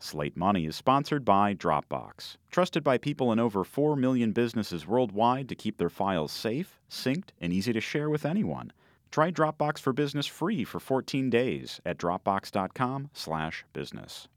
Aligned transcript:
Slate 0.00 0.36
Money 0.36 0.66
is 0.66 0.76
sponsored 0.76 1.24
by 1.24 1.54
Dropbox, 1.54 2.36
trusted 2.52 2.84
by 2.84 2.98
people 2.98 3.32
in 3.32 3.40
over 3.40 3.64
4 3.64 3.96
million 3.96 4.30
businesses 4.30 4.86
worldwide 4.86 5.48
to 5.48 5.56
keep 5.56 5.76
their 5.76 5.90
files 5.90 6.30
safe, 6.30 6.80
synced, 6.88 7.30
and 7.40 7.52
easy 7.52 7.72
to 7.72 7.80
share 7.80 8.08
with 8.08 8.24
anyone. 8.24 8.72
Try 9.10 9.32
Dropbox 9.32 9.80
for 9.80 9.92
Business 9.92 10.26
free 10.26 10.62
for 10.62 10.78
14 10.78 11.30
days 11.30 11.80
at 11.84 11.98
dropbox.com/business. 11.98 14.28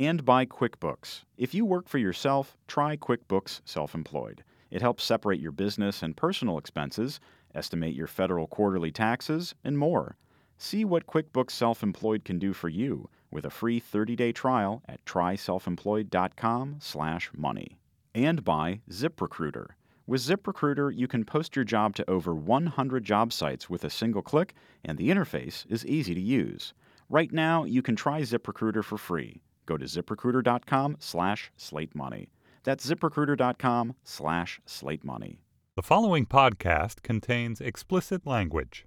And 0.00 0.24
by 0.24 0.44
QuickBooks. 0.44 1.22
If 1.36 1.54
you 1.54 1.64
work 1.64 1.88
for 1.88 1.98
yourself, 1.98 2.56
try 2.66 2.96
QuickBooks 2.96 3.60
Self-Employed. 3.64 4.42
It 4.72 4.82
helps 4.82 5.04
separate 5.04 5.38
your 5.38 5.52
business 5.52 6.02
and 6.02 6.16
personal 6.16 6.58
expenses, 6.58 7.20
estimate 7.54 7.94
your 7.94 8.08
federal 8.08 8.48
quarterly 8.48 8.90
taxes, 8.90 9.54
and 9.62 9.78
more. 9.78 10.16
See 10.58 10.84
what 10.84 11.06
QuickBooks 11.06 11.52
Self-Employed 11.52 12.24
can 12.24 12.40
do 12.40 12.52
for 12.52 12.68
you 12.68 13.08
with 13.30 13.44
a 13.44 13.50
free 13.50 13.80
30-day 13.80 14.32
trial 14.32 14.82
at 14.88 15.04
tryselfemployed.com/money. 15.04 17.78
And 18.14 18.44
by 18.44 18.80
ZipRecruiter. 18.90 19.66
With 20.06 20.22
ZipRecruiter, 20.22 20.96
you 20.96 21.06
can 21.06 21.24
post 21.24 21.54
your 21.54 21.64
job 21.64 21.94
to 21.94 22.10
over 22.10 22.34
100 22.34 23.04
job 23.04 23.32
sites 23.32 23.70
with 23.70 23.84
a 23.84 23.90
single 23.90 24.22
click, 24.22 24.54
and 24.84 24.98
the 24.98 25.08
interface 25.08 25.64
is 25.70 25.86
easy 25.86 26.12
to 26.14 26.20
use. 26.20 26.74
Right 27.08 27.30
now, 27.30 27.62
you 27.64 27.82
can 27.82 27.94
try 27.94 28.22
ZipRecruiter 28.22 28.82
for 28.82 28.98
free. 28.98 29.42
Go 29.66 29.76
to 29.76 29.84
ziprecruiter.com/slatemoney. 29.84 32.28
That's 32.64 32.86
ziprecruiter.com 32.86 33.94
slash 34.02 34.60
slate 34.66 35.04
money. 35.04 35.44
The 35.76 35.82
following 35.82 36.26
podcast 36.26 37.02
contains 37.02 37.60
explicit 37.60 38.26
language. 38.26 38.86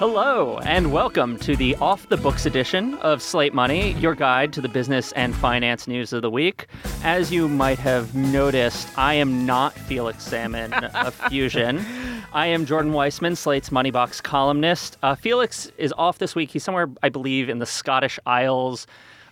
Hello, 0.00 0.56
and 0.60 0.92
welcome 0.94 1.36
to 1.40 1.54
the 1.54 1.76
Off 1.76 2.08
the 2.08 2.16
Books 2.16 2.46
edition 2.46 2.94
of 3.00 3.20
Slate 3.20 3.52
Money, 3.52 3.92
your 3.98 4.14
guide 4.14 4.50
to 4.54 4.62
the 4.62 4.68
business 4.70 5.12
and 5.12 5.34
finance 5.34 5.86
news 5.86 6.14
of 6.14 6.22
the 6.22 6.30
week. 6.30 6.68
As 7.04 7.30
you 7.30 7.50
might 7.50 7.78
have 7.80 8.14
noticed, 8.14 8.88
I 8.96 9.12
am 9.12 9.44
not 9.44 9.74
Felix 9.74 10.24
Salmon 10.24 10.72
of 10.72 11.14
Fusion. 11.28 11.84
I 12.32 12.46
am 12.46 12.64
Jordan 12.64 12.92
Weissmann, 12.92 13.36
Slate's 13.36 13.68
Moneybox 13.68 14.22
columnist. 14.22 14.96
Uh, 15.02 15.16
Felix 15.16 15.70
is 15.76 15.92
off 15.98 16.16
this 16.16 16.34
week. 16.34 16.50
He's 16.50 16.64
somewhere, 16.64 16.88
I 17.02 17.10
believe, 17.10 17.50
in 17.50 17.58
the 17.58 17.66
Scottish 17.66 18.18
Isles 18.24 18.86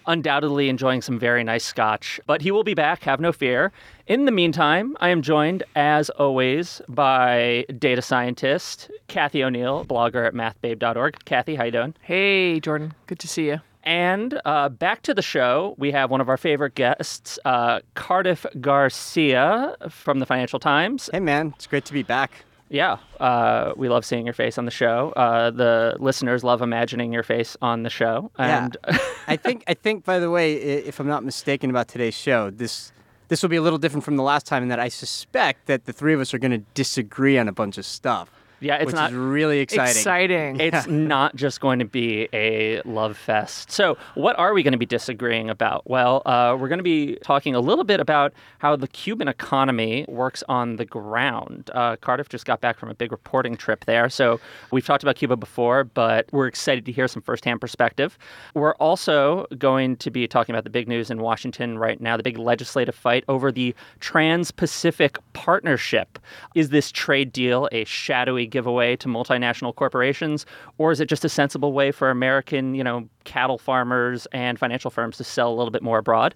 undoubtedly 0.09 0.69
enjoying 0.69 1.01
some 1.01 1.19
very 1.19 1.45
nice 1.45 1.65
scotch, 1.65 2.21
but 2.27 2.43
he 2.43 2.51
will 2.51 2.65
be 2.65 2.75
back, 2.75 3.05
have 3.05 3.21
no 3.21 3.31
fear. 3.31 3.71
In 4.09 4.25
the 4.25 4.33
meantime, 4.33 4.97
I 5.01 5.11
am 5.11 5.23
joined, 5.23 5.63
as 5.77 6.11
always, 6.11 6.83
by 6.89 7.65
data 7.79 8.03
scientist 8.03 8.91
Cathy 9.07 9.45
O'Neil, 9.45 9.85
blogger 9.85 10.27
at 10.27 10.35
mathbabe.org. 10.35 11.25
Cathy, 11.25 11.55
how 11.55 11.65
you 11.65 11.71
doing? 11.71 11.95
Hey, 12.01 12.59
Jordan. 12.59 12.95
Good 13.07 13.21
to 13.21 13.29
see 13.29 13.47
you. 13.47 13.61
And 13.85 14.41
uh, 14.45 14.69
back 14.69 15.03
to 15.03 15.15
the 15.15 15.23
show, 15.23 15.75
we 15.79 15.93
have 15.93 16.11
one 16.11 16.21
of 16.21 16.29
our 16.29 16.37
favorite 16.37 16.75
guests, 16.75 17.39
uh, 17.45 17.81
Cardiff 17.95 18.45
Garcia 18.61 19.77
from 19.89 20.19
the 20.19 20.27
Financial 20.27 20.59
Times. 20.59 21.09
Hey, 21.13 21.21
man. 21.21 21.55
It's 21.57 21.67
great 21.67 21.85
to 21.87 21.93
be 21.93 22.03
back. 22.03 22.45
Yeah, 22.71 22.99
uh, 23.19 23.73
we 23.77 23.89
love 23.89 24.05
seeing 24.05 24.27
your 24.27 24.35
face 24.35 24.59
on 24.59 24.67
the 24.67 24.71
show. 24.71 25.13
Uh, 25.17 25.51
the 25.51 25.97
listeners 25.99 26.45
love 26.45 26.61
imagining 26.61 27.13
your 27.13 27.23
face 27.23 27.57
on 27.63 27.83
the 27.83 27.91
show. 27.91 28.31
And 28.39 28.77
yeah. 28.87 28.99
I 29.27 29.37
think 29.37 29.65
I 29.67 29.75
think 29.75 30.05
by 30.05 30.19
the 30.19 30.31
way, 30.31 30.55
if 30.55 31.01
I'm 31.01 31.09
not 31.09 31.25
mistaken 31.25 31.71
about 31.71 31.89
today's 31.89 32.15
show, 32.15 32.51
this 32.51 32.93
this 33.29 33.43
will 33.43 33.49
be 33.49 33.57
a 33.57 33.63
little 33.63 33.79
different 33.79 34.05
from 34.05 34.17
the 34.17 34.23
last 34.23 34.47
time 34.47 34.63
in 34.63 34.69
that 34.69 34.81
I 34.81 34.89
suspect 34.89 35.67
that 35.67 35.85
the 35.85 35.93
three 35.93 36.15
of 36.15 36.21
us 36.21 36.35
are 36.35 36.39
going 36.39 36.51
to 36.51 36.65
disagree 36.75 37.39
on 37.39 37.49
a 37.49 37.53
bunch 37.53 37.79
of 37.79 37.87
stuff. 37.87 38.31
Yeah, 38.61 38.77
it's 38.77 38.93
not 38.93 39.13
really 39.13 39.61
exciting. 39.61 39.91
Exciting. 39.91 40.61
It's 40.61 40.87
not 40.87 41.37
just 41.37 41.61
going 41.61 41.79
to 41.79 41.85
be 41.85 42.29
a 42.33 42.83
love 42.83 43.17
fest. 43.17 43.71
So, 43.71 43.97
what 44.15 44.39
are 44.39 44.53
we 44.53 44.63
going 44.63 44.73
to 44.73 44.79
be 44.79 44.87
disagreeing 44.87 45.49
about? 45.49 45.89
Well, 45.89 46.23
uh, 46.27 46.57
we're 46.59 46.69
going 46.69 46.79
to 46.79 46.85
be 46.85 47.17
talking 47.23 47.55
a 47.55 47.61
little 47.61 47.85
bit 47.85 48.01
about 48.01 48.33
how 48.59 48.75
the 48.75 48.89
Cuban 48.89 49.29
economy 49.29 50.05
works 50.09 50.43
on 50.49 50.77
the 50.77 50.85
ground. 50.85 51.71
Uh, 51.73 51.97
Cardiff 51.97 52.29
just 52.29 52.45
got 52.45 52.61
back 52.61 52.79
from 52.79 52.91
a 52.91 52.95
big 52.95 53.13
reporting 53.13 53.57
trip 53.57 53.85
there, 53.85 54.09
so 54.09 54.41
we've 54.73 54.85
talked 54.85 55.03
about 55.03 55.17
Cuba 55.17 55.37
before, 55.37 55.85
but 55.85 56.27
we're 56.33 56.49
excited 56.49 56.85
to 56.87 56.93
hear 56.93 57.07
some 57.07 57.23
firsthand 57.23 57.61
perspective. 57.61 58.19
We're 58.55 58.75
also 58.75 59.47
going 59.57 59.97
to 59.99 60.11
be 60.11 60.27
talking 60.27 60.55
about 60.55 60.65
the 60.65 60.71
big 60.71 60.89
news 60.89 61.11
in 61.11 61.21
Washington 61.21 61.79
right 61.79 62.01
now, 62.01 62.17
the 62.17 62.23
big 62.25 62.39
legislative 62.39 62.95
fight 62.95 63.25
over 63.29 63.53
the 63.53 63.75
Trans-Pacific 64.01 65.19
Partnership. 65.33 66.19
Is 66.55 66.71
this 66.71 66.91
trade 66.91 67.33
deal 67.33 67.69
a 67.71 67.85
shadowy 67.85 68.48
giveaway 68.49 68.97
to 68.97 69.09
multinational 69.09 69.75
corporations, 69.75 70.47
or 70.79 70.93
is 70.93 71.01
it 71.01 71.09
just 71.09 71.25
a 71.25 71.29
sensible 71.29 71.73
way 71.73 71.93
for 71.93 72.11
American, 72.11 72.75
you 72.75 72.83
know, 72.83 73.09
cattle 73.25 73.59
farmers 73.59 74.27
and 74.33 74.59
financial 74.59 74.91
firms 74.91 75.17
to 75.19 75.25
sell 75.25 75.53
a 75.53 75.55
little 75.55 75.71
bit 75.71 75.83
more 75.83 75.99
abroad? 75.99 76.35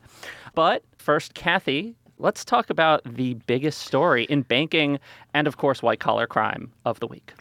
But 0.54 0.84
first, 0.98 1.34
Cathy, 1.34 1.94
let's 2.18 2.44
talk 2.44 2.70
about 2.70 3.02
the 3.04 3.34
biggest 3.46 3.80
story 3.80 4.24
in 4.24 4.42
banking 4.42 4.98
and, 5.34 5.46
of 5.46 5.56
course, 5.56 5.82
white 5.82 6.00
collar 6.00 6.26
crime 6.26 6.72
of 6.84 7.00
the 7.00 7.06
week. 7.06 7.32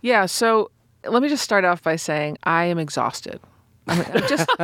Yeah. 0.00 0.26
So 0.26 0.70
let 1.04 1.22
me 1.22 1.28
just 1.28 1.42
start 1.42 1.64
off 1.64 1.82
by 1.82 1.96
saying 1.96 2.38
I 2.44 2.64
am 2.64 2.78
exhausted. 2.78 3.40
I 3.88 3.96
mean, 3.96 4.06
I'm 4.14 4.28
just 4.28 4.48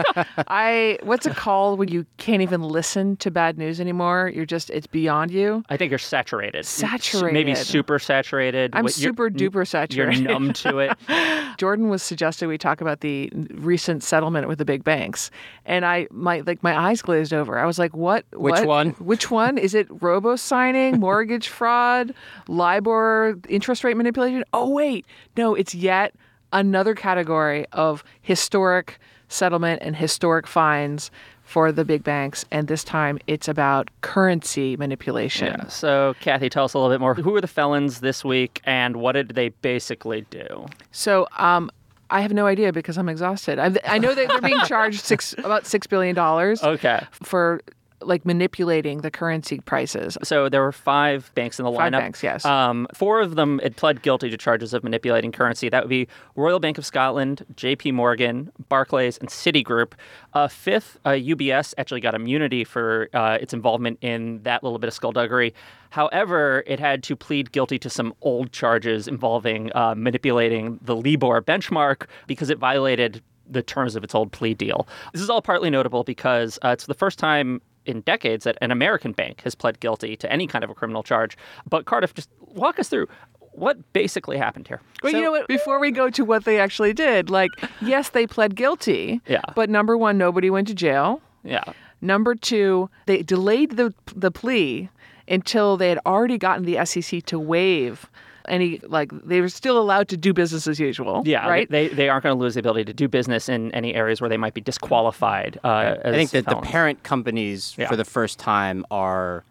I 0.49 0.99
what's 1.03 1.27
it 1.27 1.35
called 1.37 1.79
when 1.79 1.89
you 1.89 2.07
can't 2.19 2.41
even 2.43 2.63
listen 2.63 3.17
to 3.17 3.31
bad 3.31 3.59
news 3.59 3.81
anymore? 3.81 4.31
You're 4.35 4.47
just 4.47 4.71
it's 4.71 4.87
beyond 4.87 5.31
you. 5.31 5.65
I 5.69 5.77
think 5.77 5.91
you're 5.91 5.99
saturated. 5.99 6.65
Saturated. 6.65 7.33
Maybe 7.35 7.55
super 7.55 7.99
saturated. 7.99 8.71
I'm 8.75 8.85
What- 8.85 8.97
you're- 8.99 9.11
super 9.11 9.29
duper 9.29 9.67
saturated. 9.67 10.21
You're 10.21 10.29
numb 10.33 10.53
to 10.55 10.79
it. 10.79 10.97
Jordan 11.59 11.89
was 11.89 12.03
suggesting 12.03 12.49
we 12.49 12.59
talk 12.59 12.81
about 12.81 13.01
the 13.01 13.31
recent 13.55 14.05
settlement 14.05 14.47
with 14.47 14.59
the 14.59 14.65
big 14.65 14.85
banks, 14.85 15.31
and 15.67 15.85
I 15.85 16.07
my 16.13 16.41
like 16.47 16.63
my 16.63 16.79
eyes 16.79 17.03
glazed 17.03 17.33
over. 17.35 17.59
I 17.59 17.67
was 17.67 17.79
like, 17.79 17.97
"What? 17.97 18.25
Which 18.33 18.53
what? 18.53 18.67
one? 18.67 18.91
Which 18.93 19.31
one? 19.31 19.59
Is 19.59 19.75
it 19.75 19.89
robo 20.03 20.37
signing, 20.37 21.01
mortgage 21.01 21.49
fraud, 21.49 22.15
LIBOR, 22.47 23.39
interest 23.49 23.83
rate 23.85 23.97
manipulation? 23.97 24.45
Oh 24.53 24.71
wait, 24.71 25.07
no, 25.37 25.55
it's 25.55 25.75
yet 25.75 26.15
another 26.53 26.95
category 26.95 27.67
of 27.73 28.03
historic 28.21 28.99
settlement 29.29 29.83
and 29.83 29.97
historic 29.97 30.47
fines." 30.47 31.11
For 31.45 31.73
the 31.73 31.83
big 31.83 32.05
banks, 32.05 32.45
and 32.51 32.69
this 32.69 32.85
time 32.85 33.19
it's 33.27 33.49
about 33.49 33.89
currency 34.03 34.77
manipulation. 34.77 35.47
Yeah. 35.47 35.67
So, 35.69 36.15
Cathy, 36.21 36.51
tell 36.51 36.65
us 36.67 36.75
a 36.75 36.79
little 36.79 36.93
bit 36.93 37.01
more. 37.01 37.15
Who 37.15 37.31
were 37.31 37.41
the 37.41 37.47
felons 37.47 38.01
this 38.01 38.23
week, 38.23 38.61
and 38.65 38.97
what 38.97 39.13
did 39.13 39.31
they 39.31 39.49
basically 39.49 40.27
do? 40.29 40.67
So, 40.93 41.27
um, 41.39 41.71
I 42.11 42.21
have 42.21 42.35
no 42.35 42.45
idea 42.45 42.71
because 42.71 42.99
I'm 42.99 43.09
exhausted. 43.09 43.59
I, 43.59 43.75
I 43.87 43.97
know 43.97 44.15
that 44.15 44.29
they're 44.29 44.43
being 44.43 44.61
charged 44.67 45.01
six 45.07 45.33
about 45.39 45.65
six 45.65 45.87
billion 45.87 46.15
dollars 46.15 46.63
Okay. 46.63 47.01
for 47.13 47.63
like 48.01 48.25
manipulating 48.25 49.01
the 49.01 49.11
currency 49.11 49.59
prices. 49.61 50.17
So 50.23 50.49
there 50.49 50.63
were 50.63 50.73
five 50.73 51.33
banks 51.35 51.59
in 51.59 51.65
the 51.65 51.73
Five 51.73 51.93
lineup. 51.93 51.99
banks, 51.99 52.23
yes. 52.23 52.45
Um, 52.45 52.87
four 52.95 53.21
of 53.21 53.35
them 53.35 53.59
had 53.63 53.77
pled 53.77 54.03
guilty 54.03 54.31
to 54.31 54.37
charges 54.37 54.73
of 54.73 54.85
manipulating 54.85 55.33
currency. 55.33 55.69
That 55.69 55.83
would 55.83 55.91
be 55.91 56.07
Royal 56.37 56.61
Bank 56.61 56.79
of 56.79 56.87
Scotland, 56.87 57.45
J.P. 57.57 57.93
Morgan, 57.93 58.53
Barclays, 58.69 59.19
and 59.19 59.29
Citigroup. 59.29 59.93
A 60.35 60.49
fifth, 60.49 60.99
uh, 61.05 61.11
UBS, 61.11 61.75
actually 61.77 62.01
got 62.01 62.15
immunity 62.15 62.65
for 62.65 63.09
uh, 63.15 63.39
its 63.41 63.53
involvement 63.53 63.99
in 64.01 64.43
that 64.45 64.63
little 64.63 64.79
bit 64.79 64.89
of 64.89 64.95
skullduggery. 64.95 65.53
However, 65.91 66.63
it 66.67 66.79
had 66.79 67.03
to 67.05 67.17
plead 67.17 67.51
guilty 67.53 67.79
to 67.79 67.91
some 67.91 68.15
old 68.23 68.53
charges 68.53 69.09
involving 69.09 69.75
uh, 69.75 69.95
manipulating 69.97 70.79
the 70.83 70.95
LIBOR 70.95 71.43
benchmark 71.43 72.07
because 72.27 72.51
it 72.51 72.59
violated 72.59 73.23
the 73.51 73.63
terms 73.63 73.97
of 73.97 74.05
its 74.05 74.15
old 74.15 74.31
plea 74.31 74.53
deal. 74.53 74.87
This 75.13 75.23
is 75.23 75.31
all 75.31 75.41
partly 75.41 75.71
notable 75.71 76.05
because 76.05 76.59
uh, 76.63 76.69
it's 76.69 76.85
the 76.87 76.93
first 76.95 77.19
time 77.19 77.63
in 77.89 78.03
decades 78.03 78.45
that 78.45 78.57
an 78.61 78.71
American 78.71 79.13
bank 79.13 79.41
has 79.43 79.55
pled 79.55 79.81
guilty 79.81 80.17
to 80.17 80.31
any 80.31 80.47
kind 80.47 80.63
of 80.63 80.71
a 80.71 80.75
criminal 80.75 81.03
charge. 81.03 81.37
But 81.69 81.87
Cardiff, 81.87 82.15
just 82.15 82.29
walk 82.41 82.79
us 82.79 82.89
through 82.89 83.09
what 83.53 83.93
basically 83.93 84.37
happened 84.37 84.69
here. 84.69 84.81
Well, 85.03 85.13
you 85.13 85.21
know 85.21 85.33
what? 85.33 85.49
Before 85.49 85.81
we 85.81 85.91
go 85.91 86.11
to 86.11 86.25
what 86.25 86.45
they 86.45 86.61
actually 86.61 86.93
did, 86.93 87.31
like, 87.31 87.51
yes, 87.81 88.11
they 88.11 88.27
pled 88.27 88.55
guilty. 88.55 89.21
Yeah. 89.27 89.41
But 89.57 89.71
number 89.71 89.97
one, 89.97 90.19
nobody 90.19 90.51
went 90.51 90.69
to 90.69 90.75
jail. 90.75 91.21
Yeah. 91.43 91.65
Number 92.01 92.35
two, 92.35 92.91
they 93.07 93.23
delayed 93.23 93.73
the 93.73 93.93
the 94.15 94.31
plea 94.31 94.91
until 95.27 95.77
they 95.77 95.89
had 95.89 95.99
already 96.07 96.39
gotten 96.39 96.65
the 96.65 96.85
SEC 96.85 97.25
to 97.25 97.39
waive 97.39 98.09
any 98.49 98.81
like 98.85 99.11
they 99.25 99.41
were 99.41 99.49
still 99.49 99.79
allowed 99.79 100.09
to 100.09 100.17
do 100.17 100.33
business 100.33 100.67
as 100.67 100.79
usual. 100.81 101.23
Yeah, 101.25 101.49
right. 101.49 101.71
They 101.71 101.89
they 101.89 102.09
aren't 102.09 102.23
going 102.25 102.37
to 102.37 102.41
lose 102.41 102.55
the 102.55 102.61
ability 102.61 102.85
to 102.87 102.93
do 102.93 103.09
business 103.09 103.49
in 103.49 103.73
any 103.75 103.95
areas 103.95 104.21
where 104.21 104.29
they 104.31 104.37
might 104.37 104.55
be 104.55 104.61
disqualified. 104.61 105.59
Uh, 105.65 105.97
I 106.05 106.13
think 106.13 106.31
that 106.31 106.47
the 106.47 106.57
parent 106.57 107.03
companies 107.03 107.75
Yeah. 107.79 107.89
for 107.89 107.97
the 107.97 108.05
first 108.05 108.39
time 108.39 108.85
are 108.91 109.45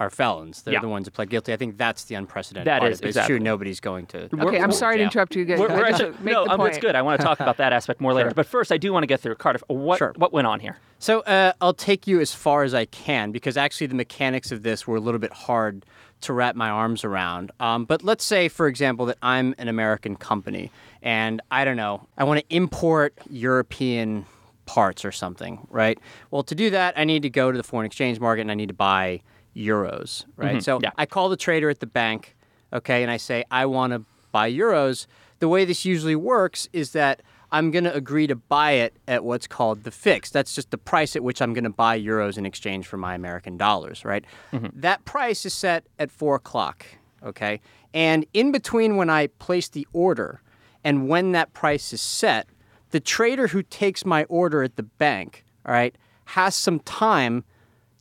are 0.00 0.08
felons. 0.10 0.62
They're 0.62 0.74
Yeah. 0.74 0.80
the 0.80 0.88
ones 0.88 1.04
that 1.04 1.12
pled 1.12 1.28
guilty. 1.28 1.52
I 1.52 1.56
think 1.56 1.76
that's 1.76 2.04
the 2.04 2.14
unprecedented 2.16 2.66
That 2.66 2.80
part 2.80 2.90
is, 2.90 3.00
of 3.00 3.04
it. 3.06 3.16
It's 3.16 3.26
true. 3.26 3.38
Nobody's 3.38 3.80
going 3.80 4.06
to. 4.06 4.28
okay, 4.46 4.58
I'm 4.58 4.72
sorry 4.72 4.96
to 4.96 5.02
interrupt 5.04 5.36
you. 5.36 5.44
guys. 5.44 5.58
We're, 5.60 5.68
we're 5.68 5.88
Just 5.90 6.00
actually, 6.02 6.24
make 6.24 6.32
no, 6.34 6.44
the 6.44 6.50
um, 6.52 6.56
point. 6.58 6.70
it's 6.74 6.80
good. 6.80 6.96
I 6.96 7.02
want 7.02 7.20
to 7.20 7.26
talk 7.26 7.38
about 7.38 7.58
that 7.58 7.72
aspect 7.74 8.00
more 8.00 8.14
later. 8.14 8.32
But 8.34 8.46
first, 8.46 8.72
I 8.72 8.78
do 8.78 8.92
want 8.94 9.02
to 9.02 9.06
get 9.06 9.20
through 9.20 9.34
Cardiff. 9.36 9.62
What 9.68 9.98
Sure. 9.98 10.14
what 10.16 10.32
went 10.32 10.46
on 10.46 10.58
here? 10.58 10.78
So 10.98 11.20
uh, 11.20 11.52
I'll 11.60 11.74
take 11.74 12.06
you 12.06 12.18
as 12.20 12.32
far 12.34 12.62
as 12.64 12.72
I 12.74 12.86
can 12.86 13.30
because 13.30 13.56
actually 13.58 13.86
the 13.88 13.94
mechanics 13.94 14.50
of 14.50 14.62
this 14.62 14.86
were 14.86 14.96
a 14.96 15.00
little 15.00 15.20
bit 15.20 15.32
hard 15.32 15.84
to 16.22 16.32
wrap 16.32 16.56
my 16.56 16.68
arms 16.70 17.04
around. 17.04 17.50
Um, 17.60 17.84
but 17.84 18.02
let's 18.02 18.24
say, 18.24 18.48
for 18.48 18.66
example, 18.68 19.06
that 19.06 19.16
I'm 19.22 19.54
an 19.58 19.68
American 19.68 20.16
company 20.16 20.70
and 21.02 21.40
I 21.50 21.64
don't 21.64 21.76
know, 21.78 22.06
I 22.18 22.24
want 22.24 22.40
to 22.40 22.54
import 22.54 23.14
European 23.30 24.26
parts 24.66 25.04
or 25.04 25.12
something, 25.12 25.66
right? 25.70 25.98
Well, 26.30 26.42
to 26.44 26.54
do 26.54 26.70
that, 26.70 26.98
I 26.98 27.04
need 27.04 27.22
to 27.22 27.30
go 27.30 27.50
to 27.50 27.56
the 27.56 27.64
foreign 27.64 27.86
exchange 27.86 28.20
market 28.20 28.42
and 28.42 28.50
I 28.50 28.54
need 28.54 28.68
to 28.68 28.74
buy 28.74 29.20
euros, 29.56 30.24
right? 30.36 30.52
Mm-hmm. 30.52 30.60
So 30.60 30.80
yeah. 30.82 30.90
I 30.96 31.06
call 31.06 31.28
the 31.28 31.36
trader 31.36 31.70
at 31.70 31.80
the 31.80 31.86
bank, 31.86 32.36
okay, 32.72 33.02
and 33.02 33.10
I 33.10 33.16
say, 33.16 33.44
I 33.50 33.66
want 33.66 33.92
to 33.92 34.04
buy 34.32 34.50
euros. 34.50 35.06
The 35.38 35.48
way 35.48 35.64
this 35.64 35.84
usually 35.84 36.16
works 36.16 36.68
is 36.72 36.92
that 36.92 37.22
I'm 37.52 37.70
going 37.70 37.84
to 37.84 37.94
agree 37.94 38.26
to 38.28 38.36
buy 38.36 38.72
it 38.72 38.94
at 39.08 39.24
what's 39.24 39.46
called 39.46 39.82
the 39.82 39.90
fix. 39.90 40.30
That's 40.30 40.54
just 40.54 40.70
the 40.70 40.78
price 40.78 41.16
at 41.16 41.24
which 41.24 41.42
I'm 41.42 41.52
going 41.52 41.64
to 41.64 41.70
buy 41.70 42.00
euros 42.00 42.38
in 42.38 42.46
exchange 42.46 42.86
for 42.86 42.96
my 42.96 43.14
American 43.14 43.56
dollars, 43.56 44.04
right? 44.04 44.24
Mm-hmm. 44.52 44.80
That 44.80 45.04
price 45.04 45.44
is 45.44 45.54
set 45.54 45.84
at 45.98 46.10
four 46.10 46.36
o'clock, 46.36 46.86
okay? 47.24 47.60
And 47.92 48.24
in 48.32 48.52
between 48.52 48.96
when 48.96 49.10
I 49.10 49.26
place 49.26 49.68
the 49.68 49.86
order 49.92 50.42
and 50.84 51.08
when 51.08 51.32
that 51.32 51.52
price 51.52 51.92
is 51.92 52.00
set, 52.00 52.46
the 52.90 53.00
trader 53.00 53.48
who 53.48 53.62
takes 53.62 54.04
my 54.04 54.24
order 54.24 54.62
at 54.62 54.76
the 54.76 54.82
bank, 54.82 55.44
all 55.66 55.72
right, 55.72 55.94
has 56.26 56.54
some 56.54 56.80
time 56.80 57.44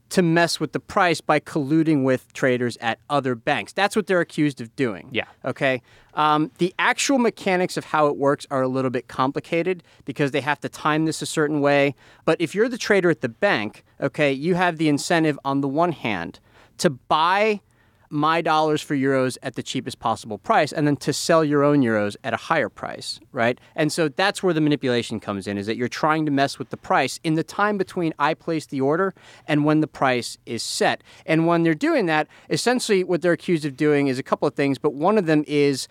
to 0.09 0.21
mess 0.21 0.59
with 0.59 0.71
the 0.71 0.79
price 0.79 1.21
by 1.21 1.39
colluding 1.39 2.03
with 2.03 2.33
traders 2.33 2.77
at 2.77 2.99
other 3.09 3.35
banks. 3.35 3.73
That's 3.73 3.95
what 3.95 4.07
they're 4.07 4.21
accused 4.21 4.59
of 4.61 4.75
doing. 4.75 5.09
Yeah. 5.11 5.25
Okay. 5.45 5.81
Um, 6.15 6.51
the 6.57 6.73
actual 6.79 7.19
mechanics 7.19 7.77
of 7.77 7.85
how 7.85 8.07
it 8.07 8.17
works 8.17 8.47
are 8.49 8.61
a 8.61 8.67
little 8.67 8.91
bit 8.91 9.07
complicated 9.07 9.83
because 10.05 10.31
they 10.31 10.41
have 10.41 10.59
to 10.61 10.69
time 10.69 11.05
this 11.05 11.21
a 11.21 11.25
certain 11.25 11.61
way. 11.61 11.95
But 12.25 12.41
if 12.41 12.55
you're 12.55 12.69
the 12.69 12.77
trader 12.77 13.09
at 13.09 13.21
the 13.21 13.29
bank, 13.29 13.85
okay, 14.01 14.31
you 14.31 14.55
have 14.55 14.77
the 14.77 14.89
incentive 14.89 15.37
on 15.45 15.61
the 15.61 15.67
one 15.67 15.91
hand 15.91 16.39
to 16.79 16.89
buy 16.89 17.61
my 18.09 18.41
dollars 18.41 18.81
for 18.81 18.95
euros 18.95 19.37
at 19.43 19.55
the 19.55 19.63
cheapest 19.63 19.99
possible 19.99 20.37
price 20.37 20.71
and 20.71 20.87
then 20.87 20.95
to 20.97 21.13
sell 21.13 21.43
your 21.43 21.63
own 21.63 21.81
euros 21.81 22.15
at 22.23 22.33
a 22.33 22.37
higher 22.37 22.69
price, 22.69 23.19
right? 23.31 23.59
And 23.75 23.91
so 23.91 24.09
that's 24.09 24.41
where 24.41 24.53
the 24.53 24.61
manipulation 24.61 25.19
comes 25.19 25.47
in 25.47 25.57
is 25.57 25.67
that 25.67 25.77
you're 25.77 25.87
trying 25.87 26.25
to 26.25 26.31
mess 26.31 26.57
with 26.57 26.69
the 26.69 26.77
price 26.77 27.19
in 27.23 27.35
the 27.35 27.43
time 27.43 27.77
between 27.77 28.13
I 28.17 28.33
place 28.33 28.65
the 28.65 28.81
order 28.81 29.13
and 29.47 29.65
when 29.65 29.81
the 29.81 29.87
price 29.87 30.37
is 30.45 30.63
set. 30.63 31.03
And 31.25 31.45
when 31.45 31.63
they're 31.63 31.75
doing 31.75 32.07
that, 32.07 32.27
essentially 32.49 33.03
what 33.03 33.21
they're 33.21 33.33
accused 33.33 33.65
of 33.65 33.77
doing 33.77 34.07
is 34.07 34.17
a 34.17 34.23
couple 34.23 34.47
of 34.47 34.55
things, 34.55 34.77
but 34.77 34.93
one 34.93 35.17
of 35.17 35.25
them 35.25 35.43
is 35.47 35.87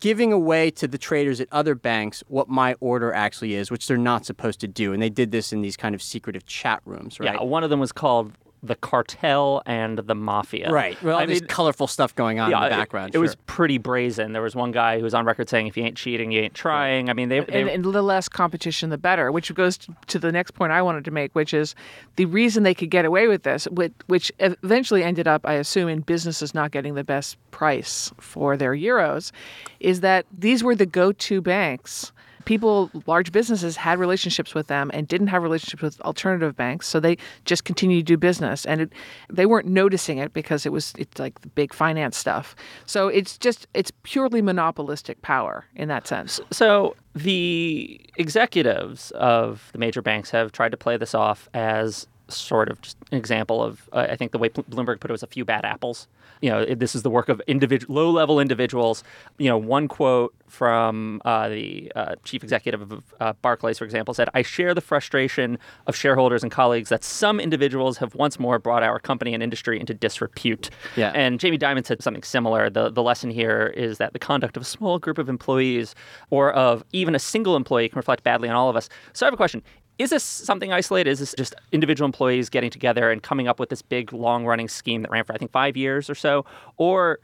giving 0.00 0.32
away 0.32 0.70
to 0.70 0.88
the 0.88 0.98
traders 0.98 1.40
at 1.40 1.48
other 1.52 1.74
banks 1.74 2.22
what 2.28 2.48
my 2.48 2.74
order 2.80 3.12
actually 3.12 3.54
is, 3.54 3.70
which 3.70 3.86
they're 3.86 3.96
not 3.96 4.24
supposed 4.24 4.60
to 4.60 4.68
do. 4.68 4.92
And 4.92 5.02
they 5.02 5.10
did 5.10 5.30
this 5.30 5.52
in 5.52 5.60
these 5.60 5.76
kind 5.76 5.94
of 5.94 6.02
secretive 6.02 6.46
chat 6.46 6.80
rooms, 6.84 7.20
right? 7.20 7.34
Yeah, 7.34 7.42
one 7.42 7.64
of 7.64 7.70
them 7.70 7.80
was 7.80 7.92
called 7.92 8.32
the 8.62 8.74
cartel 8.74 9.62
and 9.66 9.98
the 9.98 10.14
mafia. 10.14 10.70
Right. 10.70 11.00
Well, 11.02 11.16
all 11.16 11.22
I 11.22 11.26
this 11.26 11.40
mean, 11.40 11.48
colorful 11.48 11.86
stuff 11.86 12.14
going 12.14 12.40
on 12.40 12.50
yeah, 12.50 12.58
in 12.58 12.62
the 12.64 12.76
background. 12.76 13.14
It, 13.14 13.18
was 13.18 13.32
sure. 13.32 13.40
pretty 13.46 13.78
brazen. 13.78 14.32
There 14.32 14.42
was 14.42 14.56
one 14.56 14.72
guy 14.72 14.98
who 14.98 15.04
was 15.04 15.14
on 15.14 15.24
record 15.24 15.48
saying, 15.48 15.66
"If 15.66 15.76
you 15.76 15.84
ain't 15.84 15.96
cheating, 15.96 16.32
you 16.32 16.40
ain't 16.40 16.54
trying." 16.54 17.08
I 17.08 17.12
mean, 17.12 17.28
they, 17.28 17.40
they 17.40 17.60
and, 17.60 17.70
and 17.70 17.84
the 17.84 18.02
less 18.02 18.28
competition, 18.28 18.90
the 18.90 18.98
better. 18.98 19.30
Which 19.30 19.54
goes 19.54 19.78
to 20.08 20.18
the 20.18 20.32
next 20.32 20.52
point 20.52 20.72
I 20.72 20.82
wanted 20.82 21.04
to 21.04 21.10
make, 21.10 21.34
which 21.34 21.54
is 21.54 21.74
the 22.16 22.24
reason 22.26 22.62
they 22.62 22.74
could 22.74 22.90
get 22.90 23.04
away 23.04 23.28
with 23.28 23.42
this, 23.42 23.66
which, 23.66 23.92
which 24.06 24.32
eventually 24.38 25.02
ended 25.02 25.28
up, 25.28 25.42
I 25.44 25.54
assume, 25.54 25.88
in 25.88 26.00
businesses 26.00 26.54
not 26.54 26.70
getting 26.70 26.94
the 26.94 27.04
best 27.04 27.36
price 27.50 28.12
for 28.18 28.56
their 28.56 28.74
euros, 28.74 29.32
is 29.80 30.00
that 30.00 30.26
these 30.36 30.62
were 30.62 30.74
the 30.74 30.86
go-to 30.86 31.40
banks. 31.40 32.12
People, 32.48 32.90
large 33.06 33.30
businesses, 33.30 33.76
had 33.76 33.98
relationships 33.98 34.54
with 34.54 34.68
them 34.68 34.90
and 34.94 35.06
didn't 35.06 35.26
have 35.26 35.42
relationships 35.42 35.82
with 35.82 36.00
alternative 36.00 36.56
banks, 36.56 36.88
so 36.88 36.98
they 36.98 37.18
just 37.44 37.64
continued 37.64 38.06
to 38.06 38.14
do 38.14 38.16
business, 38.16 38.64
and 38.64 38.80
it, 38.80 38.92
they 39.28 39.44
weren't 39.44 39.66
noticing 39.66 40.16
it 40.16 40.32
because 40.32 40.64
it 40.64 40.72
was 40.72 40.94
it's 40.96 41.18
like 41.18 41.38
the 41.42 41.48
big 41.48 41.74
finance 41.74 42.16
stuff. 42.16 42.56
So 42.86 43.08
it's 43.08 43.36
just 43.36 43.66
it's 43.74 43.92
purely 44.02 44.40
monopolistic 44.40 45.20
power 45.20 45.66
in 45.74 45.88
that 45.88 46.06
sense. 46.06 46.40
So 46.50 46.96
the 47.14 48.00
executives 48.16 49.10
of 49.10 49.68
the 49.72 49.78
major 49.78 50.00
banks 50.00 50.30
have 50.30 50.50
tried 50.50 50.70
to 50.70 50.78
play 50.78 50.96
this 50.96 51.14
off 51.14 51.50
as 51.52 52.06
sort 52.28 52.68
of 52.68 52.80
just 52.82 52.96
an 53.10 53.18
example 53.18 53.62
of, 53.62 53.88
uh, 53.92 54.06
I 54.10 54.16
think 54.16 54.32
the 54.32 54.38
way 54.38 54.48
Bl- 54.48 54.62
Bloomberg 54.62 55.00
put 55.00 55.10
it 55.10 55.12
was 55.12 55.22
a 55.22 55.26
few 55.26 55.44
bad 55.44 55.64
apples. 55.64 56.08
You 56.40 56.50
know, 56.50 56.64
this 56.64 56.94
is 56.94 57.02
the 57.02 57.10
work 57.10 57.28
of 57.28 57.42
individual, 57.46 57.94
low-level 57.94 58.38
individuals. 58.38 59.02
You 59.38 59.48
know, 59.48 59.58
one 59.58 59.88
quote 59.88 60.34
from 60.46 61.20
uh, 61.24 61.48
the 61.48 61.90
uh, 61.96 62.14
chief 62.24 62.44
executive 62.44 62.92
of 62.92 63.02
uh, 63.18 63.32
Barclays, 63.42 63.78
for 63.78 63.84
example, 63.84 64.14
said, 64.14 64.28
"I 64.34 64.42
share 64.42 64.72
the 64.72 64.80
frustration 64.80 65.58
of 65.86 65.96
shareholders 65.96 66.42
and 66.44 66.52
colleagues 66.52 66.90
that 66.90 67.02
some 67.02 67.40
individuals 67.40 67.98
have 67.98 68.14
once 68.14 68.38
more 68.38 68.58
brought 68.58 68.82
our 68.82 69.00
company 69.00 69.34
and 69.34 69.42
industry 69.42 69.80
into 69.80 69.94
disrepute." 69.94 70.70
Yeah. 70.96 71.10
And 71.14 71.40
Jamie 71.40 71.58
Dimon 71.58 71.84
said 71.84 72.02
something 72.02 72.22
similar. 72.22 72.70
The 72.70 72.90
the 72.90 73.02
lesson 73.02 73.30
here 73.30 73.74
is 73.76 73.98
that 73.98 74.12
the 74.12 74.18
conduct 74.20 74.56
of 74.56 74.62
a 74.62 74.66
small 74.66 74.98
group 75.00 75.18
of 75.18 75.28
employees 75.28 75.94
or 76.30 76.52
of 76.52 76.84
even 76.92 77.14
a 77.16 77.18
single 77.18 77.56
employee 77.56 77.88
can 77.88 77.96
reflect 77.96 78.22
badly 78.22 78.48
on 78.48 78.54
all 78.54 78.70
of 78.70 78.76
us. 78.76 78.88
So 79.12 79.26
I 79.26 79.28
have 79.28 79.34
a 79.34 79.36
question. 79.36 79.62
Is 79.98 80.10
this 80.10 80.22
something 80.22 80.72
isolated? 80.72 81.10
Is 81.10 81.18
this 81.18 81.34
just 81.36 81.54
individual 81.72 82.06
employees 82.06 82.48
getting 82.48 82.70
together 82.70 83.10
and 83.10 83.22
coming 83.22 83.48
up 83.48 83.58
with 83.58 83.68
this 83.68 83.82
big 83.82 84.12
long 84.12 84.46
running 84.46 84.68
scheme 84.68 85.02
that 85.02 85.10
ran 85.10 85.24
for 85.24 85.34
I 85.34 85.38
think 85.38 85.50
5 85.50 85.76
years 85.76 86.08
or 86.08 86.14
so 86.14 86.44
or 86.76 87.18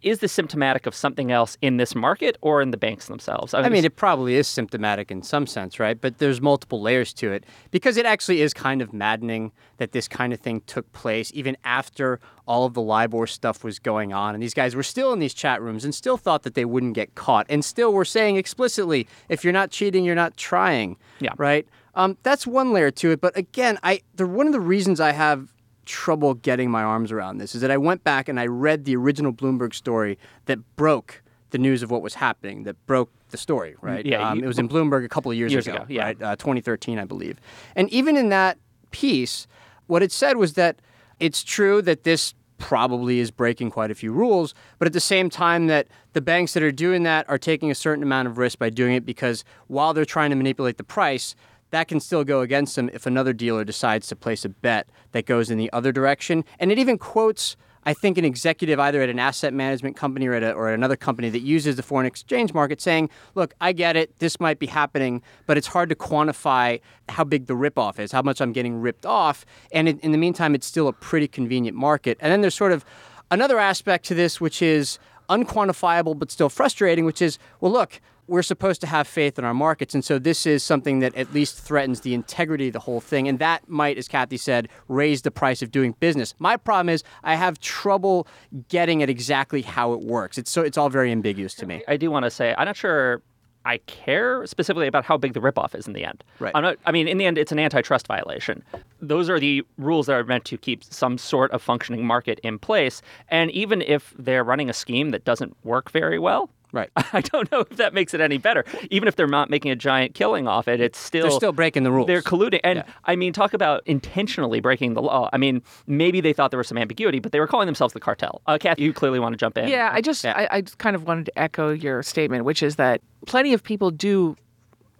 is 0.00 0.20
this 0.20 0.30
symptomatic 0.30 0.86
of 0.86 0.94
something 0.94 1.32
else 1.32 1.58
in 1.60 1.76
this 1.76 1.94
market 1.94 2.38
or 2.40 2.62
in 2.62 2.70
the 2.70 2.76
banks 2.76 3.06
themselves? 3.06 3.52
I 3.52 3.68
mean, 3.68 3.84
it 3.84 3.96
probably 3.96 4.36
is 4.36 4.46
symptomatic 4.46 5.10
in 5.10 5.24
some 5.24 5.44
sense, 5.46 5.80
right? 5.80 6.00
But 6.00 6.18
there's 6.18 6.40
multiple 6.40 6.80
layers 6.80 7.12
to 7.14 7.32
it 7.32 7.44
because 7.72 7.96
it 7.96 8.06
actually 8.06 8.40
is 8.40 8.54
kind 8.54 8.80
of 8.80 8.92
maddening 8.92 9.50
that 9.78 9.90
this 9.90 10.06
kind 10.06 10.32
of 10.32 10.38
thing 10.38 10.60
took 10.66 10.90
place 10.92 11.32
even 11.34 11.56
after 11.64 12.20
all 12.46 12.64
of 12.64 12.74
the 12.74 12.80
LIBOR 12.80 13.26
stuff 13.26 13.64
was 13.64 13.80
going 13.80 14.12
on. 14.12 14.34
And 14.34 14.42
these 14.42 14.54
guys 14.54 14.76
were 14.76 14.84
still 14.84 15.12
in 15.12 15.18
these 15.18 15.34
chat 15.34 15.60
rooms 15.60 15.84
and 15.84 15.92
still 15.92 16.16
thought 16.16 16.44
that 16.44 16.54
they 16.54 16.64
wouldn't 16.64 16.94
get 16.94 17.16
caught 17.16 17.46
and 17.48 17.64
still 17.64 17.92
were 17.92 18.04
saying 18.04 18.36
explicitly, 18.36 19.08
if 19.28 19.42
you're 19.42 19.52
not 19.52 19.72
cheating, 19.72 20.04
you're 20.04 20.14
not 20.14 20.36
trying. 20.36 20.96
Yeah. 21.18 21.32
Right? 21.36 21.66
Um, 21.94 22.16
that's 22.22 22.46
one 22.46 22.72
layer 22.72 22.90
to 22.92 23.10
it. 23.10 23.20
But 23.20 23.36
again, 23.36 23.78
I 23.82 24.00
the, 24.14 24.26
one 24.26 24.46
of 24.46 24.52
the 24.52 24.60
reasons 24.60 25.00
I 25.00 25.12
have 25.12 25.52
trouble 25.84 26.34
getting 26.34 26.70
my 26.70 26.82
arms 26.82 27.10
around 27.10 27.38
this 27.38 27.54
is 27.54 27.60
that 27.62 27.70
I 27.70 27.76
went 27.78 28.04
back 28.04 28.28
and 28.28 28.38
I 28.38 28.46
read 28.46 28.84
the 28.84 28.94
original 28.96 29.32
Bloomberg 29.32 29.74
story 29.74 30.18
that 30.46 30.58
broke 30.76 31.22
the 31.50 31.56
news 31.58 31.82
of 31.82 31.90
what 31.90 32.02
was 32.02 32.14
happening, 32.14 32.64
that 32.64 32.76
broke 32.86 33.10
the 33.30 33.38
story, 33.38 33.74
right? 33.80 34.04
Yeah, 34.04 34.28
Um, 34.28 34.38
you- 34.38 34.44
it 34.44 34.46
was 34.46 34.58
in 34.58 34.68
Bloomberg 34.68 35.04
a 35.04 35.08
couple 35.08 35.30
of 35.30 35.38
years, 35.38 35.50
Years 35.50 35.66
ago, 35.66 35.76
ago, 35.76 35.86
yeah. 35.88 36.04
right? 36.04 36.22
Uh, 36.22 36.36
2013, 36.36 36.98
I 36.98 37.04
believe. 37.06 37.40
And 37.74 37.88
even 37.90 38.16
in 38.16 38.28
that 38.28 38.58
piece, 38.90 39.46
what 39.86 40.02
it 40.02 40.12
said 40.12 40.36
was 40.36 40.52
that 40.54 40.76
it's 41.18 41.42
true 41.42 41.80
that 41.82 42.04
this 42.04 42.34
probably 42.58 43.18
is 43.18 43.30
breaking 43.30 43.70
quite 43.70 43.90
a 43.90 43.94
few 43.94 44.12
rules, 44.12 44.52
but 44.78 44.84
at 44.86 44.92
the 44.92 45.00
same 45.00 45.30
time 45.30 45.68
that 45.68 45.86
the 46.12 46.20
banks 46.20 46.52
that 46.52 46.62
are 46.62 46.72
doing 46.72 47.04
that 47.04 47.24
are 47.30 47.38
taking 47.38 47.70
a 47.70 47.74
certain 47.74 48.02
amount 48.02 48.28
of 48.28 48.36
risk 48.36 48.58
by 48.58 48.68
doing 48.68 48.94
it 48.94 49.06
because 49.06 49.42
while 49.68 49.94
they're 49.94 50.04
trying 50.04 50.28
to 50.30 50.36
manipulate 50.36 50.76
the 50.76 50.84
price, 50.84 51.34
that 51.70 51.88
can 51.88 52.00
still 52.00 52.24
go 52.24 52.40
against 52.40 52.76
them 52.76 52.90
if 52.92 53.06
another 53.06 53.32
dealer 53.32 53.64
decides 53.64 54.08
to 54.08 54.16
place 54.16 54.44
a 54.44 54.48
bet 54.48 54.88
that 55.12 55.26
goes 55.26 55.50
in 55.50 55.58
the 55.58 55.72
other 55.72 55.92
direction. 55.92 56.44
And 56.58 56.72
it 56.72 56.78
even 56.78 56.98
quotes, 56.98 57.56
I 57.84 57.94
think, 57.94 58.18
an 58.18 58.24
executive 58.24 58.80
either 58.80 59.02
at 59.02 59.08
an 59.08 59.18
asset 59.18 59.52
management 59.52 59.96
company 59.96 60.26
or 60.26 60.34
at, 60.34 60.42
a, 60.42 60.52
or 60.52 60.68
at 60.68 60.74
another 60.74 60.96
company 60.96 61.30
that 61.30 61.40
uses 61.40 61.76
the 61.76 61.82
foreign 61.82 62.06
exchange 62.06 62.54
market 62.54 62.80
saying, 62.80 63.10
look, 63.34 63.54
I 63.60 63.72
get 63.72 63.96
it, 63.96 64.18
this 64.18 64.40
might 64.40 64.58
be 64.58 64.66
happening, 64.66 65.22
but 65.46 65.56
it's 65.56 65.66
hard 65.66 65.88
to 65.90 65.94
quantify 65.94 66.80
how 67.08 67.24
big 67.24 67.46
the 67.46 67.54
ripoff 67.54 67.98
is, 67.98 68.12
how 68.12 68.22
much 68.22 68.40
I'm 68.40 68.52
getting 68.52 68.80
ripped 68.80 69.06
off. 69.06 69.44
And 69.72 69.88
in, 69.88 69.98
in 70.00 70.12
the 70.12 70.18
meantime, 70.18 70.54
it's 70.54 70.66
still 70.66 70.88
a 70.88 70.92
pretty 70.92 71.28
convenient 71.28 71.76
market. 71.76 72.18
And 72.20 72.32
then 72.32 72.40
there's 72.40 72.54
sort 72.54 72.72
of 72.72 72.84
another 73.30 73.58
aspect 73.58 74.06
to 74.06 74.14
this, 74.14 74.40
which 74.40 74.62
is 74.62 74.98
unquantifiable 75.28 76.18
but 76.18 76.30
still 76.30 76.48
frustrating, 76.48 77.04
which 77.04 77.20
is, 77.20 77.38
well, 77.60 77.72
look, 77.72 78.00
we're 78.28 78.42
supposed 78.42 78.80
to 78.82 78.86
have 78.86 79.08
faith 79.08 79.38
in 79.38 79.44
our 79.44 79.54
markets. 79.54 79.94
And 79.94 80.04
so 80.04 80.18
this 80.18 80.46
is 80.46 80.62
something 80.62 81.00
that 81.00 81.14
at 81.16 81.32
least 81.32 81.58
threatens 81.58 82.00
the 82.00 82.14
integrity 82.14 82.68
of 82.68 82.74
the 82.74 82.80
whole 82.80 83.00
thing. 83.00 83.26
And 83.26 83.38
that 83.38 83.68
might, 83.68 83.98
as 83.98 84.06
Cathy 84.06 84.36
said, 84.36 84.68
raise 84.86 85.22
the 85.22 85.30
price 85.30 85.62
of 85.62 85.70
doing 85.70 85.94
business. 85.98 86.34
My 86.38 86.56
problem 86.56 86.90
is 86.90 87.02
I 87.24 87.34
have 87.34 87.58
trouble 87.58 88.26
getting 88.68 89.02
at 89.02 89.10
exactly 89.10 89.62
how 89.62 89.92
it 89.92 90.00
works. 90.00 90.38
It's 90.38 90.50
so 90.50 90.62
it's 90.62 90.78
all 90.78 90.90
very 90.90 91.10
ambiguous 91.10 91.54
to 91.54 91.66
me. 91.66 91.82
I 91.88 91.96
do 91.96 92.10
want 92.10 92.24
to 92.24 92.30
say 92.30 92.54
I'm 92.56 92.66
not 92.66 92.76
sure 92.76 93.22
I 93.64 93.78
care 93.78 94.46
specifically 94.46 94.86
about 94.86 95.04
how 95.04 95.18
big 95.18 95.34
the 95.34 95.40
ripoff 95.40 95.74
is 95.74 95.86
in 95.86 95.92
the 95.92 96.04
end. 96.04 96.24
Right. 96.38 96.52
I'm 96.54 96.62
not, 96.62 96.76
I 96.86 96.92
mean, 96.92 97.06
in 97.06 97.18
the 97.18 97.26
end, 97.26 97.36
it's 97.36 97.52
an 97.52 97.58
antitrust 97.58 98.06
violation. 98.06 98.62
Those 99.02 99.28
are 99.28 99.38
the 99.38 99.62
rules 99.76 100.06
that 100.06 100.14
are 100.14 100.24
meant 100.24 100.46
to 100.46 100.56
keep 100.56 100.82
some 100.84 101.18
sort 101.18 101.50
of 101.50 101.60
functioning 101.60 102.06
market 102.06 102.38
in 102.42 102.58
place. 102.58 103.02
And 103.28 103.50
even 103.50 103.82
if 103.82 104.14
they're 104.18 104.44
running 104.44 104.70
a 104.70 104.72
scheme 104.72 105.10
that 105.10 105.24
doesn't 105.24 105.54
work 105.64 105.90
very 105.90 106.18
well, 106.18 106.48
Right. 106.72 106.90
I 106.96 107.22
don't 107.22 107.50
know 107.50 107.60
if 107.60 107.70
that 107.78 107.94
makes 107.94 108.12
it 108.14 108.20
any 108.20 108.36
better. 108.38 108.64
Even 108.90 109.08
if 109.08 109.16
they're 109.16 109.26
not 109.26 109.48
making 109.48 109.70
a 109.70 109.76
giant 109.76 110.14
killing 110.14 110.46
off 110.46 110.68
it, 110.68 110.80
it's 110.80 110.98
still 110.98 111.22
They're 111.22 111.30
still 111.30 111.52
breaking 111.52 111.82
the 111.84 111.90
rules. 111.92 112.06
they're 112.06 112.20
colluding. 112.22 112.60
And 112.62 112.78
Yeah. 112.86 112.92
I 113.04 113.16
mean, 113.16 113.32
talk 113.32 113.54
about 113.54 113.82
intentionally 113.86 114.60
breaking 114.60 114.94
the 114.94 115.00
law. 115.02 115.30
I 115.32 115.38
mean, 115.38 115.62
maybe 115.86 116.20
they 116.20 116.32
thought 116.32 116.50
there 116.50 116.58
was 116.58 116.68
some 116.68 116.78
ambiguity, 116.78 117.20
but 117.20 117.32
they 117.32 117.40
were 117.40 117.46
calling 117.46 117.66
themselves 117.66 117.94
the 117.94 118.00
cartel. 118.00 118.42
Uh, 118.46 118.58
Cathy, 118.60 118.82
you 118.82 118.92
clearly 118.92 119.18
want 119.18 119.32
to 119.32 119.36
jump 119.38 119.56
in. 119.56 119.68
Yeah, 119.68 119.90
I 119.92 120.00
just 120.00 120.24
Yeah. 120.24 120.34
I, 120.36 120.56
I 120.58 120.60
just 120.60 120.78
kind 120.78 120.94
of 120.94 121.04
wanted 121.06 121.26
to 121.26 121.38
echo 121.38 121.70
your 121.70 122.02
statement, 122.02 122.44
which 122.44 122.62
is 122.62 122.76
that 122.76 123.00
plenty 123.26 123.54
of 123.54 123.62
people 123.62 123.90
do, 123.90 124.36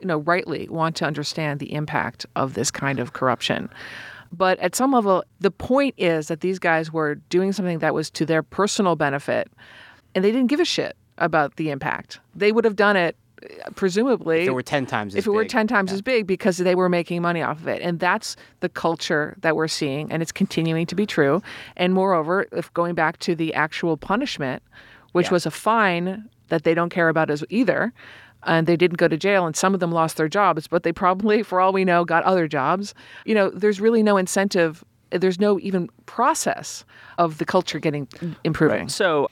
you 0.01 0.07
know, 0.07 0.19
rightly 0.19 0.69
want 0.71 0.97
to 0.97 1.05
understand 1.05 1.61
the 1.61 1.73
impact 1.75 2.25
of 2.35 2.55
this 2.55 2.71
kind 2.71 2.99
of 2.99 3.13
corruption. 3.13 3.69
But 4.33 4.59
at 4.61 4.75
some 4.75 4.93
level, 4.93 5.25
the 5.41 5.51
point 5.51 5.95
is 5.99 6.29
that 6.29 6.41
these 6.41 6.59
guys 6.59 6.93
were 6.93 7.15
doing 7.15 7.53
something 7.53 7.79
that 7.81 7.95
was 7.95 8.11
to 8.13 8.27
their 8.27 8.43
personal 8.43 8.95
benefit, 8.95 9.51
and 10.15 10.23
they 10.25 10.31
didn't 10.31 10.49
give 10.49 10.61
a 10.61 10.65
shit 10.67 10.97
about 11.19 11.57
the 11.57 11.71
impact. 11.71 12.21
They 12.35 12.53
would 12.53 12.65
have 12.65 12.77
done 12.77 12.97
it, 12.97 13.17
presumably, 13.77 14.43
if 14.43 14.49
it 14.49 14.53
were 14.53 14.63
10 14.63 14.87
times 14.87 15.15
as 15.15 15.19
if 15.19 15.27
it 15.27 15.31
were 15.31 15.43
big. 15.43 15.51
10 15.51 15.67
times 15.67 15.93
as 15.93 16.03
big 16.03 16.27
because 16.27 16.59
they 16.59 16.75
were 16.75 16.89
making 16.89 17.23
money 17.23 17.43
off 17.43 17.59
of 17.61 17.69
it. 17.69 17.83
And 17.83 17.99
that's 18.01 18.37
the 18.61 18.69
culture 18.69 19.37
that 19.41 19.57
we're 19.57 19.69
seeing, 19.69 20.11
and 20.11 20.23
it's 20.23 20.33
continuing 20.33 20.87
to 20.87 20.95
be 20.95 21.07
true. 21.07 21.43
And 21.77 21.95
moreover, 21.95 22.47
if 22.53 22.73
going 22.75 22.95
back 22.95 23.19
to 23.21 23.35
the 23.35 23.55
actual 23.55 23.97
punishment, 23.97 24.63
which 25.13 25.27
Yeah. 25.27 25.33
was 25.33 25.47
a 25.47 25.51
fine 25.51 26.29
that 26.49 26.65
they 26.65 26.75
don't 26.75 26.91
care 26.91 27.09
about 27.09 27.31
as 27.31 27.45
either, 27.51 27.93
and 28.45 28.67
they 28.67 28.77
didn't 28.77 28.99
go 28.99 29.09
to 29.09 29.17
jail, 29.17 29.47
and 29.47 29.57
some 29.57 29.75
of 29.75 29.81
them 29.81 29.91
lost 29.93 30.17
their 30.17 30.29
jobs, 30.29 30.69
but 30.69 30.83
they 30.83 30.93
probably, 30.93 31.43
for 31.49 31.61
all 31.61 31.73
we 31.73 31.85
know, 31.85 32.05
got 32.05 32.23
other 32.25 32.47
jobs. 32.49 32.95
You 33.25 33.35
know, 33.35 33.51
there's 33.51 33.81
really 33.81 34.03
no 34.03 34.17
incentive. 34.17 34.85
There's 35.11 35.41
no 35.41 35.59
even 35.61 35.89
process 36.07 36.85
of 37.17 37.39
the 37.39 37.45
culture 37.45 37.79
getting 37.79 38.07
improving. 38.45 38.89
So 38.89 39.31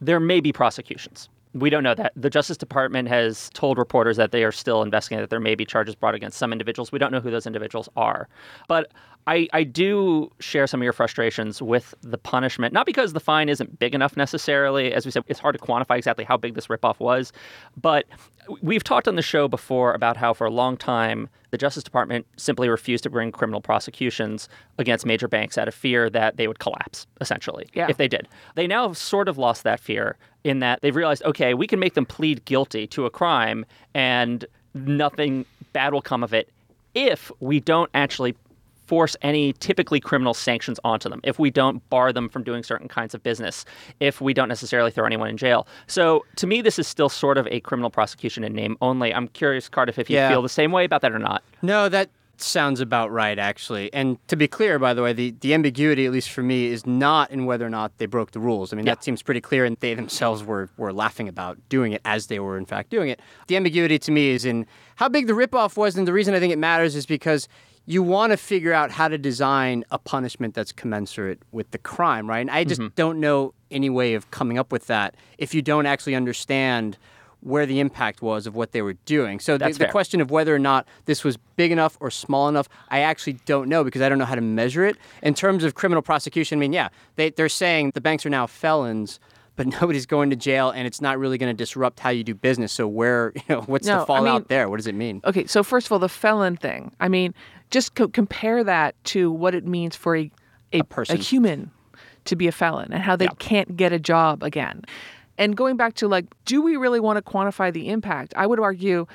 there 0.00 0.20
may 0.20 0.40
be 0.40 0.52
prosecutions. 0.52 1.28
We 1.54 1.70
don't 1.70 1.82
know 1.82 1.94
that. 1.94 2.12
The 2.14 2.30
Justice 2.30 2.56
Department 2.56 3.08
has 3.08 3.50
told 3.54 3.78
reporters 3.78 4.16
that 4.18 4.32
they 4.32 4.44
are 4.44 4.52
still 4.52 4.82
investigating, 4.82 5.22
that 5.22 5.30
there 5.30 5.40
may 5.40 5.54
be 5.54 5.64
charges 5.64 5.94
brought 5.94 6.14
against 6.14 6.38
some 6.38 6.52
individuals. 6.52 6.92
We 6.92 6.98
don't 6.98 7.10
know 7.10 7.20
who 7.20 7.30
those 7.30 7.46
individuals 7.46 7.88
are. 7.96 8.28
But 8.68 8.92
I, 9.26 9.46
I 9.52 9.62
do 9.62 10.32
share 10.40 10.66
some 10.66 10.80
of 10.80 10.84
your 10.84 10.94
frustrations 10.94 11.60
with 11.60 11.94
the 12.00 12.16
punishment, 12.16 12.72
not 12.72 12.86
because 12.86 13.12
the 13.12 13.20
fine 13.20 13.50
isn't 13.50 13.78
big 13.78 13.94
enough 13.94 14.16
necessarily. 14.16 14.92
As 14.94 15.04
we 15.04 15.10
said, 15.10 15.22
it's 15.26 15.38
hard 15.38 15.54
to 15.58 15.62
quantify 15.62 15.98
exactly 15.98 16.24
how 16.24 16.38
big 16.38 16.54
this 16.54 16.68
ripoff 16.68 16.98
was. 16.98 17.32
But 17.76 18.06
we've 18.62 18.82
talked 18.84 19.06
on 19.06 19.16
the 19.16 19.22
show 19.22 19.46
before 19.46 19.92
about 19.92 20.16
how, 20.16 20.32
for 20.32 20.46
a 20.46 20.50
long 20.50 20.78
time, 20.78 21.28
the 21.50 21.58
Justice 21.58 21.82
Department 21.84 22.26
simply 22.38 22.70
refused 22.70 23.02
to 23.02 23.10
bring 23.10 23.30
criminal 23.30 23.60
prosecutions 23.60 24.48
against 24.78 25.04
major 25.04 25.28
banks 25.28 25.58
out 25.58 25.68
of 25.68 25.74
fear 25.74 26.08
that 26.08 26.38
they 26.38 26.48
would 26.48 26.58
collapse, 26.58 27.06
essentially, 27.20 27.66
Yeah. 27.74 27.86
if 27.90 27.98
they 27.98 28.08
did. 28.08 28.28
They 28.54 28.66
now 28.66 28.88
have 28.88 28.96
sort 28.96 29.28
of 29.28 29.36
lost 29.36 29.62
that 29.64 29.78
fear 29.78 30.16
in 30.44 30.60
that 30.60 30.80
they've 30.80 30.96
realized, 30.96 31.22
okay, 31.24 31.52
we 31.52 31.66
can 31.66 31.78
make 31.78 31.92
them 31.94 32.06
plead 32.06 32.44
guilty 32.46 32.86
to 32.88 33.04
a 33.04 33.10
crime 33.10 33.66
and 33.92 34.46
nothing 34.72 35.44
bad 35.74 35.92
will 35.92 36.00
come 36.02 36.24
of 36.24 36.32
it 36.32 36.48
if 36.94 37.30
we 37.40 37.60
don't 37.60 37.90
actually 37.92 38.34
force 38.88 39.14
any 39.22 39.52
typically 39.52 40.00
criminal 40.00 40.32
sanctions 40.34 40.80
onto 40.82 41.08
them, 41.10 41.20
if 41.22 41.38
we 41.38 41.50
don't 41.50 41.86
bar 41.90 42.12
them 42.12 42.28
from 42.28 42.42
doing 42.42 42.62
certain 42.62 42.88
kinds 42.88 43.14
of 43.14 43.22
business, 43.22 43.64
if 44.00 44.20
we 44.20 44.32
don't 44.32 44.48
necessarily 44.48 44.90
throw 44.90 45.04
anyone 45.04 45.28
in 45.28 45.36
jail. 45.36 45.66
So 45.86 46.24
to 46.36 46.46
me, 46.46 46.62
this 46.62 46.78
is 46.78 46.88
still 46.88 47.10
sort 47.10 47.36
of 47.36 47.46
a 47.50 47.60
criminal 47.60 47.90
prosecution 47.90 48.42
in 48.44 48.54
name 48.54 48.76
only. 48.80 49.12
I'm 49.14 49.28
curious, 49.28 49.68
Cardiff, 49.68 49.98
if 49.98 50.08
you 50.08 50.16
Yeah. 50.16 50.30
feel 50.30 50.40
the 50.42 50.48
same 50.48 50.72
way 50.72 50.84
about 50.84 51.02
that 51.02 51.12
or 51.12 51.18
not. 51.18 51.42
No, 51.62 51.88
that 51.90 52.08
sounds 52.40 52.80
about 52.80 53.10
right, 53.10 53.36
actually. 53.36 53.92
And 53.92 54.16
to 54.28 54.36
be 54.36 54.46
clear, 54.46 54.78
by 54.78 54.94
the 54.94 55.02
way, 55.02 55.12
the, 55.12 55.34
the 55.40 55.52
ambiguity, 55.54 56.06
at 56.06 56.12
least 56.12 56.30
for 56.30 56.42
me, 56.42 56.66
is 56.66 56.86
not 56.86 57.32
in 57.32 57.46
whether 57.46 57.66
or 57.66 57.70
not 57.70 57.98
they 57.98 58.06
broke 58.06 58.30
the 58.30 58.38
rules. 58.38 58.72
I 58.72 58.76
mean, 58.76 58.86
Yeah. 58.86 58.94
that 58.94 59.02
seems 59.02 59.22
pretty 59.22 59.40
clear, 59.40 59.64
and 59.64 59.76
they 59.80 59.92
themselves 59.94 60.44
were, 60.44 60.70
were 60.76 60.92
laughing 60.92 61.28
about 61.28 61.58
doing 61.68 61.92
it 61.92 62.00
as 62.04 62.28
they 62.28 62.38
were, 62.38 62.56
in 62.56 62.64
fact, 62.64 62.90
doing 62.90 63.08
it. 63.10 63.20
The 63.48 63.56
ambiguity 63.56 63.98
to 63.98 64.12
me 64.12 64.30
is 64.30 64.44
in 64.44 64.66
how 64.96 65.08
big 65.08 65.26
the 65.26 65.32
ripoff 65.32 65.76
was, 65.76 65.96
and 65.96 66.06
the 66.06 66.12
reason 66.12 66.32
I 66.32 66.38
think 66.38 66.52
it 66.52 66.58
matters 66.60 66.94
is 66.94 67.06
because 67.06 67.48
you 67.88 68.02
want 68.02 68.32
to 68.32 68.36
figure 68.36 68.74
out 68.74 68.90
how 68.90 69.08
to 69.08 69.16
design 69.16 69.82
a 69.90 69.98
punishment 69.98 70.54
that's 70.54 70.72
commensurate 70.72 71.40
with 71.52 71.70
the 71.70 71.78
crime, 71.78 72.28
right? 72.28 72.40
And 72.40 72.50
I 72.50 72.64
just 72.64 72.82
mm-hmm. 72.82 72.92
don't 72.96 73.18
know 73.18 73.54
any 73.70 73.88
way 73.88 74.12
of 74.12 74.30
coming 74.30 74.58
up 74.58 74.70
with 74.70 74.88
that 74.88 75.14
if 75.38 75.54
you 75.54 75.62
don't 75.62 75.86
actually 75.86 76.14
understand 76.14 76.98
where 77.40 77.64
the 77.64 77.80
impact 77.80 78.20
was 78.20 78.46
of 78.46 78.54
what 78.54 78.72
they 78.72 78.82
were 78.82 78.92
doing. 79.06 79.40
So 79.40 79.54
the, 79.54 79.64
That's 79.64 79.78
the 79.78 79.88
question 79.88 80.20
of 80.20 80.30
whether 80.30 80.54
or 80.54 80.58
not 80.58 80.86
this 81.06 81.24
was 81.24 81.38
big 81.56 81.72
enough 81.72 81.96
or 81.98 82.10
small 82.10 82.46
enough, 82.48 82.68
I 82.90 83.00
actually 83.00 83.34
don't 83.46 83.70
know 83.70 83.84
because 83.84 84.02
I 84.02 84.10
don't 84.10 84.18
know 84.18 84.26
how 84.26 84.34
to 84.34 84.42
measure 84.42 84.84
it. 84.84 84.98
In 85.22 85.32
terms 85.32 85.64
of 85.64 85.74
criminal 85.74 86.02
prosecution, 86.02 86.58
I 86.58 86.60
mean, 86.60 86.74
yeah, 86.74 86.90
they, 87.16 87.30
they're 87.30 87.48
saying 87.48 87.92
the 87.94 88.02
banks 88.02 88.26
are 88.26 88.30
now 88.30 88.46
felons, 88.46 89.18
but 89.56 89.66
nobody's 89.80 90.04
going 90.04 90.30
to 90.30 90.36
jail 90.36 90.70
and 90.70 90.86
it's 90.86 91.00
not 91.00 91.18
really 91.18 91.38
going 91.38 91.54
to 91.54 91.56
disrupt 91.56 92.00
how 92.00 92.10
you 92.10 92.24
do 92.24 92.34
business. 92.34 92.72
So 92.72 92.86
where, 92.86 93.32
you 93.36 93.42
know, 93.48 93.62
what's 93.62 93.86
No, 93.86 94.00
the 94.00 94.06
fallout 94.06 94.42
mean- 94.42 94.46
there? 94.48 94.68
What 94.68 94.76
does 94.76 94.86
it 94.86 94.94
mean? 94.94 95.22
Okay, 95.24 95.46
so 95.46 95.62
first 95.62 95.86
of 95.86 95.92
all, 95.92 96.00
the 96.00 96.08
felon 96.08 96.56
thing. 96.56 96.92
I 96.98 97.08
mean, 97.08 97.34
just 97.70 97.94
co- 97.94 98.08
compare 98.08 98.64
that 98.64 98.94
to 99.04 99.30
what 99.30 99.54
it 99.54 99.66
means 99.66 99.96
for 99.96 100.16
a 100.16 100.30
a, 100.72 100.82
person. 100.82 101.16
A 101.16 101.18
human 101.18 101.70
to 102.24 102.36
be 102.36 102.46
a 102.46 102.52
felon 102.52 102.92
and 102.92 103.02
how 103.02 103.16
they 103.16 103.28
can't 103.38 103.76
get 103.76 103.92
a 103.92 103.98
job 103.98 104.42
again. 104.42 104.84
And 105.38 105.56
going 105.56 105.76
back 105.76 105.94
to 105.94 106.08
like, 106.08 106.26
do 106.44 106.60
we 106.60 106.76
really 106.76 107.00
want 107.00 107.16
to 107.16 107.22
quantify 107.22 107.72
the 107.72 107.88
impact? 107.88 108.34
I 108.36 108.46
would 108.46 108.60
argue, 108.60 109.06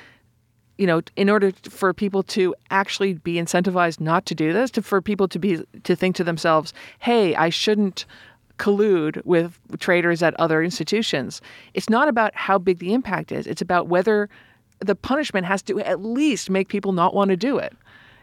you 0.78 0.86
know, 0.86 1.02
in 1.16 1.30
order 1.30 1.52
for 1.68 1.92
people 1.92 2.22
to 2.24 2.54
actually 2.70 3.14
be 3.14 3.34
incentivized 3.34 4.00
not 4.00 4.26
to 4.26 4.34
do 4.34 4.52
this, 4.52 4.70
to 4.72 4.82
for 4.82 5.00
people 5.00 5.28
to 5.28 5.38
be 5.38 5.62
to 5.84 5.94
think 5.94 6.16
to 6.16 6.24
themselves, 6.24 6.72
"Hey, 6.98 7.34
I 7.34 7.50
shouldn't." 7.50 8.06
collude 8.56 9.20
with 9.24 9.58
traders 9.80 10.22
at 10.22 10.32
other 10.34 10.62
institutions. 10.62 11.42
It's 11.74 11.90
not 11.90 12.06
about 12.06 12.32
how 12.36 12.56
big 12.56 12.78
the 12.78 12.94
impact 12.94 13.32
is. 13.32 13.48
It's 13.48 13.60
about 13.60 13.88
whether 13.88 14.28
the 14.78 14.94
punishment 14.94 15.44
has 15.44 15.60
to 15.62 15.80
at 15.80 16.04
least 16.04 16.50
make 16.50 16.68
people 16.68 16.92
not 16.92 17.14
want 17.14 17.30
to 17.30 17.36
do 17.36 17.58
it. 17.58 17.72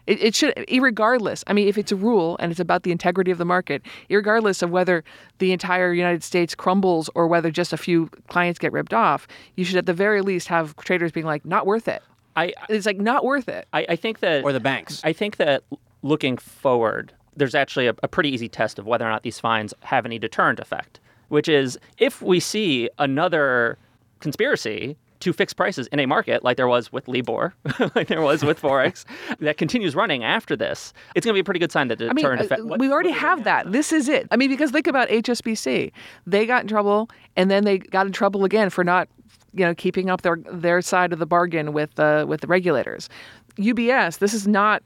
It, 0.08 0.22
it 0.22 0.36
should, 0.36 0.54
regardless. 0.72 1.44
I 1.48 1.54
mean, 1.54 1.68
if 1.68 1.78
it's 1.78 1.92
a 1.92 1.96
rule 1.96 2.38
and 2.40 2.52
it's 2.52 2.60
about 2.60 2.84
the 2.84 2.92
integrity 2.92 3.32
of 3.32 3.38
the 3.38 3.46
market, 3.46 3.82
regardless 4.10 4.62
of 4.62 4.72
whether 4.72 5.04
the 5.40 5.52
entire 5.52 5.94
United 5.94 6.24
States 6.24 6.56
crumbles 6.56 7.10
or 7.16 7.28
whether 7.28 7.52
just 7.52 7.74
a 7.74 7.78
few 7.78 8.08
clients 8.28 8.60
get 8.60 8.72
ripped 8.72 8.94
off, 8.94 9.28
you 9.56 9.64
should 9.64 9.78
at 9.78 9.86
the 9.86 9.94
very 9.94 10.22
least 10.22 10.48
have 10.48 10.76
traders 10.78 11.12
being 11.12 11.26
like, 11.26 11.46
not 11.46 11.66
worth 11.66 11.88
it. 11.88 12.02
I, 12.36 12.54
It's 12.70 12.86
like 12.86 12.98
not 12.98 13.26
worth 13.26 13.50
it. 13.50 13.68
I, 13.74 13.86
I 13.90 13.96
think 13.96 14.20
that 14.20 14.44
Or 14.44 14.54
the 14.54 14.60
banks. 14.60 15.02
I 15.04 15.14
think 15.14 15.38
that 15.38 15.64
looking 16.02 16.38
forward, 16.38 17.14
there's 17.36 17.56
actually 17.56 17.88
a, 17.88 17.96
a 18.04 18.08
pretty 18.08 18.30
easy 18.30 18.50
test 18.50 18.80
of 18.80 18.86
whether 18.86 19.06
or 19.06 19.10
not 19.10 19.24
these 19.24 19.40
fines 19.40 19.74
have 19.82 20.06
any 20.06 20.18
deterrent 20.18 20.60
effect, 20.60 21.00
which 21.28 21.48
is 21.48 21.78
if 21.98 22.22
we 22.22 22.40
see 22.40 22.90
another 23.00 23.78
conspiracy 24.20 24.98
to 25.22 25.34
fix 25.34 25.54
prices 25.54 25.88
in 25.88 26.00
a 26.00 26.06
market 26.06 26.44
like 26.44 26.58
there 26.58 26.68
was 26.68 26.92
with 26.92 27.08
Libor, 27.08 27.54
like 27.96 28.08
there 28.08 28.22
was 28.22 28.44
with 28.44 28.62
Forex, 28.62 29.06
that 29.40 29.58
continues 29.58 29.96
running 29.96 30.24
after 30.24 30.56
this, 30.56 30.94
it's 31.16 31.26
going 31.26 31.34
to 31.34 31.38
be 31.38 31.42
a 31.42 31.44
pretty 31.44 31.60
good 31.60 31.72
sign 31.72 31.88
that 31.88 31.98
the 32.00 32.06
I 32.06 32.08
mean, 32.10 32.18
deterrent 32.18 32.42
uh, 32.42 32.46
effect. 32.46 32.64
we 32.64 32.92
already 32.92 33.12
have 33.12 33.44
that. 33.46 33.72
This 33.72 33.92
is 33.92 34.10
it. 34.10 34.28
I 34.32 34.38
mean, 34.38 34.50
because 34.50 34.72
think 34.72 34.88
about 34.88 35.10
HSBC. 35.10 35.92
They 36.28 36.46
got 36.46 36.64
in 36.64 36.68
trouble, 36.68 37.10
and 37.36 37.50
then 37.50 37.64
they 37.64 37.78
got 37.78 38.06
in 38.06 38.12
trouble 38.14 38.44
again 38.44 38.70
for 38.70 38.84
not, 38.84 39.08
you 39.54 39.66
know, 39.66 39.74
keeping 39.76 40.10
up 40.10 40.22
their 40.22 40.38
their 40.52 40.82
side 40.82 41.14
of 41.14 41.20
the 41.20 41.26
bargain 41.26 41.74
with 41.74 42.00
uh, 42.00 42.26
with 42.28 42.42
the 42.42 42.48
regulators. 42.48 43.10
UBS, 43.58 44.20
this 44.20 44.34
is 44.34 44.48
not 44.48 44.84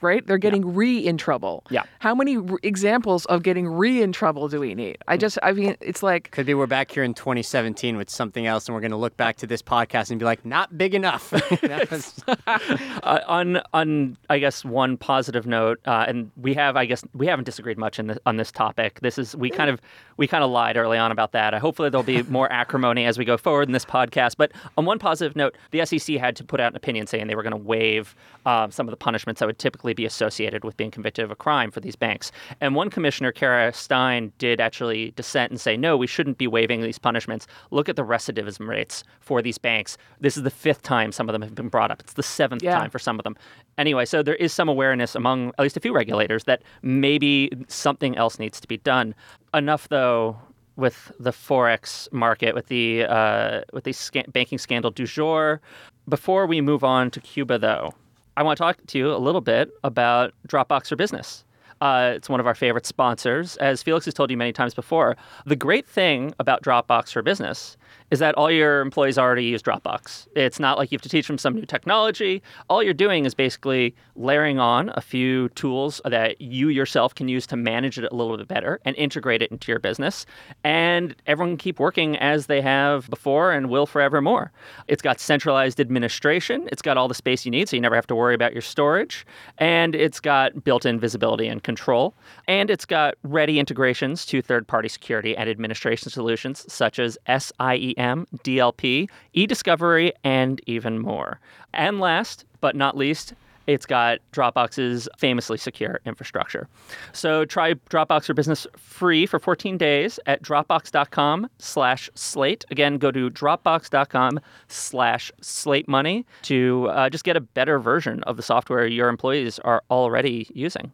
right. 0.00 0.26
They're 0.26 0.38
getting 0.38 0.74
re 0.74 0.98
in 0.98 1.16
trouble. 1.16 1.64
Yeah. 1.70 1.82
How 2.00 2.14
many 2.14 2.36
r- 2.36 2.58
examples 2.62 3.24
of 3.26 3.42
getting 3.42 3.66
re 3.68 4.02
in 4.02 4.12
trouble 4.12 4.48
do 4.48 4.60
we 4.60 4.74
need? 4.74 4.98
I 5.06 5.16
just, 5.16 5.38
I 5.42 5.52
mean, 5.52 5.76
it's 5.80 6.02
like 6.02 6.30
Could 6.30 6.46
be 6.46 6.54
we're 6.54 6.66
back 6.66 6.90
here 6.90 7.02
in 7.02 7.14
2017 7.14 7.96
with 7.96 8.10
something 8.10 8.46
else, 8.46 8.66
and 8.66 8.74
we're 8.74 8.80
going 8.80 8.90
to 8.90 8.96
look 8.96 9.16
back 9.16 9.36
to 9.38 9.46
this 9.46 9.62
podcast 9.62 10.10
and 10.10 10.18
be 10.18 10.24
like, 10.24 10.44
not 10.44 10.76
big 10.76 10.94
enough. 10.94 11.32
Was- 11.90 12.22
uh, 12.46 13.20
on 13.26 13.60
on 13.72 14.16
I 14.30 14.38
guess 14.38 14.64
one 14.64 14.96
positive 14.96 15.46
note, 15.46 15.78
uh, 15.86 16.04
and 16.08 16.30
we 16.36 16.54
have 16.54 16.76
I 16.76 16.86
guess 16.86 17.04
we 17.14 17.26
haven't 17.26 17.44
disagreed 17.44 17.78
much 17.78 17.98
in 17.98 18.08
this, 18.08 18.18
on 18.26 18.36
this 18.36 18.50
topic. 18.52 19.00
This 19.00 19.18
is 19.18 19.36
we 19.36 19.50
kind 19.50 19.70
of 19.70 19.80
we 20.16 20.26
kind 20.26 20.42
of 20.44 20.50
lied 20.50 20.76
early 20.76 20.98
on 20.98 21.12
about 21.12 21.32
that. 21.32 21.54
Uh, 21.54 21.60
hopefully 21.60 21.90
there'll 21.90 22.02
be 22.02 22.22
more 22.24 22.50
acrimony 22.52 23.04
as 23.04 23.18
we 23.18 23.24
go 23.24 23.36
forward 23.36 23.68
in 23.68 23.72
this 23.72 23.84
podcast. 23.84 24.36
But 24.36 24.52
on 24.76 24.84
one 24.84 24.98
positive 24.98 25.36
note, 25.36 25.56
the 25.70 25.84
SEC 25.84 26.16
had 26.16 26.36
to 26.36 26.44
put 26.44 26.60
out 26.60 26.72
an 26.72 26.76
opinion 26.76 27.06
saying 27.06 27.26
they 27.26 27.34
were 27.34 27.42
going 27.42 27.50
to 27.52 27.56
waive 27.56 28.07
um, 28.46 28.70
some 28.70 28.86
of 28.88 28.90
the 28.90 28.96
punishments 28.96 29.40
that 29.40 29.46
would 29.46 29.58
typically 29.58 29.92
be 29.92 30.06
associated 30.06 30.64
with 30.64 30.76
being 30.76 30.90
convicted 30.90 31.24
of 31.24 31.30
a 31.30 31.36
crime 31.36 31.70
for 31.70 31.80
these 31.80 31.96
banks. 31.96 32.32
And 32.60 32.74
one 32.74 32.88
commissioner, 32.88 33.32
Kara 33.32 33.72
Stein, 33.72 34.32
did 34.38 34.60
actually 34.60 35.10
dissent 35.16 35.50
and 35.50 35.60
say, 35.60 35.76
no, 35.76 35.96
we 35.96 36.06
shouldn't 36.06 36.38
be 36.38 36.46
waiving 36.46 36.80
these 36.80 36.98
punishments. 36.98 37.46
Look 37.70 37.88
at 37.88 37.96
the 37.96 38.04
recidivism 38.04 38.66
rates 38.66 39.04
for 39.20 39.42
these 39.42 39.58
banks. 39.58 39.98
This 40.20 40.36
is 40.36 40.44
the 40.44 40.50
fifth 40.50 40.82
time 40.82 41.12
some 41.12 41.28
of 41.28 41.32
them 41.32 41.42
have 41.42 41.54
been 41.54 41.68
brought 41.68 41.90
up. 41.90 42.00
It's 42.00 42.14
the 42.14 42.22
seventh 42.22 42.62
Yeah. 42.62 42.78
time 42.78 42.90
for 42.90 42.98
some 42.98 43.18
of 43.18 43.24
them. 43.24 43.36
Anyway, 43.76 44.04
so 44.04 44.22
there 44.22 44.36
is 44.36 44.52
some 44.52 44.68
awareness 44.68 45.14
among 45.14 45.48
at 45.58 45.60
least 45.60 45.76
a 45.76 45.80
few 45.80 45.92
regulators 45.92 46.44
that 46.44 46.62
maybe 46.82 47.50
something 47.68 48.16
else 48.16 48.38
needs 48.38 48.60
to 48.60 48.68
be 48.68 48.78
done. 48.78 49.14
Enough, 49.54 49.88
though, 49.88 50.36
with 50.78 51.12
the 51.18 51.32
forex 51.32 52.10
market, 52.12 52.54
with 52.54 52.68
the 52.68 53.04
uh, 53.04 53.62
with 53.72 53.84
the 53.84 53.94
banking 54.28 54.56
scandal 54.56 54.90
du 54.90 55.04
jour. 55.06 55.60
Before 56.08 56.46
we 56.46 56.62
move 56.62 56.84
on 56.84 57.10
to 57.10 57.20
Cuba, 57.20 57.58
though, 57.58 57.92
I 58.36 58.42
want 58.44 58.56
to 58.56 58.62
talk 58.62 58.78
to 58.86 58.98
you 58.98 59.12
a 59.12 59.18
little 59.18 59.42
bit 59.42 59.70
about 59.84 60.32
Dropbox 60.46 60.88
for 60.88 60.96
Business. 60.96 61.44
Uh, 61.80 62.12
it's 62.16 62.28
one 62.28 62.40
of 62.40 62.46
our 62.46 62.54
favorite 62.54 62.86
sponsors. 62.86 63.56
As 63.58 63.82
Felix 63.82 64.04
has 64.06 64.14
told 64.14 64.30
you 64.30 64.36
many 64.36 64.52
times 64.52 64.74
before, 64.74 65.16
the 65.46 65.56
great 65.56 65.86
thing 65.86 66.34
about 66.38 66.62
Dropbox 66.62 67.12
for 67.12 67.22
Business 67.22 67.76
is 68.10 68.18
that 68.18 68.34
all 68.36 68.50
your 68.50 68.80
employees 68.80 69.18
already 69.18 69.44
use 69.44 69.62
Dropbox. 69.62 70.28
It's 70.34 70.58
not 70.58 70.78
like 70.78 70.90
you 70.90 70.96
have 70.96 71.02
to 71.02 71.08
teach 71.08 71.26
them 71.26 71.38
some 71.38 71.54
new 71.54 71.66
technology. 71.66 72.42
All 72.68 72.82
you're 72.82 72.94
doing 72.94 73.26
is 73.26 73.34
basically 73.34 73.94
layering 74.16 74.58
on 74.58 74.90
a 74.94 75.00
few 75.00 75.50
tools 75.50 76.00
that 76.04 76.40
you 76.40 76.68
yourself 76.68 77.14
can 77.14 77.28
use 77.28 77.46
to 77.48 77.56
manage 77.56 77.98
it 77.98 78.10
a 78.10 78.14
little 78.14 78.36
bit 78.36 78.48
better 78.48 78.80
and 78.84 78.96
integrate 78.96 79.42
it 79.42 79.50
into 79.50 79.70
your 79.70 79.78
business. 79.78 80.26
And 80.64 81.14
everyone 81.26 81.52
can 81.52 81.58
keep 81.58 81.78
working 81.78 82.16
as 82.16 82.46
they 82.46 82.60
have 82.62 83.08
before 83.10 83.52
and 83.52 83.68
will 83.68 83.86
forevermore. 83.86 84.52
It's 84.86 85.02
got 85.02 85.20
centralized 85.20 85.78
administration, 85.78 86.68
it's 86.72 86.82
got 86.82 86.96
all 86.96 87.08
the 87.08 87.14
space 87.14 87.44
you 87.44 87.50
need, 87.50 87.68
so 87.68 87.76
you 87.76 87.82
never 87.82 87.94
have 87.94 88.06
to 88.08 88.14
worry 88.14 88.34
about 88.34 88.52
your 88.52 88.62
storage, 88.62 89.26
and 89.58 89.94
it's 89.94 90.20
got 90.20 90.64
built 90.64 90.86
in 90.86 90.98
visibility 90.98 91.46
and 91.46 91.62
control, 91.68 92.14
and 92.46 92.70
it's 92.70 92.86
got 92.86 93.14
ready 93.22 93.58
integrations 93.58 94.24
to 94.24 94.40
third 94.40 94.66
party 94.66 94.88
security 94.88 95.36
and 95.36 95.50
administration 95.50 96.10
solutions 96.10 96.64
such 96.66 96.98
as 96.98 97.18
SIEM, 97.26 98.26
DLP, 98.42 99.06
e-discovery, 99.34 100.14
and 100.24 100.62
even 100.66 100.98
more. 100.98 101.40
And 101.74 102.00
last 102.00 102.46
but 102.62 102.74
not 102.74 102.96
least, 102.96 103.34
it's 103.66 103.84
got 103.84 104.20
Dropbox's 104.32 105.10
famously 105.18 105.58
secure 105.58 106.00
infrastructure. 106.06 106.68
So 107.12 107.44
try 107.44 107.74
Dropbox 107.74 108.24
for 108.24 108.32
Business 108.32 108.66
free 108.78 109.26
for 109.26 109.38
14 109.38 109.76
days 109.76 110.18
at 110.24 110.42
dropbox.com 110.42 111.50
slash 111.58 112.08
slate. 112.14 112.64
Again, 112.70 112.96
go 112.96 113.10
to 113.10 113.28
dropbox.com 113.28 114.40
slash 114.68 115.30
slate 115.42 115.86
money 115.86 116.24
to 116.42 116.88
uh, 116.88 117.10
just 117.10 117.24
get 117.24 117.36
a 117.36 117.42
better 117.42 117.78
version 117.78 118.22
of 118.22 118.38
the 118.38 118.42
software 118.42 118.86
your 118.86 119.10
employees 119.10 119.58
are 119.58 119.82
already 119.90 120.48
using. 120.54 120.90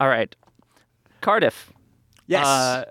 All 0.00 0.08
right. 0.08 0.34
Cardiff. 1.20 1.72
Yes. 2.26 2.46
Uh, 2.46 2.84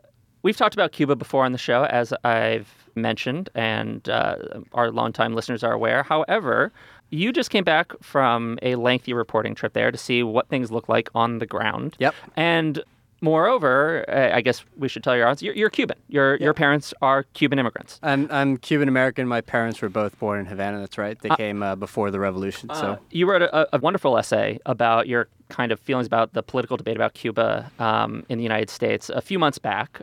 we've 0.43 0.57
talked 0.57 0.73
about 0.73 0.91
Cuba 0.91 1.15
before 1.15 1.45
on 1.45 1.51
the 1.51 1.57
show, 1.57 1.85
as 1.85 2.13
I've 2.23 2.89
mentioned, 2.95 3.49
and 3.55 4.07
uh, 4.09 4.37
our 4.73 4.91
longtime 4.91 5.33
listeners 5.33 5.63
are 5.63 5.73
aware. 5.73 6.03
However, 6.03 6.71
you 7.09 7.31
just 7.31 7.49
came 7.49 7.63
back 7.63 7.93
from 8.01 8.57
a 8.61 8.75
lengthy 8.75 9.13
reporting 9.13 9.55
trip 9.55 9.73
there 9.73 9.91
to 9.91 9.97
see 9.97 10.23
what 10.23 10.47
things 10.47 10.71
look 10.71 10.89
like 10.89 11.09
on 11.13 11.39
the 11.39 11.45
ground. 11.45 11.95
Yep. 11.99 12.15
And 12.35 12.83
moreover, 13.25 14.05
uh, 14.07 14.37
I 14.37 14.41
guess 14.41 14.63
we 14.77 14.87
should 14.87 15.03
tell 15.03 15.15
your 15.17 15.25
audience, 15.25 15.41
you're, 15.41 15.55
you're 15.55 15.69
Cuban. 15.77 15.97
Your 16.07 16.37
your 16.37 16.53
parents 16.53 16.93
are 17.01 17.23
Cuban 17.33 17.57
immigrants. 17.59 17.99
I'm, 18.03 18.27
I'm 18.31 18.57
Cuban 18.57 18.87
American. 18.87 19.27
My 19.27 19.41
parents 19.41 19.81
were 19.81 19.89
both 19.89 20.13
born 20.19 20.39
in 20.39 20.45
Havana. 20.45 20.79
That's 20.79 20.97
right. 20.97 21.17
They 21.19 21.29
came 21.43 21.63
uh, 21.63 21.75
before 21.75 22.11
the 22.11 22.19
revolution. 22.19 22.69
So 22.69 22.87
Uh, 22.91 22.97
you 23.11 23.25
wrote 23.29 23.41
a, 23.41 23.75
a 23.75 23.79
wonderful 23.79 24.17
essay 24.17 24.59
about 24.65 25.07
your 25.07 25.27
kind 25.49 25.71
of 25.71 25.79
feelings 25.79 26.07
about 26.07 26.33
the 26.33 26.43
political 26.43 26.77
debate 26.77 26.95
about 26.95 27.13
Cuba 27.21 27.71
um, 27.79 28.11
in 28.29 28.37
the 28.37 28.43
United 28.43 28.69
States 28.69 29.09
a 29.09 29.21
few 29.21 29.39
months 29.39 29.59
back. 29.59 30.01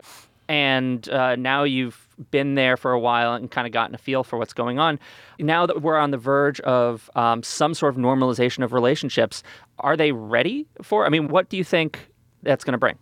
And 0.49 1.07
uh, 1.09 1.35
now 1.37 1.63
you've 1.63 1.99
been 2.29 2.55
there 2.55 2.75
for 2.77 2.91
a 2.91 2.99
while 2.99 3.33
and 3.33 3.49
kind 3.49 3.65
of 3.65 3.71
gotten 3.73 3.95
a 3.95 3.97
feel 3.97 4.23
for 4.23 4.37
what's 4.37 4.53
going 4.53 4.77
on. 4.77 4.99
Now 5.39 5.65
that 5.65 5.81
we're 5.81 5.97
on 5.97 6.11
the 6.11 6.17
verge 6.17 6.59
of 6.61 7.09
um, 7.15 7.41
some 7.43 7.73
sort 7.73 7.95
of 7.95 7.99
normalization 8.01 8.63
of 8.63 8.73
relationships, 8.73 9.41
are 9.79 9.95
they 9.95 10.11
ready 10.11 10.67
for? 10.81 11.05
I 11.05 11.09
mean, 11.09 11.29
what 11.29 11.49
do 11.49 11.55
you 11.57 11.63
think 11.63 11.91
that's 12.43 12.65
going 12.65 12.73
to 12.73 12.77
bring? 12.77 12.97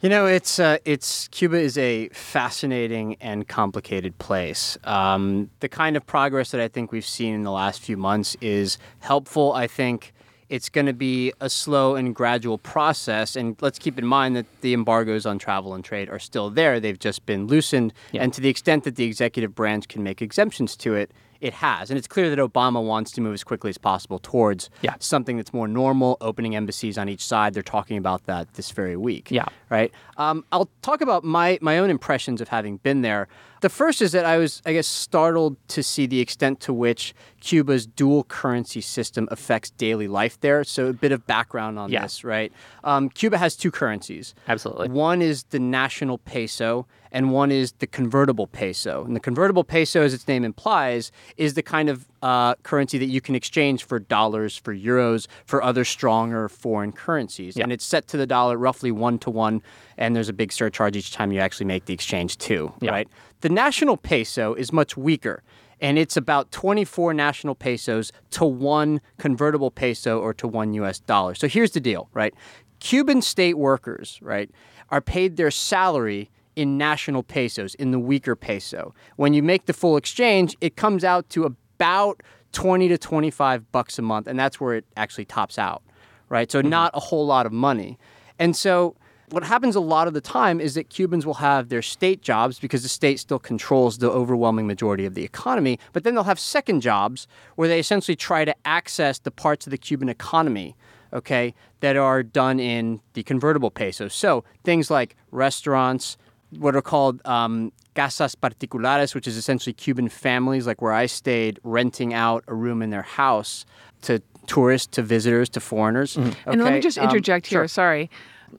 You 0.00 0.08
know, 0.08 0.24
it's 0.24 0.58
uh, 0.58 0.78
it's 0.86 1.28
Cuba 1.28 1.58
is 1.58 1.76
a 1.76 2.08
fascinating 2.08 3.16
and 3.20 3.46
complicated 3.46 4.16
place. 4.18 4.78
Um, 4.84 5.50
the 5.60 5.68
kind 5.68 5.94
of 5.94 6.06
progress 6.06 6.52
that 6.52 6.60
I 6.60 6.68
think 6.68 6.90
we've 6.90 7.04
seen 7.04 7.34
in 7.34 7.42
the 7.42 7.50
last 7.50 7.82
few 7.82 7.98
months 7.98 8.34
is 8.40 8.78
helpful. 9.00 9.52
I 9.52 9.66
think 9.66 10.14
it's 10.48 10.70
going 10.70 10.86
to 10.86 10.94
be 10.94 11.34
a 11.38 11.50
slow 11.50 11.96
and 11.96 12.14
gradual 12.14 12.56
process. 12.56 13.36
And 13.36 13.56
let's 13.60 13.78
keep 13.78 13.98
in 13.98 14.06
mind 14.06 14.36
that 14.36 14.46
the 14.62 14.72
embargoes 14.72 15.26
on 15.26 15.38
travel 15.38 15.74
and 15.74 15.84
trade 15.84 16.08
are 16.08 16.18
still 16.18 16.48
there. 16.48 16.80
They've 16.80 16.98
just 16.98 17.26
been 17.26 17.46
loosened. 17.46 17.92
Yeah. 18.12 18.22
And 18.22 18.32
to 18.32 18.40
the 18.40 18.48
extent 18.48 18.84
that 18.84 18.96
the 18.96 19.04
executive 19.04 19.54
branch 19.54 19.86
can 19.88 20.02
make 20.02 20.22
exemptions 20.22 20.76
to 20.78 20.94
it, 20.94 21.12
it 21.40 21.54
has. 21.54 21.90
And 21.90 21.98
it's 21.98 22.06
clear 22.06 22.28
that 22.34 22.38
Obama 22.38 22.84
wants 22.84 23.10
to 23.12 23.20
move 23.20 23.34
as 23.34 23.44
quickly 23.44 23.70
as 23.70 23.78
possible 23.78 24.18
towards 24.18 24.68
Yeah. 24.82 24.94
something 24.98 25.36
that's 25.36 25.52
more 25.54 25.66
normal, 25.68 26.16
opening 26.20 26.54
embassies 26.56 26.98
on 26.98 27.08
each 27.08 27.24
side. 27.24 27.54
They're 27.54 27.62
talking 27.62 27.96
about 27.96 28.24
that 28.26 28.54
this 28.54 28.70
very 28.70 28.96
week 28.96 29.30
Yeah. 29.30 29.46
right? 29.70 29.90
Um, 30.16 30.44
I'll 30.52 30.68
talk 30.82 31.00
about 31.00 31.24
my 31.24 31.58
my 31.62 31.78
own 31.78 31.90
impressions 31.90 32.40
of 32.40 32.48
having 32.48 32.76
been 32.78 33.02
there. 33.02 33.28
The 33.60 33.68
first 33.68 34.00
is 34.00 34.12
that 34.12 34.24
I 34.24 34.38
was, 34.38 34.62
I 34.64 34.72
guess, 34.72 34.86
startled 34.86 35.56
to 35.68 35.82
see 35.82 36.06
the 36.06 36.20
extent 36.20 36.60
to 36.60 36.72
which 36.72 37.14
Cuba's 37.40 37.86
dual 37.86 38.24
currency 38.24 38.80
system 38.80 39.28
affects 39.30 39.70
daily 39.70 40.08
life 40.08 40.40
there. 40.40 40.64
So 40.64 40.86
a 40.88 40.92
bit 40.92 41.12
of 41.12 41.26
background 41.26 41.78
on 41.78 41.90
Yeah. 41.90 42.02
this, 42.02 42.24
right? 42.24 42.52
Um, 42.84 43.10
Cuba 43.10 43.36
has 43.38 43.56
two 43.56 43.70
currencies. 43.70 44.34
Absolutely. 44.48 44.88
One 44.88 45.20
is 45.20 45.44
the 45.50 45.58
national 45.58 46.18
peso, 46.18 46.86
and 47.12 47.32
one 47.32 47.50
is 47.50 47.72
the 47.80 47.86
convertible 47.86 48.46
peso. 48.46 49.04
And 49.04 49.14
the 49.16 49.20
convertible 49.20 49.64
peso, 49.64 50.02
as 50.02 50.14
its 50.14 50.26
name 50.28 50.44
implies, 50.44 51.12
is 51.36 51.54
the 51.54 51.62
kind 51.62 51.88
of 51.90 52.06
uh, 52.22 52.54
currency 52.62 52.98
that 52.98 53.06
you 53.06 53.20
can 53.20 53.34
exchange 53.34 53.84
for 53.84 53.98
dollars, 53.98 54.56
for 54.56 54.74
euros, 54.74 55.26
for 55.46 55.62
other 55.62 55.84
stronger 55.84 56.48
foreign 56.48 56.92
currencies. 56.92 57.56
Yeah. 57.56 57.64
And 57.64 57.72
it's 57.72 57.84
set 57.84 58.06
to 58.08 58.16
the 58.16 58.26
dollar 58.26 58.56
roughly 58.58 58.90
one 58.92 59.18
to 59.20 59.30
one, 59.30 59.62
and 59.98 60.14
there's 60.14 60.28
a 60.28 60.34
big 60.34 60.52
surcharge 60.52 60.96
each 60.96 61.12
time 61.12 61.32
you 61.32 61.40
actually 61.40 61.66
make 61.66 61.86
the 61.86 61.94
exchange 61.94 62.36
too, 62.38 62.72
Yeah. 62.80 62.90
right? 62.90 63.08
The 63.40 63.48
national 63.48 63.96
peso 63.96 64.54
is 64.54 64.72
much 64.72 64.96
weaker. 64.96 65.42
And 65.80 65.98
it's 65.98 66.16
about 66.16 66.52
24 66.52 67.14
national 67.14 67.54
pesos 67.54 68.12
to 68.32 68.44
one 68.44 69.00
convertible 69.18 69.70
peso 69.70 70.20
or 70.20 70.34
to 70.34 70.46
one 70.46 70.74
US 70.74 70.98
dollar. 70.98 71.34
So 71.34 71.48
here's 71.48 71.70
the 71.70 71.80
deal, 71.80 72.08
right? 72.12 72.34
Cuban 72.80 73.22
state 73.22 73.56
workers, 73.56 74.18
right, 74.22 74.50
are 74.90 75.00
paid 75.00 75.36
their 75.36 75.50
salary 75.50 76.30
in 76.56 76.76
national 76.76 77.22
pesos, 77.22 77.74
in 77.76 77.90
the 77.90 77.98
weaker 77.98 78.36
peso. 78.36 78.94
When 79.16 79.32
you 79.32 79.42
make 79.42 79.66
the 79.66 79.72
full 79.72 79.96
exchange, 79.96 80.56
it 80.60 80.76
comes 80.76 81.04
out 81.04 81.28
to 81.30 81.44
about 81.44 82.22
20 82.52 82.88
to 82.88 82.98
25 82.98 83.70
bucks 83.72 83.98
a 83.98 84.02
month, 84.02 84.26
and 84.26 84.38
that's 84.38 84.60
where 84.60 84.74
it 84.74 84.84
actually 84.96 85.24
tops 85.24 85.58
out, 85.58 85.82
right? 86.28 86.50
So 86.50 86.60
mm-hmm. 86.60 86.68
not 86.68 86.90
a 86.94 87.00
whole 87.00 87.24
lot 87.24 87.46
of 87.46 87.52
money. 87.52 87.98
And 88.38 88.56
so 88.56 88.96
what 89.30 89.44
happens 89.44 89.76
a 89.76 89.80
lot 89.80 90.08
of 90.08 90.14
the 90.14 90.20
time 90.20 90.60
is 90.60 90.74
that 90.74 90.88
Cubans 90.90 91.24
will 91.24 91.34
have 91.34 91.68
their 91.68 91.82
state 91.82 92.22
jobs 92.22 92.58
because 92.58 92.82
the 92.82 92.88
state 92.88 93.20
still 93.20 93.38
controls 93.38 93.98
the 93.98 94.10
overwhelming 94.10 94.66
majority 94.66 95.06
of 95.06 95.14
the 95.14 95.24
economy, 95.24 95.78
but 95.92 96.04
then 96.04 96.14
they'll 96.14 96.24
have 96.24 96.40
second 96.40 96.80
jobs 96.80 97.26
where 97.56 97.68
they 97.68 97.78
essentially 97.78 98.16
try 98.16 98.44
to 98.44 98.54
access 98.64 99.18
the 99.18 99.30
parts 99.30 99.66
of 99.66 99.70
the 99.70 99.78
Cuban 99.78 100.08
economy, 100.08 100.76
okay, 101.12 101.54
that 101.80 101.96
are 101.96 102.22
done 102.22 102.60
in 102.60 103.00
the 103.14 103.22
convertible 103.22 103.70
peso. 103.70 104.08
So 104.08 104.44
things 104.64 104.90
like 104.90 105.16
restaurants, 105.30 106.16
what 106.58 106.74
are 106.74 106.82
called 106.82 107.24
um, 107.26 107.72
casas 107.94 108.34
particulares, 108.34 109.14
which 109.14 109.28
is 109.28 109.36
essentially 109.36 109.72
Cuban 109.72 110.08
families, 110.08 110.66
like 110.66 110.82
where 110.82 110.92
I 110.92 111.06
stayed, 111.06 111.60
renting 111.62 112.12
out 112.14 112.44
a 112.48 112.54
room 112.54 112.82
in 112.82 112.90
their 112.90 113.02
house 113.02 113.64
to 114.02 114.20
tourists, 114.46 114.88
to 114.96 115.02
visitors, 115.02 115.48
to 115.50 115.60
foreigners. 115.60 116.16
And 116.16 116.34
let 116.46 116.58
me 116.58 116.62
Okay, 116.64 116.80
just 116.80 116.98
um, 116.98 117.04
interject 117.04 117.46
here. 117.46 117.60
sure. 117.60 117.68
Sorry. 117.68 118.10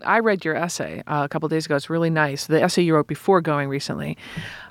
I 0.06 0.20
read 0.20 0.44
your 0.46 0.56
essay 0.56 1.04
uh, 1.08 1.22
a 1.24 1.30
couple 1.30 1.48
days 1.50 1.66
ago. 1.66 1.76
It's 1.76 1.90
really 1.90 2.10
nice. 2.10 2.48
The 2.48 2.62
essay 2.62 2.82
you 2.84 2.96
wrote 2.96 3.08
before 3.08 3.42
going 3.42 3.70
recently. 3.70 4.18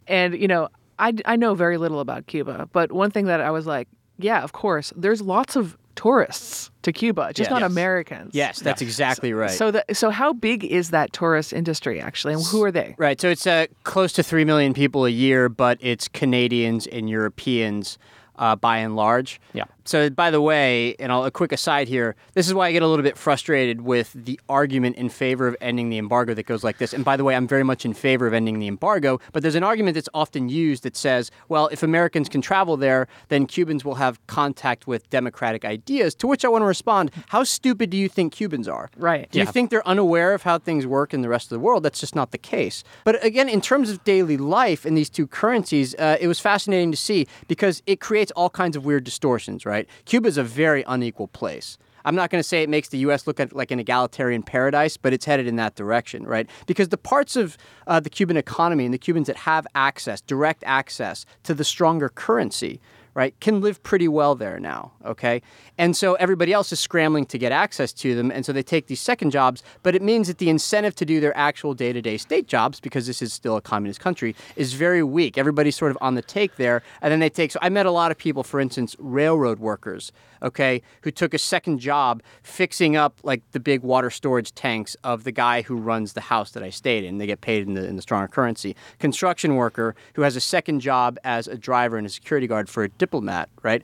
And, 0.06 0.34
you 0.38 0.48
know, 0.48 0.68
I, 0.98 1.14
I 1.24 1.36
know 1.36 1.54
very 1.54 1.78
little 1.78 2.00
about 2.00 2.26
Cuba, 2.26 2.68
but 2.72 2.92
one 2.92 3.10
thing 3.10 3.26
that 3.26 3.40
I 3.40 3.50
was 3.50 3.66
like, 3.66 3.88
yeah, 4.18 4.42
of 4.42 4.52
course, 4.52 4.92
there's 4.96 5.22
lots 5.22 5.56
of 5.56 5.76
tourists 5.96 6.70
to 6.82 6.92
Cuba, 6.92 7.32
just 7.34 7.48
Yeah. 7.50 7.54
not 7.54 7.62
Yes. 7.62 7.70
Americans. 7.72 8.34
Yes, 8.34 8.58
that's 8.60 8.80
exactly 8.82 9.32
right. 9.32 9.50
So, 9.50 9.70
the, 9.70 9.84
so 9.92 10.10
how 10.10 10.32
big 10.32 10.64
is 10.64 10.90
that 10.90 11.12
tourist 11.12 11.52
industry 11.52 12.00
actually, 12.00 12.34
and 12.34 12.42
who 12.44 12.62
are 12.64 12.70
they? 12.72 12.94
Right. 12.98 13.20
So 13.20 13.28
it's 13.28 13.46
uh, 13.46 13.66
close 13.84 14.12
to 14.14 14.22
3 14.22 14.44
million 14.44 14.72
people 14.74 15.04
a 15.04 15.10
year, 15.10 15.48
but 15.48 15.78
it's 15.80 16.08
Canadians 16.08 16.86
and 16.86 17.08
Europeans 17.08 17.98
uh, 18.36 18.56
by 18.56 18.78
and 18.78 18.96
large. 18.96 19.40
Yeah. 19.52 19.64
So, 19.90 20.08
by 20.08 20.30
the 20.30 20.40
way, 20.40 20.94
and 21.00 21.10
I'll, 21.10 21.24
a 21.24 21.32
quick 21.32 21.50
aside 21.50 21.88
here, 21.88 22.14
this 22.34 22.46
is 22.46 22.54
why 22.54 22.68
I 22.68 22.72
get 22.72 22.84
a 22.84 22.86
little 22.86 23.02
bit 23.02 23.18
frustrated 23.18 23.80
with 23.80 24.12
the 24.14 24.38
argument 24.48 24.94
in 24.94 25.08
favor 25.08 25.48
of 25.48 25.56
ending 25.60 25.90
the 25.90 25.98
embargo 25.98 26.32
that 26.32 26.44
goes 26.44 26.62
like 26.62 26.78
this. 26.78 26.94
And 26.94 27.04
by 27.04 27.16
the 27.16 27.24
way, 27.24 27.34
I'm 27.34 27.48
very 27.48 27.64
much 27.64 27.84
in 27.84 27.92
favor 27.92 28.28
of 28.28 28.32
ending 28.32 28.60
the 28.60 28.68
embargo, 28.68 29.18
but 29.32 29.42
there's 29.42 29.56
an 29.56 29.64
argument 29.64 29.96
that's 29.96 30.08
often 30.14 30.48
used 30.48 30.84
that 30.84 30.96
says, 30.96 31.32
well, 31.48 31.66
if 31.72 31.82
Americans 31.82 32.28
can 32.28 32.40
travel 32.40 32.76
there, 32.76 33.08
then 33.30 33.46
Cubans 33.46 33.84
will 33.84 33.96
have 33.96 34.24
contact 34.28 34.86
with 34.86 35.10
democratic 35.10 35.64
ideas. 35.64 36.14
To 36.14 36.28
which 36.28 36.44
I 36.44 36.48
want 36.48 36.62
to 36.62 36.66
respond, 36.66 37.10
how 37.26 37.42
stupid 37.42 37.90
do 37.90 37.96
you 37.96 38.08
think 38.08 38.32
Cubans 38.32 38.68
are? 38.68 38.90
Right. 38.96 39.28
Do 39.32 39.40
you 39.40 39.46
think 39.46 39.70
they're 39.70 39.88
unaware 39.88 40.34
of 40.34 40.44
how 40.44 40.60
things 40.60 40.86
work 40.86 41.12
in 41.12 41.22
the 41.22 41.28
rest 41.28 41.46
of 41.46 41.56
the 41.56 41.58
world? 41.58 41.82
That's 41.82 41.98
just 41.98 42.14
not 42.14 42.30
the 42.30 42.38
case. 42.38 42.84
But 43.02 43.24
again, 43.24 43.48
in 43.48 43.60
terms 43.60 43.90
of 43.90 44.04
daily 44.04 44.36
life 44.36 44.86
in 44.86 44.94
these 44.94 45.10
two 45.10 45.26
currencies, 45.26 45.96
uh, 45.96 46.16
it 46.20 46.28
was 46.28 46.38
fascinating 46.38 46.92
to 46.92 46.96
see 46.96 47.26
because 47.48 47.82
it 47.88 47.98
creates 47.98 48.30
all 48.36 48.50
kinds 48.50 48.76
of 48.76 48.84
weird 48.84 49.02
distortions, 49.02 49.66
right? 49.66 49.79
Cuba 50.04 50.28
is 50.28 50.38
a 50.38 50.44
very 50.44 50.84
unequal 50.86 51.28
place. 51.28 51.78
I'm 52.04 52.14
not 52.14 52.30
going 52.30 52.40
to 52.40 52.48
say 52.48 52.62
it 52.62 52.68
makes 52.68 52.88
the 52.88 52.98
U.S. 52.98 53.26
look 53.26 53.38
like 53.52 53.70
an 53.70 53.78
egalitarian 53.78 54.42
paradise, 54.42 54.96
but 54.96 55.12
it's 55.12 55.24
headed 55.24 55.46
in 55.46 55.56
that 55.56 55.74
direction, 55.74 56.24
right? 56.24 56.48
Because 56.66 56.88
the 56.88 56.98
parts 56.98 57.36
of 57.36 57.58
uh, 57.86 58.00
the 58.00 58.10
Cuban 58.10 58.36
economy 58.36 58.84
and 58.84 58.94
the 58.94 58.98
Cubans 58.98 59.26
that 59.26 59.36
have 59.36 59.66
access, 59.74 60.20
direct 60.20 60.64
access 60.66 61.26
to 61.42 61.54
the 61.54 61.64
stronger 61.64 62.08
currency, 62.08 62.80
right, 63.20 63.38
can 63.40 63.60
live 63.60 63.82
pretty 63.82 64.08
well 64.08 64.34
there 64.34 64.58
now, 64.58 64.92
okay? 65.04 65.42
And 65.78 65.96
so 65.96 66.14
everybody 66.14 66.52
else 66.52 66.72
is 66.72 66.80
scrambling 66.80 67.26
to 67.26 67.38
get 67.38 67.52
access 67.52 67.92
to 67.94 68.14
them, 68.14 68.30
and 68.30 68.44
so 68.46 68.52
they 68.52 68.62
take 68.62 68.86
these 68.86 69.00
second 69.00 69.30
jobs, 69.30 69.62
but 69.82 69.94
it 69.94 70.02
means 70.02 70.26
that 70.28 70.38
the 70.38 70.48
incentive 70.48 70.94
to 70.96 71.04
do 71.04 71.20
their 71.20 71.36
actual 71.36 71.74
day 71.74 71.92
to 71.92 72.00
day 72.00 72.16
state 72.16 72.48
jobs, 72.48 72.80
because 72.80 73.06
this 73.06 73.20
is 73.20 73.32
still 73.32 73.56
a 73.56 73.60
communist 73.60 74.00
country, 74.00 74.34
is 74.56 74.72
very 74.72 75.02
weak. 75.02 75.36
Everybody's 75.36 75.76
sort 75.76 75.90
of 75.90 75.98
on 76.00 76.14
the 76.14 76.22
take 76.22 76.56
there, 76.56 76.82
and 77.02 77.12
then 77.12 77.20
they 77.20 77.30
take. 77.30 77.52
So 77.52 77.58
I 77.62 77.68
met 77.68 77.86
a 77.86 77.90
lot 77.90 78.10
of 78.10 78.18
people, 78.18 78.42
for 78.42 78.58
instance, 78.58 78.96
railroad 78.98 79.58
workers, 79.58 80.12
okay, 80.42 80.82
who 81.02 81.10
took 81.10 81.34
a 81.34 81.38
second 81.38 81.78
job 81.78 82.22
fixing 82.42 82.96
up 82.96 83.18
like 83.22 83.42
the 83.52 83.60
big 83.60 83.82
water 83.82 84.10
storage 84.10 84.54
tanks 84.54 84.96
of 85.04 85.24
the 85.24 85.32
guy 85.32 85.62
who 85.62 85.76
runs 85.76 86.12
the 86.12 86.20
house 86.20 86.50
that 86.52 86.62
I 86.62 86.70
stayed 86.70 87.04
in. 87.04 87.18
They 87.18 87.26
get 87.26 87.40
paid 87.40 87.66
in 87.66 87.74
the, 87.74 87.86
in 87.86 87.96
the 87.96 88.02
stronger 88.02 88.28
currency. 88.28 88.76
Construction 88.98 89.56
worker 89.56 89.94
who 90.14 90.22
has 90.22 90.36
a 90.36 90.40
second 90.40 90.80
job 90.80 91.18
as 91.24 91.48
a 91.48 91.56
driver 91.56 91.96
and 91.96 92.06
a 92.06 92.10
security 92.10 92.46
guard 92.46 92.68
for 92.68 92.84
a 92.84 92.88
diplomat, 92.88 93.48
right? 93.62 93.82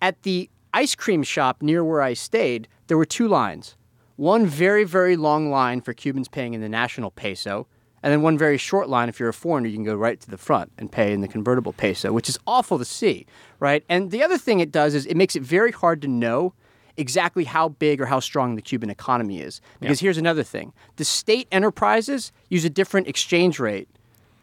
At 0.00 0.22
the 0.22 0.48
ice 0.72 0.94
cream 0.94 1.22
shop 1.22 1.62
near 1.62 1.84
where 1.84 2.02
I 2.02 2.14
stayed, 2.14 2.68
there 2.86 2.98
were 2.98 3.04
two 3.04 3.28
lines. 3.28 3.76
One 4.16 4.46
very, 4.46 4.84
very 4.84 5.16
long 5.16 5.50
line 5.50 5.80
for 5.80 5.92
Cubans 5.92 6.28
paying 6.28 6.54
in 6.54 6.60
the 6.60 6.68
national 6.68 7.12
peso, 7.12 7.66
and 8.02 8.12
then 8.12 8.22
one 8.22 8.38
very 8.38 8.56
short 8.56 8.88
line 8.88 9.08
if 9.08 9.18
you're 9.18 9.28
a 9.28 9.34
foreigner, 9.34 9.68
you 9.68 9.74
can 9.76 9.84
go 9.84 9.94
right 9.94 10.20
to 10.20 10.30
the 10.30 10.38
front 10.38 10.72
and 10.78 10.90
pay 10.90 11.12
in 11.12 11.20
the 11.20 11.28
convertible 11.28 11.72
peso, 11.72 12.12
which 12.12 12.28
is 12.28 12.38
awful 12.46 12.78
to 12.78 12.84
see, 12.84 13.26
right? 13.60 13.84
And 13.88 14.10
the 14.10 14.22
other 14.22 14.38
thing 14.38 14.60
it 14.60 14.70
does 14.70 14.94
is 14.94 15.06
it 15.06 15.16
makes 15.16 15.36
it 15.36 15.42
very 15.42 15.72
hard 15.72 16.00
to 16.02 16.08
know 16.08 16.54
exactly 16.96 17.44
how 17.44 17.70
big 17.70 18.00
or 18.00 18.06
how 18.06 18.20
strong 18.20 18.56
the 18.56 18.62
Cuban 18.62 18.90
economy 18.90 19.40
is. 19.40 19.60
Because 19.80 20.00
here's 20.00 20.18
another 20.18 20.42
thing 20.42 20.72
the 20.96 21.04
state 21.04 21.48
enterprises 21.50 22.32
use 22.50 22.64
a 22.64 22.70
different 22.70 23.08
exchange 23.08 23.58
rate, 23.58 23.88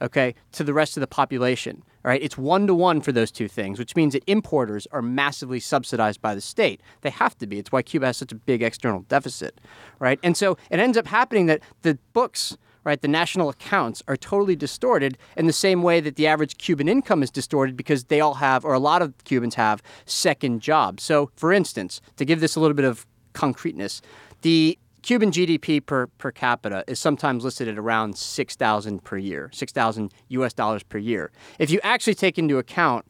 okay, 0.02 0.34
to 0.54 0.63
the 0.63 0.74
rest 0.74 0.98
of 0.98 1.02
the 1.02 1.08
population. 1.08 1.84
All 2.04 2.10
right, 2.10 2.22
it's 2.22 2.38
one 2.38 2.68
to 2.68 2.76
one 2.76 3.02
for 3.02 3.12
those 3.12 3.32
two 3.32 3.48
things, 3.48 3.80
which 3.80 3.96
means 3.96 4.13
that 4.13 4.24
importers 4.28 4.88
are 4.91 5.02
massively 5.02 5.60
subsidized 5.60 6.22
by 6.22 6.36
the 6.36 6.41
state. 6.41 6.80
They 7.02 7.10
have 7.10 7.36
to 7.39 7.48
be. 7.48 7.58
It's 7.58 7.72
why 7.72 7.82
Cuba 7.82 8.06
has 8.06 8.18
such 8.18 8.32
a 8.32 8.36
big 8.36 8.62
external 8.62 9.02
deficit, 9.10 9.60
right? 9.98 10.20
And 10.22 10.38
so 10.38 10.56
it 10.70 10.80
ends 10.80 11.00
up 11.00 11.08
happening 11.08 11.48
that 11.48 11.62
the 11.82 11.98
books 12.13 12.58
right? 12.86 13.02
The 13.02 13.10
national 13.10 13.50
accounts 13.50 14.02
are 14.08 14.15
totally 14.15 14.56
distorted 14.56 15.17
in 15.36 15.48
the 15.48 15.54
same 15.54 15.84
way 15.84 16.00
that 16.00 16.15
the 16.15 16.28
average 16.28 16.58
Cuban 16.58 16.88
income 16.88 17.21
is 17.21 17.32
distorted 17.32 17.76
because 17.76 18.06
they 18.06 18.21
all 18.21 18.36
have, 18.36 18.63
or 18.63 18.74
a 18.74 18.80
lot 18.80 19.02
of 19.02 19.13
Cubans 19.26 19.56
have, 19.56 19.82
second 20.06 20.62
jobs. 20.62 21.04
So, 21.04 21.32
for 21.36 21.52
instance, 21.52 22.00
to 22.15 22.24
give 22.24 22.39
this 22.39 22.56
a 22.56 22.60
little 22.62 22.76
bit 22.76 22.86
of 22.86 23.06
concreteness, 23.34 24.02
the 24.41 24.78
Cuban 25.02 25.32
GDP 25.32 25.86
per, 25.86 26.08
per 26.08 26.32
capita 26.32 26.84
is 26.88 27.00
sometimes 27.00 27.43
listed 27.43 27.67
at 27.67 27.78
around 27.78 28.17
6,000 28.17 29.04
per 29.04 29.17
year, 29.17 29.50
6,000 29.54 30.13
US 30.30 30.54
dollars 30.54 30.84
per 30.84 30.98
year. 30.98 31.32
If 31.60 31.69
you 31.69 31.80
actually 31.84 32.15
take 32.15 32.39
into 32.39 32.58
account 32.58 33.06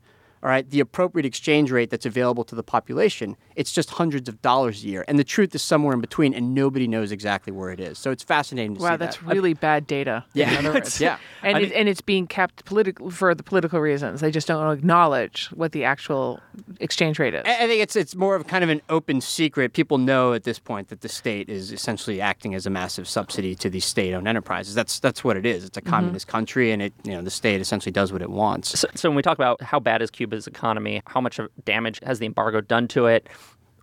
all 0.45 0.51
right, 0.51 0.69
the 0.69 0.79
appropriate 0.79 1.25
exchange 1.25 1.71
rate 1.71 1.89
that's 1.89 2.05
available 2.05 2.43
to 2.43 2.53
the 2.53 2.61
population, 2.61 3.35
it's 3.55 3.71
just 3.71 3.89
hundreds 3.89 4.29
of 4.29 4.39
dollars 4.43 4.83
a 4.83 4.87
year. 4.87 5.03
And 5.07 5.17
the 5.17 5.23
truth 5.23 5.55
is 5.55 5.63
somewhere 5.63 5.95
in 5.95 6.01
between, 6.01 6.35
and 6.35 6.53
nobody 6.53 6.87
knows 6.87 7.11
exactly 7.11 7.51
where 7.51 7.71
it 7.71 7.79
is. 7.79 7.97
So 7.97 8.11
it's 8.11 8.21
fascinating 8.21 8.75
to 8.75 8.81
wow, 8.81 8.89
see 8.89 8.91
Wow, 8.91 8.97
that's 8.97 9.17
that. 9.17 9.25
really 9.25 9.55
bad 9.55 9.87
data. 9.87 10.23
Yeah. 10.33 10.51
in 10.51 10.57
other 10.67 10.73
words. 10.75 11.01
Yeah. 11.01 11.17
and 11.41 11.57
I 11.57 11.61
it, 11.61 11.71
and 11.71 11.89
it's 11.89 12.01
being 12.01 12.27
kept 12.27 12.63
political 12.65 13.09
for 13.09 13.33
the 13.33 13.41
political 13.41 13.79
reasons. 13.79 14.21
They 14.21 14.29
just 14.29 14.47
don't 14.47 14.71
acknowledge 14.71 15.47
what 15.47 15.71
the 15.71 15.83
actual 15.83 16.39
exchange 16.79 17.17
rate 17.17 17.33
is. 17.33 17.41
I 17.43 17.63
I 17.63 17.67
think 17.67 17.81
it's 17.81 17.95
it's 17.95 18.15
more 18.15 18.35
of 18.35 18.45
kind 18.45 18.63
of 18.63 18.69
an 18.69 18.83
open 18.87 19.21
secret. 19.21 19.73
People 19.73 19.97
know 19.97 20.33
at 20.33 20.43
this 20.43 20.59
point 20.59 20.89
that 20.89 21.01
the 21.01 21.09
state 21.09 21.49
is 21.49 21.71
essentially 21.71 22.21
acting 22.21 22.53
as 22.53 22.67
a 22.67 22.69
massive 22.69 23.07
subsidy 23.07 23.55
to 23.55 23.67
these 23.67 23.85
state-owned 23.85 24.27
enterprises. 24.27 24.75
That's 24.75 24.99
that's 24.99 25.23
what 25.23 25.37
it 25.37 25.45
is. 25.47 25.65
It's 25.65 25.75
a 25.75 25.81
mm-hmm. 25.81 25.89
communist 25.89 26.27
country, 26.27 26.71
and 26.71 26.83
it 26.83 26.93
you 27.03 27.13
know 27.13 27.23
the 27.23 27.31
state 27.31 27.61
essentially 27.61 27.91
does 27.91 28.13
what 28.13 28.21
it 28.21 28.29
wants. 28.29 28.79
So, 28.79 28.87
so 28.93 29.09
when 29.09 29.15
we 29.15 29.23
talk 29.23 29.39
about 29.39 29.63
how 29.63 29.79
bad 29.79 30.03
is 30.03 30.11
Cuba's 30.35 30.47
economy, 30.47 31.01
how 31.07 31.21
much 31.21 31.39
of 31.39 31.49
damage 31.63 31.99
has 32.03 32.19
the 32.19 32.25
embargo 32.25 32.61
done 32.61 32.87
to 32.89 33.05
it? 33.07 33.27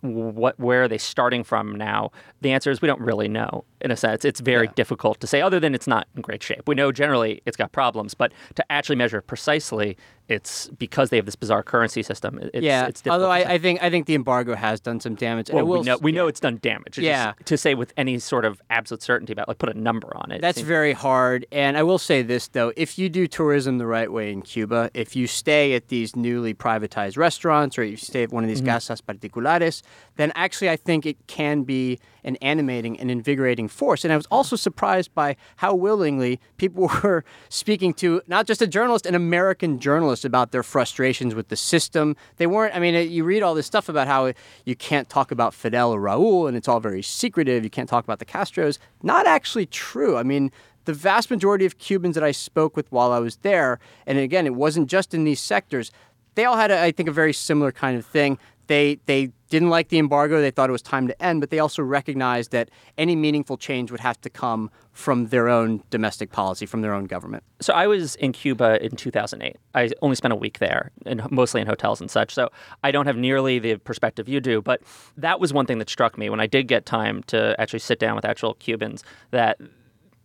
What, 0.01 0.59
where 0.59 0.83
are 0.83 0.87
they 0.89 0.97
starting 0.97 1.45
from 1.45 1.75
now? 1.75 2.11
The 2.41 2.51
answer 2.51 2.69
is 2.69 2.81
we 2.81 2.87
don't 2.87 2.99
really 2.99 3.29
know. 3.29 3.63
In 3.79 3.89
a 3.89 3.95
sense, 3.95 4.25
it's 4.25 4.41
very 4.41 4.67
difficult 4.75 5.21
to 5.21 5.27
say. 5.27 5.41
Other 5.41 5.61
than 5.61 5.73
it's 5.73 5.87
not 5.87 6.07
in 6.15 6.21
great 6.21 6.43
shape. 6.43 6.67
We 6.67 6.75
know 6.75 6.91
generally 6.91 7.41
it's 7.45 7.55
got 7.55 7.71
problems, 7.71 8.13
but 8.13 8.33
to 8.55 8.65
actually 8.69 8.97
measure 8.97 9.21
precisely, 9.21 9.97
it's 10.33 10.67
because 10.77 11.09
they 11.09 11.17
have 11.17 11.25
this 11.25 11.35
bizarre 11.35 11.63
currency 11.63 12.03
system. 12.03 12.39
It's, 12.53 12.63
yeah. 12.63 12.87
it's 12.87 13.01
difficult 13.01 13.21
Although. 13.21 13.31
I, 13.31 13.53
I 13.53 13.57
think 13.57 13.81
I 13.81 13.89
think 13.89 14.07
the 14.07 14.15
embargo 14.15 14.55
has 14.55 14.79
done 14.79 14.99
some 14.99 15.15
damage. 15.15 15.49
well, 15.51 15.65
will 15.65 15.79
we 15.79 15.85
know 15.85 15.97
we 15.97 16.11
know 16.11 16.27
it's 16.27 16.39
done 16.39 16.59
damage. 16.61 16.97
It's 16.97 17.05
Yeah. 17.05 17.33
just 17.37 17.45
to 17.47 17.57
say 17.57 17.75
with 17.75 17.93
any 17.97 18.19
sort 18.19 18.45
of 18.45 18.61
absolute 18.69 19.01
certainty 19.01 19.33
about 19.33 19.47
like 19.47 19.59
put 19.59 19.69
a 19.69 19.79
number 19.79 20.11
on 20.15 20.31
it. 20.31 20.41
That's 20.41 20.57
seems- 20.57 20.67
very 20.67 20.93
hard. 20.93 21.45
And 21.51 21.77
I 21.77 21.83
will 21.83 21.97
say 21.97 22.21
this, 22.21 22.47
though 22.47 22.73
if 22.75 22.97
you 22.97 23.09
do 23.09 23.27
tourism 23.27 23.77
the 23.77 23.87
right 23.87 24.11
way 24.11 24.31
in 24.31 24.41
Cuba, 24.41 24.89
if 24.93 25.15
you 25.15 25.27
stay 25.27 25.73
at 25.73 25.87
these 25.87 26.15
newly 26.15 26.53
privatized 26.53 27.17
restaurants 27.17 27.77
or 27.77 27.83
you 27.83 27.97
stay 27.97 28.23
at 28.23 28.31
one 28.31 28.43
of 28.43 28.49
these 28.49 28.61
mm-hmm. 28.61 28.71
casas 28.71 29.01
particulares, 29.01 29.83
then 30.15 30.31
actually 30.35 30.69
I 30.69 30.75
think 30.75 31.05
it 31.05 31.27
can 31.27 31.63
be 31.63 31.99
an 32.23 32.37
animating 32.37 32.99
and 32.99 33.11
invigorating 33.11 33.67
force. 33.67 34.03
And 34.03 34.13
I 34.13 34.17
was 34.17 34.25
also 34.27 34.55
surprised 34.55 35.13
by 35.13 35.35
how 35.57 35.75
willingly 35.75 36.39
people 36.57 36.89
were 37.03 37.23
speaking 37.49 37.93
to 37.95 38.21
not 38.27 38.47
just 38.47 38.61
a 38.61 38.67
journalist, 38.67 39.05
an 39.05 39.15
American 39.15 39.79
journalist 39.79 40.22
about 40.25 40.51
their 40.51 40.63
frustrations 40.63 41.35
with 41.35 41.49
the 41.49 41.55
system. 41.55 42.15
They 42.37 42.47
weren't, 42.47 42.75
I 42.75 42.79
mean, 42.79 43.11
you 43.11 43.23
read 43.23 43.43
all 43.43 43.55
this 43.55 43.65
stuff 43.65 43.89
about 43.89 44.07
how 44.07 44.33
you 44.65 44.75
can't 44.75 45.09
talk 45.09 45.31
about 45.31 45.53
Fidel 45.53 45.93
or 45.93 45.99
Raul 45.99 46.47
and 46.47 46.57
it's 46.57 46.67
all 46.67 46.79
very 46.79 47.01
secretive. 47.01 47.63
You 47.63 47.69
can't 47.69 47.89
talk 47.89 48.03
about 48.03 48.19
the 48.19 48.25
Castros. 48.25 48.77
Not 49.01 49.27
actually 49.27 49.65
true. 49.65 50.17
I 50.17 50.23
mean, 50.23 50.51
the 50.85 50.93
vast 50.93 51.29
majority 51.29 51.65
of 51.65 51.77
Cubans 51.77 52.15
that 52.15 52.23
I 52.23 52.31
spoke 52.31 52.75
with 52.75 52.91
while 52.91 53.11
I 53.11 53.19
was 53.19 53.37
there, 53.37 53.79
and 54.05 54.17
again, 54.17 54.45
it 54.45 54.55
wasn't 54.55 54.89
just 54.89 55.13
in 55.13 55.23
these 55.23 55.39
sectors, 55.39 55.91
they 56.35 56.45
all 56.45 56.57
had, 56.57 56.71
a, 56.71 56.81
I 56.81 56.91
think, 56.91 57.07
a 57.07 57.13
very 57.13 57.33
similar 57.33 57.71
kind 57.71 57.97
of 57.97 58.05
thing. 58.05 58.37
They, 58.67 58.99
they 59.05 59.31
didn't 59.53 59.69
like 59.69 59.89
the 59.89 59.99
embargo. 59.99 60.41
They 60.41 60.49
thought 60.49 60.67
it 60.67 60.71
was 60.71 60.81
time 60.81 61.07
to 61.07 61.23
end, 61.23 61.39
but 61.39 61.51
they 61.51 61.59
also 61.59 61.83
recognized 61.83 62.49
that 62.53 62.71
any 62.97 63.15
meaningful 63.15 63.55
change 63.55 63.91
would 63.91 63.99
have 63.99 64.19
to 64.21 64.29
come 64.31 64.71
from 64.93 65.27
their 65.27 65.47
own 65.47 65.83
domestic 65.91 66.31
policy, 66.31 66.65
from 66.65 66.81
their 66.81 66.91
own 66.91 67.05
government. 67.05 67.43
So 67.61 67.71
I 67.71 67.85
was 67.85 68.15
in 68.15 68.31
Cuba 68.31 68.83
in 68.83 68.95
2008. 68.95 69.55
I 69.75 69.91
only 70.01 70.15
spent 70.15 70.31
a 70.31 70.35
week 70.35 70.57
there, 70.57 70.89
and 71.05 71.29
mostly 71.29 71.61
in 71.61 71.67
hotels 71.67 72.01
and 72.01 72.09
such. 72.09 72.33
So 72.33 72.49
I 72.83 72.89
don't 72.89 73.05
have 73.05 73.15
nearly 73.15 73.59
the 73.59 73.75
perspective 73.75 74.27
you 74.27 74.39
do. 74.41 74.59
But 74.59 74.81
that 75.17 75.39
was 75.39 75.53
one 75.53 75.67
thing 75.67 75.77
that 75.77 75.89
struck 75.89 76.17
me 76.17 76.31
when 76.31 76.39
I 76.39 76.47
did 76.47 76.67
get 76.67 76.87
time 76.87 77.21
to 77.27 77.55
actually 77.59 77.79
sit 77.79 77.99
down 77.99 78.15
with 78.15 78.25
actual 78.25 78.55
Cubans. 78.55 79.03
That 79.29 79.59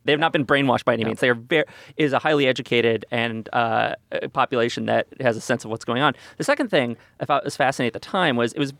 they 0.04 0.12
have 0.12 0.20
not 0.20 0.32
been 0.32 0.46
brainwashed 0.46 0.86
by 0.86 0.94
any 0.94 1.04
means. 1.04 1.20
They 1.20 1.28
are 1.28 1.34
very 1.34 1.64
is 1.98 2.14
a 2.14 2.18
highly 2.18 2.46
educated 2.46 3.04
and 3.10 3.46
uh, 3.52 3.94
population 4.32 4.86
that 4.86 5.06
has 5.20 5.36
a 5.36 5.40
sense 5.42 5.66
of 5.66 5.70
what's 5.70 5.84
going 5.84 6.00
on. 6.00 6.14
The 6.38 6.44
second 6.44 6.70
thing 6.70 6.96
I 7.20 7.26
thought 7.26 7.44
was 7.44 7.56
fascinating 7.56 7.88
at 7.88 7.92
the 7.92 8.08
time 8.08 8.36
was 8.36 8.54
it 8.54 8.58
was 8.58 8.72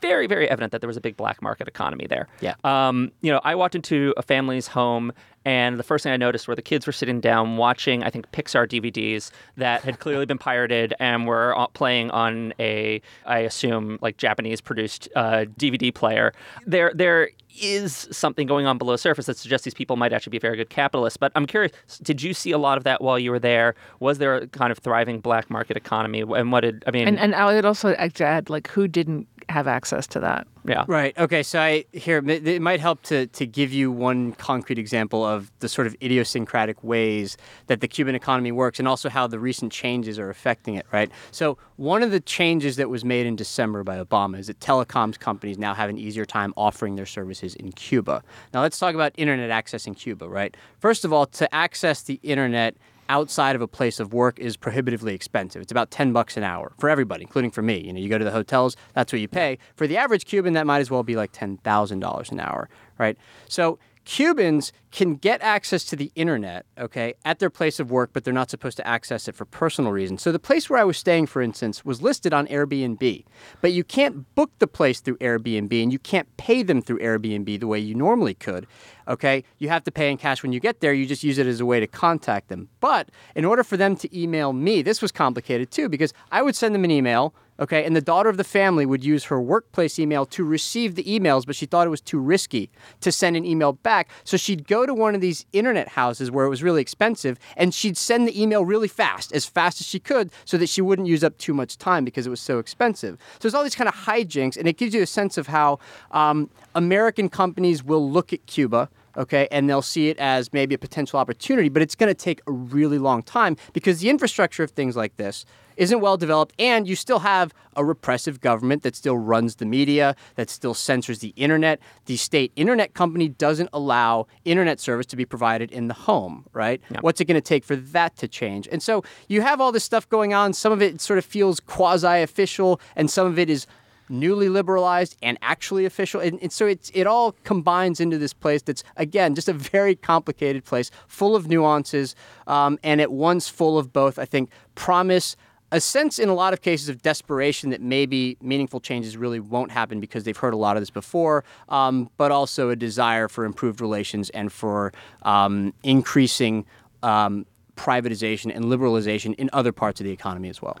very, 0.00 0.26
very 0.26 0.48
evident 0.48 0.72
that 0.72 0.80
there 0.80 0.88
was 0.88 0.96
a 0.96 1.00
big 1.00 1.16
black 1.16 1.40
market 1.40 1.66
economy 1.68 2.06
there. 2.06 2.28
Yeah. 2.40 2.54
Um, 2.64 3.10
you 3.22 3.32
know, 3.32 3.40
I 3.44 3.54
walked 3.54 3.74
into 3.74 4.12
a 4.16 4.22
family's 4.22 4.66
home, 4.66 5.12
and 5.44 5.78
the 5.78 5.82
first 5.82 6.02
thing 6.02 6.12
I 6.12 6.16
noticed 6.16 6.46
were 6.46 6.54
the 6.54 6.62
kids 6.62 6.86
were 6.86 6.92
sitting 6.92 7.20
down 7.20 7.56
watching, 7.56 8.02
I 8.02 8.10
think, 8.10 8.30
Pixar 8.32 8.66
DVDs 8.66 9.30
that 9.56 9.82
had 9.82 9.98
clearly 9.98 10.26
been 10.26 10.38
pirated 10.38 10.94
and 10.98 11.26
were 11.26 11.54
playing 11.74 12.10
on 12.10 12.54
a, 12.58 13.00
I 13.26 13.38
assume, 13.40 13.98
like 14.00 14.16
Japanese-produced 14.16 15.08
uh, 15.16 15.44
DVD 15.58 15.94
player. 15.94 16.32
There, 16.66 16.92
there 16.94 17.30
is 17.60 18.08
something 18.10 18.46
going 18.46 18.66
on 18.66 18.78
below 18.78 18.92
the 18.92 18.98
surface 18.98 19.26
that 19.26 19.36
suggests 19.36 19.64
these 19.64 19.74
people 19.74 19.96
might 19.96 20.12
actually 20.12 20.32
be 20.32 20.38
very 20.38 20.56
good 20.56 20.70
capitalists. 20.70 21.16
But 21.16 21.32
I'm 21.34 21.46
curious, 21.46 21.72
did 22.02 22.22
you 22.22 22.34
see 22.34 22.50
a 22.50 22.58
lot 22.58 22.78
of 22.78 22.84
that 22.84 23.00
while 23.00 23.18
you 23.18 23.30
were 23.30 23.38
there? 23.38 23.74
Was 24.00 24.18
there 24.18 24.36
a 24.36 24.46
kind 24.48 24.72
of 24.72 24.78
thriving 24.78 25.20
black 25.20 25.50
market 25.50 25.76
economy? 25.76 26.20
And 26.20 26.50
what 26.50 26.60
did 26.60 26.82
I 26.86 26.90
mean? 26.90 27.06
And 27.06 27.18
and 27.18 27.34
I 27.34 27.54
would 27.54 27.64
also 27.64 27.94
add, 27.94 28.50
like, 28.50 28.68
who 28.68 28.88
didn't 28.88 29.28
have 29.54 29.66
access 29.66 30.06
to 30.08 30.20
that. 30.20 30.46
Yeah. 30.66 30.84
Right. 30.88 31.16
Okay. 31.16 31.42
So 31.42 31.60
I 31.60 31.84
here 31.92 32.18
it 32.18 32.46
it 32.46 32.60
might 32.60 32.80
help 32.80 33.02
to 33.04 33.26
to 33.28 33.46
give 33.46 33.72
you 33.72 33.92
one 33.92 34.32
concrete 34.32 34.78
example 34.78 35.24
of 35.24 35.50
the 35.60 35.68
sort 35.68 35.86
of 35.86 35.94
idiosyncratic 36.02 36.82
ways 36.82 37.36
that 37.68 37.80
the 37.80 37.88
Cuban 37.88 38.14
economy 38.14 38.52
works, 38.52 38.78
and 38.78 38.88
also 38.88 39.08
how 39.08 39.26
the 39.26 39.38
recent 39.38 39.72
changes 39.72 40.18
are 40.18 40.28
affecting 40.28 40.74
it. 40.74 40.86
Right. 40.92 41.10
So 41.30 41.56
one 41.76 42.02
of 42.02 42.10
the 42.10 42.20
changes 42.20 42.76
that 42.76 42.90
was 42.90 43.04
made 43.04 43.26
in 43.26 43.36
December 43.36 43.84
by 43.84 44.02
Obama 44.02 44.38
is 44.38 44.48
that 44.48 44.58
telecoms 44.60 45.18
companies 45.18 45.58
now 45.58 45.72
have 45.74 45.88
an 45.88 45.98
easier 45.98 46.24
time 46.24 46.52
offering 46.56 46.96
their 46.96 47.06
services 47.06 47.54
in 47.54 47.72
Cuba. 47.72 48.22
Now 48.52 48.62
let's 48.62 48.78
talk 48.78 48.94
about 48.94 49.12
internet 49.16 49.50
access 49.50 49.86
in 49.86 49.94
Cuba. 49.94 50.28
Right. 50.28 50.56
First 50.80 51.04
of 51.04 51.12
all, 51.12 51.26
to 51.26 51.54
access 51.54 52.02
the 52.02 52.18
internet 52.22 52.74
outside 53.08 53.56
of 53.56 53.62
a 53.62 53.68
place 53.68 54.00
of 54.00 54.12
work 54.12 54.38
is 54.38 54.56
prohibitively 54.56 55.14
expensive. 55.14 55.62
It's 55.62 55.72
about 55.72 55.90
10 55.90 56.12
bucks 56.12 56.36
an 56.36 56.42
hour 56.42 56.72
for 56.78 56.88
everybody, 56.88 57.22
including 57.22 57.50
for 57.50 57.62
me. 57.62 57.78
You 57.78 57.92
know, 57.92 58.00
you 58.00 58.08
go 58.08 58.18
to 58.18 58.24
the 58.24 58.30
hotels, 58.30 58.76
that's 58.94 59.12
what 59.12 59.20
you 59.20 59.28
pay. 59.28 59.58
For 59.76 59.86
the 59.86 59.96
average 59.96 60.24
Cuban, 60.24 60.52
that 60.54 60.66
might 60.66 60.80
as 60.80 60.90
well 60.90 61.02
be 61.02 61.16
like 61.16 61.32
$10,000 61.32 62.32
an 62.32 62.40
hour, 62.40 62.68
right? 62.98 63.16
So 63.48 63.78
Cubans 64.04 64.72
can 64.90 65.16
get 65.16 65.42
access 65.42 65.84
to 65.84 65.96
the 65.96 66.12
internet, 66.14 66.66
okay, 66.78 67.14
at 67.24 67.38
their 67.38 67.50
place 67.50 67.80
of 67.80 67.90
work, 67.90 68.10
but 68.12 68.22
they're 68.22 68.34
not 68.34 68.50
supposed 68.50 68.76
to 68.76 68.86
access 68.86 69.26
it 69.26 69.34
for 69.34 69.44
personal 69.44 69.90
reasons. 69.90 70.22
So 70.22 70.30
the 70.30 70.38
place 70.38 70.70
where 70.70 70.78
I 70.78 70.84
was 70.84 70.96
staying, 70.96 71.26
for 71.26 71.42
instance, 71.42 71.84
was 71.84 72.00
listed 72.02 72.32
on 72.32 72.46
Airbnb, 72.46 73.24
but 73.60 73.72
you 73.72 73.82
can't 73.82 74.32
book 74.34 74.50
the 74.58 74.66
place 74.66 75.00
through 75.00 75.16
Airbnb 75.18 75.82
and 75.82 75.92
you 75.92 75.98
can't 75.98 76.34
pay 76.36 76.62
them 76.62 76.80
through 76.80 76.98
Airbnb 76.98 77.58
the 77.58 77.66
way 77.66 77.78
you 77.78 77.94
normally 77.94 78.34
could, 78.34 78.66
okay? 79.08 79.42
You 79.58 79.68
have 79.70 79.84
to 79.84 79.90
pay 79.90 80.10
in 80.10 80.16
cash 80.16 80.42
when 80.42 80.52
you 80.52 80.60
get 80.60 80.80
there. 80.80 80.92
You 80.92 81.06
just 81.06 81.24
use 81.24 81.38
it 81.38 81.46
as 81.46 81.60
a 81.60 81.66
way 81.66 81.80
to 81.80 81.86
contact 81.86 82.48
them. 82.48 82.68
But 82.80 83.08
in 83.34 83.44
order 83.44 83.64
for 83.64 83.76
them 83.76 83.96
to 83.96 84.18
email 84.18 84.52
me, 84.52 84.82
this 84.82 85.02
was 85.02 85.10
complicated 85.10 85.70
too 85.70 85.88
because 85.88 86.12
I 86.30 86.42
would 86.42 86.54
send 86.54 86.74
them 86.74 86.84
an 86.84 86.90
email 86.90 87.34
okay? 87.58 87.84
And 87.84 87.94
the 87.94 88.00
daughter 88.00 88.28
of 88.28 88.36
the 88.36 88.44
family 88.44 88.86
would 88.86 89.04
use 89.04 89.24
her 89.24 89.40
workplace 89.40 89.98
email 89.98 90.26
to 90.26 90.44
receive 90.44 90.94
the 90.94 91.04
emails, 91.04 91.46
but 91.46 91.56
she 91.56 91.66
thought 91.66 91.86
it 91.86 91.90
was 91.90 92.00
too 92.00 92.18
risky 92.18 92.70
to 93.00 93.12
send 93.12 93.36
an 93.36 93.44
email 93.44 93.72
back. 93.72 94.08
So 94.24 94.36
she'd 94.36 94.66
go 94.66 94.86
to 94.86 94.94
one 94.94 95.14
of 95.14 95.20
these 95.20 95.46
internet 95.52 95.88
houses 95.88 96.30
where 96.30 96.44
it 96.44 96.48
was 96.48 96.62
really 96.62 96.82
expensive 96.82 97.38
and 97.56 97.74
she'd 97.74 97.96
send 97.96 98.26
the 98.26 98.40
email 98.40 98.64
really 98.64 98.88
fast, 98.88 99.32
as 99.32 99.44
fast 99.44 99.80
as 99.80 99.86
she 99.86 99.98
could, 99.98 100.30
so 100.44 100.56
that 100.58 100.68
she 100.68 100.80
wouldn't 100.80 101.08
use 101.08 101.24
up 101.24 101.38
too 101.38 101.54
much 101.54 101.78
time 101.78 102.04
because 102.04 102.26
it 102.26 102.30
was 102.30 102.40
so 102.40 102.58
expensive. 102.58 103.18
So 103.34 103.38
there's 103.40 103.54
all 103.54 103.62
these 103.62 103.74
kind 103.74 103.88
of 103.88 103.94
hijinks, 103.94 104.56
and 104.56 104.68
it 104.68 104.76
gives 104.76 104.94
you 104.94 105.02
a 105.02 105.06
sense 105.06 105.38
of 105.38 105.48
how 105.48 105.78
um, 106.10 106.50
American 106.74 107.28
companies 107.28 107.82
will 107.82 108.10
look 108.10 108.32
at 108.32 108.46
Cuba 108.46 108.88
okay, 109.16 109.48
and 109.50 109.68
they'll 109.68 109.82
see 109.82 110.08
it 110.08 110.18
as 110.18 110.52
maybe 110.52 110.74
a 110.74 110.78
potential 110.78 111.18
opportunity, 111.18 111.68
but 111.68 111.82
it's 111.82 111.94
going 111.94 112.10
to 112.10 112.14
take 112.14 112.40
a 112.46 112.52
really 112.52 112.98
long 112.98 113.22
time 113.22 113.56
because 113.72 114.00
the 114.00 114.10
infrastructure 114.10 114.62
of 114.62 114.70
things 114.70 114.96
like 114.96 115.16
this 115.16 115.44
isn't 115.76 116.00
well 116.00 116.16
developed, 116.16 116.54
and 116.58 116.86
you 116.86 116.94
still 116.94 117.18
have 117.18 117.52
a 117.74 117.84
repressive 117.84 118.40
government 118.40 118.84
that 118.84 118.94
still 118.94 119.18
runs 119.18 119.56
the 119.56 119.66
media, 119.66 120.14
that 120.36 120.48
still 120.48 120.72
censors 120.72 121.18
the 121.18 121.32
internet. 121.36 121.80
The 122.06 122.16
state 122.16 122.52
internet 122.54 122.94
company 122.94 123.28
doesn't 123.28 123.70
allow 123.72 124.28
internet 124.44 124.78
service 124.78 125.06
to 125.06 125.16
be 125.16 125.24
provided 125.24 125.72
in 125.72 125.88
the 125.88 125.94
home, 125.94 126.46
right? 126.52 126.80
What's 127.00 127.20
it 127.20 127.24
going 127.24 127.34
to 127.34 127.40
take 127.40 127.64
for 127.64 127.74
that 127.74 128.16
to 128.18 128.28
change? 128.28 128.68
And 128.70 128.80
so 128.82 129.02
you 129.28 129.42
have 129.42 129.60
all 129.60 129.72
this 129.72 129.82
stuff 129.82 130.08
going 130.08 130.32
on. 130.32 130.52
Some 130.52 130.72
of 130.72 130.80
it 130.80 131.00
sort 131.00 131.18
of 131.18 131.24
feels 131.24 131.58
quasi 131.58 132.22
official, 132.22 132.80
and 132.94 133.10
some 133.10 133.26
of 133.26 133.38
it 133.38 133.50
is 133.50 133.66
newly 134.08 134.48
liberalized 134.48 135.16
and 135.22 135.38
actually 135.42 135.84
official. 135.84 136.20
And, 136.20 136.38
and 136.42 136.52
so 136.52 136.66
it's, 136.66 136.90
it 136.94 137.06
all 137.06 137.32
combines 137.44 138.00
into 138.00 138.18
this 138.18 138.32
place 138.32 138.62
that's, 138.62 138.84
again, 138.96 139.34
just 139.34 139.48
a 139.48 139.52
very 139.52 139.94
complicated 139.94 140.64
place, 140.64 140.90
full 141.08 141.34
of 141.36 141.48
nuances, 141.48 142.14
um, 142.46 142.78
and 142.82 143.00
at 143.00 143.10
once 143.12 143.48
full 143.48 143.78
of 143.78 143.92
both, 143.92 144.18
I 144.18 144.24
think, 144.24 144.50
promise. 144.74 145.36
A 145.72 145.80
sense 145.80 146.20
in 146.20 146.28
a 146.28 146.34
lot 146.34 146.52
of 146.52 146.60
cases 146.60 146.88
of 146.88 147.02
desperation 147.02 147.70
that 147.70 147.80
maybe 147.80 148.36
meaningful 148.40 148.78
changes 148.78 149.16
really 149.16 149.40
won't 149.40 149.72
happen 149.72 149.98
because 149.98 150.22
they've 150.22 150.36
heard 150.36 150.54
a 150.54 150.56
lot 150.56 150.76
of 150.76 150.82
this 150.82 150.90
before, 150.90 151.42
um, 151.68 152.10
but 152.16 152.30
also 152.30 152.70
a 152.70 152.76
desire 152.76 153.26
for 153.26 153.44
improved 153.44 153.80
relations 153.80 154.30
and 154.30 154.52
for 154.52 154.92
um, 155.22 155.74
increasing 155.82 156.64
um, 157.02 157.44
privatization 157.76 158.54
and 158.54 158.66
liberalization 158.66 159.34
in 159.34 159.50
other 159.52 159.72
parts 159.72 160.00
of 160.00 160.04
the 160.04 160.12
economy 160.12 160.48
as 160.48 160.62
well. 160.62 160.78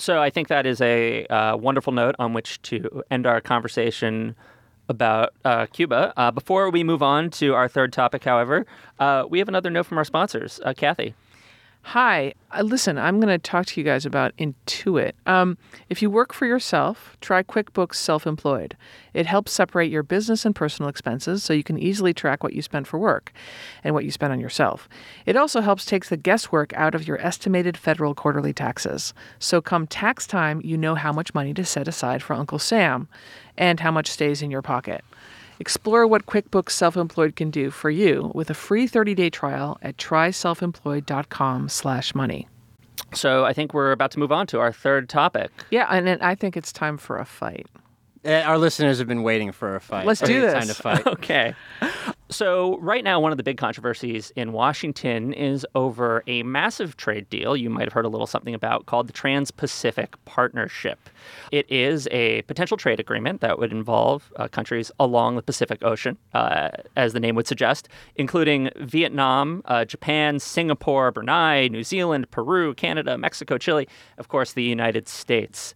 So 0.00 0.20
I 0.20 0.30
think 0.30 0.48
that 0.48 0.64
is 0.64 0.80
a 0.80 1.26
uh, 1.26 1.56
wonderful 1.56 1.92
note 1.92 2.16
on 2.18 2.32
which 2.32 2.60
to 2.62 3.02
end 3.10 3.26
our 3.26 3.40
conversation 3.42 4.34
about 4.88 5.34
uh, 5.44 5.66
Cuba. 5.66 6.14
Uh, 6.16 6.30
before 6.30 6.70
we 6.70 6.82
move 6.82 7.02
on 7.02 7.28
to 7.32 7.54
our 7.54 7.68
third 7.68 7.92
topic, 7.92 8.24
however, 8.24 8.64
uh, 8.98 9.24
we 9.28 9.38
have 9.38 9.48
another 9.48 9.68
note 9.68 9.84
from 9.84 9.98
our 9.98 10.04
sponsors. 10.04 10.58
Uh, 10.64 10.72
Cathy. 10.72 11.14
Hi, 11.82 12.34
uh, 12.52 12.62
listen, 12.62 12.98
I'm 12.98 13.18
going 13.18 13.32
to 13.32 13.38
talk 13.38 13.66
to 13.66 13.80
you 13.80 13.84
guys 13.84 14.06
about 14.06 14.36
Intuit. 14.36 15.12
Um, 15.26 15.58
if 15.88 16.02
you 16.02 16.10
work 16.10 16.32
for 16.32 16.46
yourself, 16.46 17.16
try 17.20 17.42
QuickBooks 17.42 17.96
Self 17.96 18.26
Employed. 18.26 18.76
It 19.12 19.26
helps 19.26 19.50
separate 19.50 19.90
your 19.90 20.04
business 20.04 20.44
and 20.44 20.54
personal 20.54 20.88
expenses 20.88 21.42
so 21.42 21.52
you 21.52 21.64
can 21.64 21.78
easily 21.78 22.14
track 22.14 22.44
what 22.44 22.52
you 22.52 22.62
spend 22.62 22.86
for 22.86 22.98
work 22.98 23.32
and 23.82 23.92
what 23.92 24.04
you 24.04 24.12
spend 24.12 24.32
on 24.32 24.38
yourself. 24.38 24.88
It 25.26 25.36
also 25.36 25.62
helps 25.62 25.84
take 25.84 26.06
the 26.06 26.16
guesswork 26.16 26.72
out 26.74 26.94
of 26.94 27.08
your 27.08 27.20
estimated 27.20 27.76
federal 27.76 28.14
quarterly 28.14 28.52
taxes. 28.52 29.12
So 29.40 29.60
come 29.60 29.88
tax 29.88 30.28
time, 30.28 30.60
you 30.62 30.76
know 30.76 30.94
how 30.94 31.12
much 31.12 31.34
money 31.34 31.54
to 31.54 31.64
set 31.64 31.88
aside 31.88 32.22
for 32.22 32.34
Uncle 32.34 32.60
Sam 32.60 33.08
and 33.56 33.80
how 33.80 33.90
much 33.90 34.08
stays 34.08 34.42
in 34.42 34.50
your 34.50 34.62
pocket. 34.62 35.02
Explore 35.60 36.06
what 36.06 36.26
QuickBooks 36.26 36.70
Self-Employed 36.70 37.36
can 37.36 37.50
do 37.50 37.70
for 37.70 37.90
you 37.90 38.30
with 38.34 38.48
a 38.50 38.54
free 38.54 38.88
30-day 38.88 39.30
trial 39.30 39.78
at 39.82 39.96
tryselfemployed.com/money. 39.98 42.48
So 43.12 43.44
I 43.44 43.52
think 43.52 43.74
we're 43.74 43.92
about 43.92 44.10
to 44.12 44.18
move 44.18 44.32
on 44.32 44.46
to 44.48 44.58
our 44.60 44.72
third 44.72 45.08
topic. 45.08 45.50
Yeah, 45.70 45.86
and 45.90 46.20
I 46.22 46.34
think 46.34 46.56
it's 46.56 46.72
time 46.72 46.96
for 46.96 47.18
a 47.18 47.24
fight. 47.24 47.66
Uh, 48.24 48.42
Our 48.46 48.58
listeners 48.58 48.98
have 48.98 49.08
been 49.08 49.22
waiting 49.22 49.52
for 49.52 49.76
a 49.76 49.80
fight. 49.80 50.06
Let's 50.06 50.20
do 50.20 50.40
this. 50.40 50.52
Time 50.52 50.66
to 50.68 50.74
fight. 50.74 51.06
Okay. 51.14 51.54
So, 52.30 52.78
right 52.78 53.02
now, 53.02 53.18
one 53.18 53.32
of 53.32 53.38
the 53.38 53.42
big 53.42 53.56
controversies 53.56 54.32
in 54.36 54.52
Washington 54.52 55.32
is 55.32 55.66
over 55.74 56.22
a 56.28 56.44
massive 56.44 56.96
trade 56.96 57.28
deal 57.28 57.56
you 57.56 57.68
might 57.68 57.82
have 57.82 57.92
heard 57.92 58.04
a 58.04 58.08
little 58.08 58.28
something 58.28 58.54
about 58.54 58.86
called 58.86 59.08
the 59.08 59.12
Trans 59.12 59.50
Pacific 59.50 60.14
Partnership. 60.26 61.10
It 61.50 61.66
is 61.68 62.06
a 62.12 62.42
potential 62.42 62.76
trade 62.76 63.00
agreement 63.00 63.40
that 63.40 63.58
would 63.58 63.72
involve 63.72 64.32
uh, 64.36 64.46
countries 64.46 64.92
along 65.00 65.34
the 65.34 65.42
Pacific 65.42 65.82
Ocean, 65.82 66.16
uh, 66.32 66.68
as 66.96 67.14
the 67.14 67.20
name 67.20 67.34
would 67.34 67.48
suggest, 67.48 67.88
including 68.14 68.70
Vietnam, 68.76 69.62
uh, 69.64 69.84
Japan, 69.84 70.38
Singapore, 70.38 71.10
Brunei, 71.10 71.66
New 71.66 71.82
Zealand, 71.82 72.30
Peru, 72.30 72.74
Canada, 72.74 73.18
Mexico, 73.18 73.58
Chile, 73.58 73.88
of 74.18 74.28
course, 74.28 74.52
the 74.52 74.62
United 74.62 75.08
States. 75.08 75.74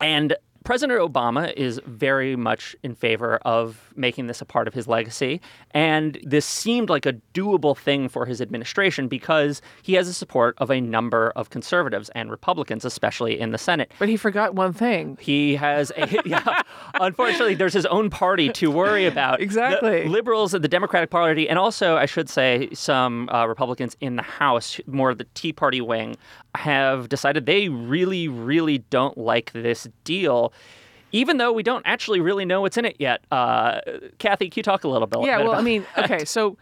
And 0.00 0.36
President 0.66 1.00
Obama 1.00 1.54
is 1.54 1.80
very 1.86 2.34
much 2.34 2.74
in 2.82 2.96
favor 2.96 3.36
of 3.42 3.92
making 3.94 4.26
this 4.26 4.40
a 4.40 4.44
part 4.44 4.66
of 4.66 4.74
his 4.74 4.88
legacy. 4.88 5.40
And 5.70 6.18
this 6.24 6.44
seemed 6.44 6.90
like 6.90 7.06
a 7.06 7.12
doable 7.34 7.78
thing 7.78 8.08
for 8.08 8.26
his 8.26 8.40
administration 8.40 9.06
because 9.06 9.62
he 9.84 9.94
has 9.94 10.08
the 10.08 10.12
support 10.12 10.56
of 10.58 10.68
a 10.72 10.80
number 10.80 11.32
of 11.36 11.50
conservatives 11.50 12.10
and 12.16 12.32
Republicans, 12.32 12.84
especially 12.84 13.38
in 13.38 13.52
the 13.52 13.58
Senate. 13.58 13.92
But 14.00 14.08
he 14.08 14.16
forgot 14.16 14.56
one 14.56 14.72
thing. 14.72 15.16
He 15.20 15.54
has 15.54 15.92
a, 15.96 16.08
yeah, 16.26 16.62
unfortunately, 16.94 17.54
there's 17.54 17.72
his 17.72 17.86
own 17.86 18.10
party 18.10 18.48
to 18.54 18.68
worry 18.68 19.06
about. 19.06 19.40
Exactly. 19.46 20.02
The 20.02 20.08
liberals, 20.08 20.50
the 20.50 20.58
Democratic 20.60 21.10
Party, 21.10 21.48
and 21.48 21.56
also, 21.56 21.96
I 21.96 22.06
should 22.06 22.28
say, 22.28 22.68
some 22.72 23.28
uh, 23.28 23.46
Republicans 23.46 23.96
in 24.00 24.16
the 24.16 24.22
House, 24.22 24.80
more 24.86 25.10
of 25.10 25.18
the 25.18 25.26
Tea 25.34 25.52
Party 25.52 25.80
wing, 25.80 26.16
have 26.56 27.08
decided 27.08 27.46
they 27.46 27.68
really, 27.68 28.26
really 28.26 28.78
don't 28.78 29.16
like 29.16 29.52
this 29.52 29.86
deal. 30.04 30.52
Even 31.12 31.36
though 31.36 31.52
we 31.52 31.62
don't 31.62 31.86
actually 31.86 32.20
really 32.20 32.44
know 32.44 32.60
what's 32.60 32.76
in 32.76 32.84
it 32.84 32.96
yet, 32.98 33.22
uh, 33.30 33.80
Cathy, 34.18 34.50
can 34.50 34.58
you 34.58 34.62
talk 34.62 34.84
a 34.84 34.88
little 34.88 35.06
bit? 35.06 35.22
Yeah, 35.22 35.38
bit 35.38 35.46
well, 35.46 35.54
I 35.54 35.62
mean, 35.62 35.86
that? 35.94 36.04
okay, 36.10 36.24
so 36.24 36.56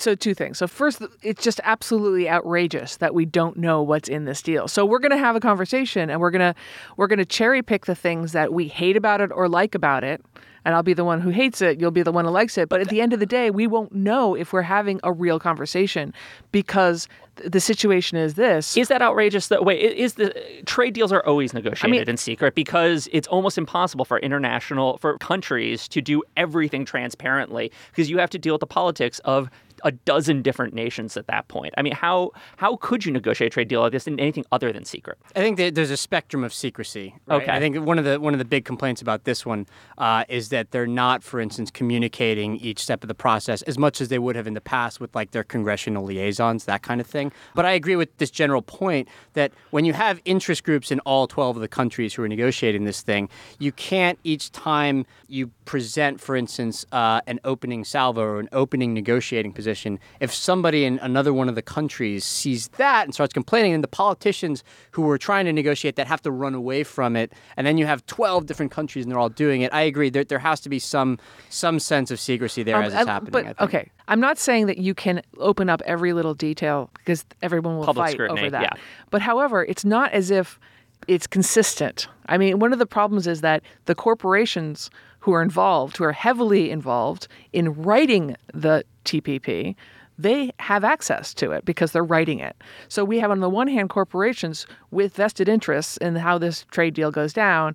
so 0.00 0.14
two 0.14 0.34
things. 0.34 0.58
So 0.58 0.66
first, 0.66 1.02
it's 1.22 1.42
just 1.42 1.60
absolutely 1.64 2.28
outrageous 2.28 2.96
that 2.96 3.14
we 3.14 3.24
don't 3.24 3.56
know 3.56 3.82
what's 3.82 4.08
in 4.08 4.24
this 4.24 4.42
deal. 4.42 4.66
So 4.66 4.84
we're 4.84 4.98
going 4.98 5.10
to 5.10 5.18
have 5.18 5.36
a 5.36 5.40
conversation 5.40 6.10
and 6.10 6.20
we're 6.20 6.30
going 6.30 6.54
to 6.54 6.54
we're 6.96 7.08
to 7.08 7.24
cherry 7.24 7.62
pick 7.62 7.86
the 7.86 7.94
things 7.94 8.32
that 8.32 8.52
we 8.52 8.68
hate 8.68 8.96
about 8.96 9.20
it 9.20 9.30
or 9.32 9.48
like 9.48 9.74
about 9.74 10.04
it. 10.04 10.24
And 10.64 10.74
I'll 10.74 10.82
be 10.82 10.92
the 10.92 11.04
one 11.04 11.20
who 11.20 11.30
hates 11.30 11.62
it, 11.62 11.80
you'll 11.80 11.90
be 11.90 12.02
the 12.02 12.12
one 12.12 12.26
who 12.26 12.30
likes 12.30 12.58
it. 12.58 12.68
But 12.68 12.80
at 12.80 12.88
the 12.88 13.00
end 13.00 13.12
of 13.14 13.20
the 13.20 13.26
day, 13.26 13.50
we 13.50 13.66
won't 13.66 13.94
know 13.94 14.34
if 14.34 14.52
we're 14.52 14.62
having 14.62 15.00
a 15.02 15.12
real 15.12 15.38
conversation 15.38 16.12
because 16.52 17.08
the 17.44 17.60
situation 17.60 18.18
is 18.18 18.34
this. 18.34 18.76
Is 18.76 18.88
that 18.88 19.02
outrageous? 19.02 19.48
That 19.48 19.64
wait, 19.64 19.80
is 19.80 20.14
the 20.14 20.34
trade 20.66 20.94
deals 20.94 21.12
are 21.12 21.24
always 21.26 21.52
negotiated 21.52 22.08
in 22.08 22.16
secret 22.16 22.54
because 22.54 23.08
it's 23.12 23.28
almost 23.28 23.58
impossible 23.58 24.04
for 24.04 24.18
international 24.18 24.98
for 24.98 25.18
countries 25.18 25.88
to 25.88 26.00
do 26.00 26.22
everything 26.36 26.84
transparently 26.84 27.70
because 27.90 28.10
you 28.10 28.18
have 28.18 28.30
to 28.30 28.38
deal 28.38 28.54
with 28.54 28.60
the 28.60 28.66
politics 28.66 29.18
of 29.20 29.50
a 29.84 29.92
dozen 29.92 30.42
different 30.42 30.74
nations 30.74 31.16
at 31.16 31.26
that 31.26 31.48
point. 31.48 31.74
I 31.76 31.82
mean, 31.82 31.92
how 31.92 32.32
how 32.56 32.76
could 32.76 33.04
you 33.04 33.12
negotiate 33.12 33.52
a 33.52 33.54
trade 33.54 33.68
deal 33.68 33.80
like 33.80 33.92
this 33.92 34.06
in 34.06 34.18
anything 34.20 34.44
other 34.52 34.72
than 34.72 34.84
secret? 34.84 35.18
I 35.34 35.40
think 35.40 35.56
there's 35.74 35.90
a 35.90 35.96
spectrum 35.96 36.44
of 36.44 36.52
secrecy. 36.52 37.14
right? 37.26 37.42
Okay. 37.42 37.52
I 37.52 37.58
think 37.58 37.78
one 37.84 37.98
of 37.98 38.04
the 38.04 38.20
one 38.20 38.34
of 38.34 38.38
the 38.38 38.44
big 38.44 38.64
complaints 38.64 39.00
about 39.02 39.24
this 39.24 39.44
one 39.46 39.66
uh, 39.98 40.24
is 40.28 40.48
that 40.50 40.70
they're 40.70 40.86
not, 40.86 41.22
for 41.22 41.40
instance, 41.40 41.70
communicating 41.70 42.56
each 42.56 42.80
step 42.80 43.02
of 43.02 43.08
the 43.08 43.14
process 43.14 43.62
as 43.62 43.78
much 43.78 44.00
as 44.00 44.08
they 44.08 44.18
would 44.18 44.36
have 44.36 44.46
in 44.46 44.54
the 44.54 44.60
past 44.60 45.00
with 45.00 45.14
like 45.14 45.30
their 45.30 45.44
congressional 45.44 46.04
liaisons, 46.04 46.64
that 46.64 46.82
kind 46.82 47.00
of 47.00 47.06
thing. 47.06 47.32
But 47.54 47.64
I 47.64 47.72
agree 47.72 47.96
with 47.96 48.16
this 48.18 48.30
general 48.30 48.62
point 48.62 49.08
that 49.34 49.52
when 49.70 49.84
you 49.84 49.92
have 49.92 50.20
interest 50.24 50.64
groups 50.64 50.90
in 50.90 51.00
all 51.00 51.26
12 51.26 51.56
of 51.56 51.60
the 51.60 51.68
countries 51.68 52.14
who 52.14 52.22
are 52.22 52.28
negotiating 52.28 52.84
this 52.84 53.02
thing, 53.02 53.28
you 53.58 53.72
can't 53.72 54.18
each 54.24 54.50
time 54.52 55.06
you 55.28 55.50
present, 55.74 56.20
for 56.20 56.34
instance, 56.34 56.84
uh, 56.90 57.20
an 57.28 57.38
opening 57.44 57.84
salvo 57.84 58.22
or 58.22 58.40
an 58.40 58.48
opening 58.50 58.92
negotiating 58.92 59.52
position, 59.52 60.00
if 60.18 60.34
somebody 60.34 60.84
in 60.84 60.98
another 60.98 61.32
one 61.32 61.48
of 61.48 61.54
the 61.54 61.62
countries 61.62 62.24
sees 62.24 62.66
that 62.76 63.04
and 63.04 63.14
starts 63.14 63.32
complaining, 63.32 63.70
then 63.70 63.80
the 63.80 63.86
politicians 63.86 64.64
who 64.90 65.02
were 65.02 65.16
trying 65.16 65.44
to 65.44 65.52
negotiate 65.52 65.94
that 65.94 66.08
have 66.08 66.20
to 66.20 66.30
run 66.32 66.56
away 66.56 66.82
from 66.82 67.14
it, 67.14 67.32
and 67.56 67.64
then 67.68 67.78
you 67.78 67.86
have 67.86 68.04
12 68.06 68.46
different 68.46 68.72
countries 68.72 69.04
and 69.04 69.12
they're 69.12 69.18
all 69.20 69.28
doing 69.28 69.60
it. 69.62 69.72
I 69.72 69.82
agree. 69.82 70.10
There, 70.10 70.24
there 70.24 70.40
has 70.40 70.58
to 70.62 70.68
be 70.68 70.80
some 70.80 71.20
some 71.50 71.78
sense 71.78 72.10
of 72.10 72.18
secrecy 72.18 72.64
there 72.64 72.74
Um, 72.74 72.82
as 72.86 72.92
it's 72.92 73.06
I- 73.06 73.12
happening. 73.12 73.30
But 73.30 73.44
I 73.44 73.52
think. 73.52 73.60
okay, 73.60 73.90
I'm 74.08 74.18
not 74.18 74.38
saying 74.38 74.66
that 74.66 74.78
you 74.78 74.92
can 74.92 75.22
open 75.38 75.70
up 75.70 75.82
every 75.86 76.12
little 76.14 76.34
detail 76.34 76.90
because 76.98 77.24
everyone 77.42 77.76
will 77.78 77.84
Public 77.84 78.06
fight 78.06 78.14
scrutiny, 78.14 78.40
over 78.40 78.50
that. 78.50 78.62
yeah. 78.62 78.74
But 79.10 79.22
however, 79.22 79.64
it's 79.64 79.84
not 79.84 80.10
as 80.10 80.32
if 80.32 80.58
it's 81.06 81.28
consistent. 81.28 82.08
I 82.26 82.38
mean, 82.38 82.58
one 82.58 82.72
of 82.72 82.80
the 82.80 82.86
problems 82.86 83.28
is 83.28 83.40
that 83.42 83.62
the 83.84 83.94
corporations 83.94 84.90
who 85.20 85.32
are 85.32 85.42
involved, 85.42 85.96
who 85.96 86.04
are 86.04 86.12
heavily 86.12 86.70
involved 86.70 87.28
in 87.52 87.74
writing 87.74 88.36
the 88.52 88.84
TPP, 89.04 89.74
they 90.18 90.52
have 90.58 90.84
access 90.84 91.32
to 91.32 91.52
it 91.52 91.64
because 91.64 91.92
they're 91.92 92.04
writing 92.04 92.40
it. 92.40 92.54
So 92.88 93.04
we 93.04 93.20
have, 93.20 93.30
on 93.30 93.40
the 93.40 93.48
one 93.48 93.68
hand, 93.68 93.88
corporations 93.88 94.66
with 94.90 95.14
vested 95.14 95.48
interests 95.48 95.96
in 95.96 96.16
how 96.16 96.36
this 96.36 96.66
trade 96.70 96.94
deal 96.94 97.10
goes 97.10 97.32
down 97.32 97.74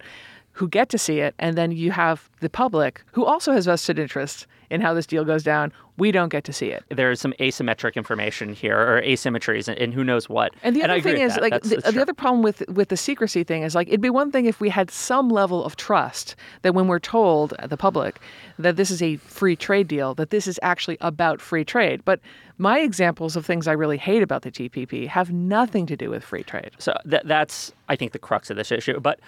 who 0.56 0.70
get 0.70 0.88
to 0.90 0.98
see 0.98 1.20
it, 1.20 1.36
and 1.38 1.58
then 1.58 1.72
you 1.72 1.92
have 1.92 2.30
the 2.40 2.50
public 2.50 3.04
who 3.12 3.26
also 3.26 3.52
has 3.52 3.66
vested 3.66 4.00
interests 4.00 4.48
in 4.70 4.80
how 4.82 4.94
this 4.94 5.06
deal 5.06 5.26
goes 5.26 5.44
down. 5.44 5.72
We 5.98 6.12
don't 6.12 6.30
get 6.30 6.44
to 6.46 6.54
see 6.54 6.68
it. 6.68 6.84
There's 6.90 7.20
some 7.22 7.34
asymmetric 7.40 7.96
information 7.96 8.54
here 8.54 8.78
or 8.78 9.02
asymmetries 9.02 9.68
and, 9.68 9.78
and 9.78 9.94
who 9.94 10.04
knows 10.04 10.28
what. 10.30 10.54
And 10.64 10.76
the 10.76 10.84
other 10.84 10.96
agree 10.96 11.14
thing 11.14 11.22
is, 11.22 11.36
that. 11.36 11.42
like, 11.42 11.52
That's- 11.52 11.70
the, 11.70 11.76
that's 11.82 11.94
the 11.94 12.02
other 12.02 12.14
problem 12.14 12.42
with 12.42 12.64
with 12.70 12.88
the 12.88 12.98
secrecy 12.98 13.44
thing 13.44 13.64
is, 13.64 13.76
like, 13.76 13.90
it'd 13.90 14.02
be 14.02 14.10
one 14.10 14.32
thing 14.32 14.46
if 14.46 14.60
we 14.62 14.70
had 14.70 14.90
some 14.90 15.30
level 15.30 15.64
of 15.64 15.76
trust 15.76 16.36
that 16.64 16.74
when 16.74 16.88
we're 16.88 17.00
told 17.00 17.54
uh, 17.54 17.68
the 17.68 17.78
public 17.78 18.20
that 18.58 18.78
this 18.78 18.90
is 18.92 19.02
a 19.02 19.18
free 19.18 19.58
trade 19.58 19.90
deal, 19.90 20.16
that 20.16 20.30
this 20.30 20.48
is 20.48 20.58
actually 20.64 20.98
about 21.02 21.42
free 21.42 21.66
trade. 21.66 22.02
But 22.06 22.22
my 22.58 22.80
examples 22.80 23.36
of 23.36 23.46
things 23.46 23.68
I 23.68 23.74
really 23.74 23.98
hate 23.98 24.24
about 24.24 24.42
the 24.44 24.52
TPP 24.52 25.08
have 25.08 25.32
nothing 25.32 25.86
to 25.88 25.98
do 25.98 26.10
with 26.10 26.24
free 26.24 26.44
trade. 26.44 26.72
So 26.80 26.98
that, 27.04 27.28
that's, 27.28 27.74
I 27.90 27.98
think, 27.98 28.14
the 28.14 28.20
crux 28.20 28.50
of 28.50 28.56
this 28.56 28.72
issue. 28.72 29.00
But 29.02 29.20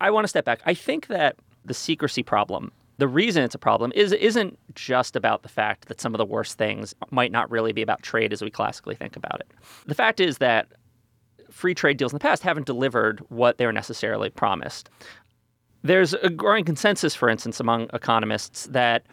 I 0.00 0.10
want 0.10 0.24
to 0.24 0.28
step 0.28 0.44
back. 0.44 0.60
I 0.66 0.74
think 0.74 1.06
that 1.08 1.36
the 1.64 1.74
secrecy 1.74 2.22
problem, 2.22 2.72
the 2.98 3.08
reason 3.08 3.42
it's 3.42 3.54
a 3.54 3.58
problem, 3.58 3.92
is 3.94 4.12
isn't 4.12 4.58
just 4.74 5.16
about 5.16 5.42
the 5.42 5.48
fact 5.48 5.88
that 5.88 6.00
some 6.00 6.14
of 6.14 6.18
the 6.18 6.24
worst 6.24 6.58
things 6.58 6.94
might 7.10 7.32
not 7.32 7.50
really 7.50 7.72
be 7.72 7.82
about 7.82 8.02
trade 8.02 8.32
as 8.32 8.42
we 8.42 8.50
classically 8.50 8.94
think 8.94 9.16
about 9.16 9.40
it. 9.40 9.50
The 9.86 9.94
fact 9.94 10.20
is 10.20 10.38
that 10.38 10.68
free 11.50 11.74
trade 11.74 11.96
deals 11.96 12.12
in 12.12 12.16
the 12.16 12.20
past 12.20 12.42
haven't 12.42 12.66
delivered 12.66 13.20
what 13.28 13.58
they 13.58 13.66
were 13.66 13.72
necessarily 13.72 14.30
promised. 14.30 14.90
There's 15.82 16.14
a 16.14 16.28
growing 16.28 16.64
consensus, 16.64 17.14
for 17.14 17.28
instance, 17.28 17.60
among 17.60 17.88
economists 17.92 18.66
that 18.66 19.06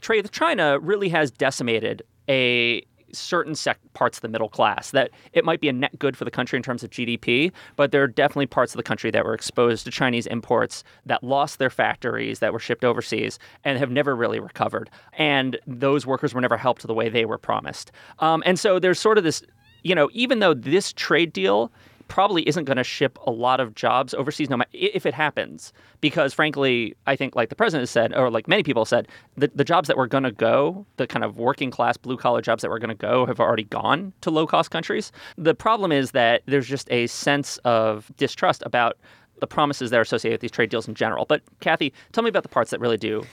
trade 0.00 0.22
with 0.22 0.32
China 0.32 0.78
really 0.80 1.08
has 1.10 1.30
decimated 1.30 2.02
a 2.28 2.84
certain 3.18 3.54
sec- 3.54 3.78
parts 3.94 4.18
of 4.18 4.22
the 4.22 4.28
middle 4.28 4.48
class. 4.48 4.90
That 4.90 5.10
it 5.32 5.44
might 5.44 5.60
be 5.60 5.68
a 5.68 5.72
net 5.72 5.98
good 5.98 6.16
for 6.16 6.24
the 6.24 6.30
country 6.30 6.56
in 6.56 6.62
terms 6.62 6.82
of 6.82 6.90
GDP, 6.90 7.52
but 7.76 7.92
there 7.92 8.02
are 8.02 8.08
definitely 8.08 8.46
parts 8.46 8.72
of 8.72 8.76
the 8.76 8.82
country 8.82 9.10
that 9.10 9.24
were 9.24 9.34
exposed 9.34 9.84
to 9.84 9.90
Chinese 9.90 10.26
imports 10.26 10.84
that 11.06 11.22
lost 11.22 11.58
their 11.58 11.70
factories 11.70 12.38
that 12.40 12.52
were 12.52 12.58
shipped 12.58 12.84
overseas 12.84 13.38
and 13.64 13.78
have 13.78 13.90
never 13.90 14.14
really 14.14 14.40
recovered. 14.40 14.90
And 15.14 15.58
those 15.66 16.06
workers 16.06 16.34
were 16.34 16.40
never 16.40 16.56
helped 16.56 16.86
the 16.86 16.94
way 16.94 17.08
they 17.08 17.24
were 17.24 17.38
promised. 17.38 17.92
Um, 18.18 18.42
and 18.46 18.58
so 18.58 18.78
there's 18.78 19.00
sort 19.00 19.18
of 19.18 19.24
this, 19.24 19.42
you 19.82 19.94
know, 19.94 20.08
even 20.12 20.38
though 20.40 20.54
this 20.54 20.92
trade 20.92 21.32
deal 21.32 21.70
probably 22.08 22.46
isn't 22.48 22.64
going 22.64 22.76
to 22.76 22.84
ship 22.84 23.18
a 23.26 23.30
lot 23.30 23.60
of 23.60 23.74
jobs 23.74 24.14
overseas 24.14 24.50
no 24.50 24.56
matter 24.56 24.70
if 24.72 25.06
it 25.06 25.14
happens. 25.14 25.72
Because 26.00 26.34
frankly 26.34 26.94
i 27.06 27.16
think 27.16 27.34
like 27.34 27.48
the 27.48 27.56
president 27.56 27.82
has 27.82 27.90
said 27.90 28.14
or 28.14 28.30
like 28.30 28.46
many 28.46 28.62
people 28.62 28.84
said 28.84 29.08
the, 29.36 29.50
the 29.54 29.64
jobs 29.64 29.88
that 29.88 29.96
were 29.96 30.06
going 30.06 30.24
to 30.24 30.32
go 30.32 30.86
the 30.96 31.06
kind 31.06 31.24
of 31.24 31.38
working 31.38 31.70
class 31.70 31.96
blue 31.96 32.16
collar 32.16 32.42
jobs 32.42 32.62
that 32.62 32.70
were 32.70 32.78
going 32.78 32.88
to 32.88 32.94
go 32.94 33.24
have 33.26 33.40
already 33.40 33.64
gone 33.64 34.12
to 34.20 34.30
low 34.30 34.46
cost 34.46 34.70
countries. 34.70 35.12
The 35.36 35.54
problem 35.54 35.92
is 35.92 36.10
that 36.12 36.42
there's 36.46 36.68
just 36.68 36.90
a 36.90 37.06
sense 37.06 37.58
of 37.64 38.10
distrust 38.16 38.62
about 38.66 38.98
the 39.40 39.46
promises 39.46 39.90
that 39.90 39.98
are 39.98 40.02
associated 40.02 40.34
with 40.34 40.40
these 40.42 40.50
trade 40.50 40.70
deals 40.70 40.86
in 40.86 40.94
general. 40.94 41.24
But 41.24 41.42
Cathy 41.60 41.92
tell 42.12 42.22
me 42.22 42.30
about 42.30 42.44
the 42.44 42.48
parts 42.48 42.70
that 42.70 42.80
really 42.80 42.96
do 42.96 43.24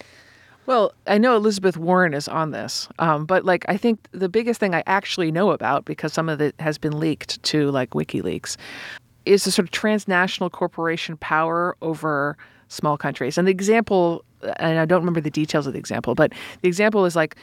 Well, 0.68 0.94
I 1.08 1.18
know 1.18 1.36
Elizabeth 1.36 1.76
Warren 1.76 2.14
is 2.14 2.28
on 2.28 2.52
this, 2.52 2.88
um, 3.00 3.26
but 3.26 3.46
like 3.46 3.66
I 3.68 3.78
think 3.78 4.08
the 4.12 4.30
biggest 4.30 4.60
thing 4.60 4.76
I 4.76 4.84
actually 4.86 5.32
know 5.32 5.52
about 5.52 5.86
because 5.86 6.14
some 6.14 6.30
of 6.30 6.40
it 6.40 6.56
has 6.60 6.78
been 6.78 7.00
leaked 7.00 7.42
to 7.44 7.72
like 7.72 7.92
WikiLeaks 7.92 8.58
is 9.26 9.44
the 9.44 9.52
sort 9.52 9.68
of 9.68 9.72
transnational 9.72 10.50
corporation 10.50 11.18
power 11.18 11.76
over 11.82 12.38
small 12.68 12.98
countries. 12.98 13.38
And 13.38 13.48
the 13.48 13.52
example, 13.52 14.24
and 14.58 14.80
I 14.80 14.86
don't 14.86 15.02
remember 15.02 15.22
the 15.22 15.32
details 15.32 15.68
of 15.68 15.74
the 15.74 15.80
example, 15.80 16.16
but 16.16 16.32
the 16.62 16.68
example 16.68 17.06
is 17.06 17.16
like, 17.16 17.36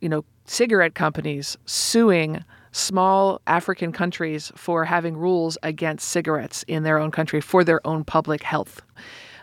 you 0.00 0.08
know, 0.08 0.24
cigarette 0.44 0.94
companies 0.94 1.56
suing 1.66 2.44
small 2.72 3.40
African 3.46 3.90
countries 3.90 4.52
for 4.54 4.84
having 4.84 5.16
rules 5.16 5.56
against 5.62 6.08
cigarettes 6.08 6.62
in 6.68 6.82
their 6.82 6.98
own 6.98 7.10
country 7.10 7.40
for 7.40 7.64
their 7.64 7.84
own 7.86 8.04
public 8.04 8.42
health 8.42 8.82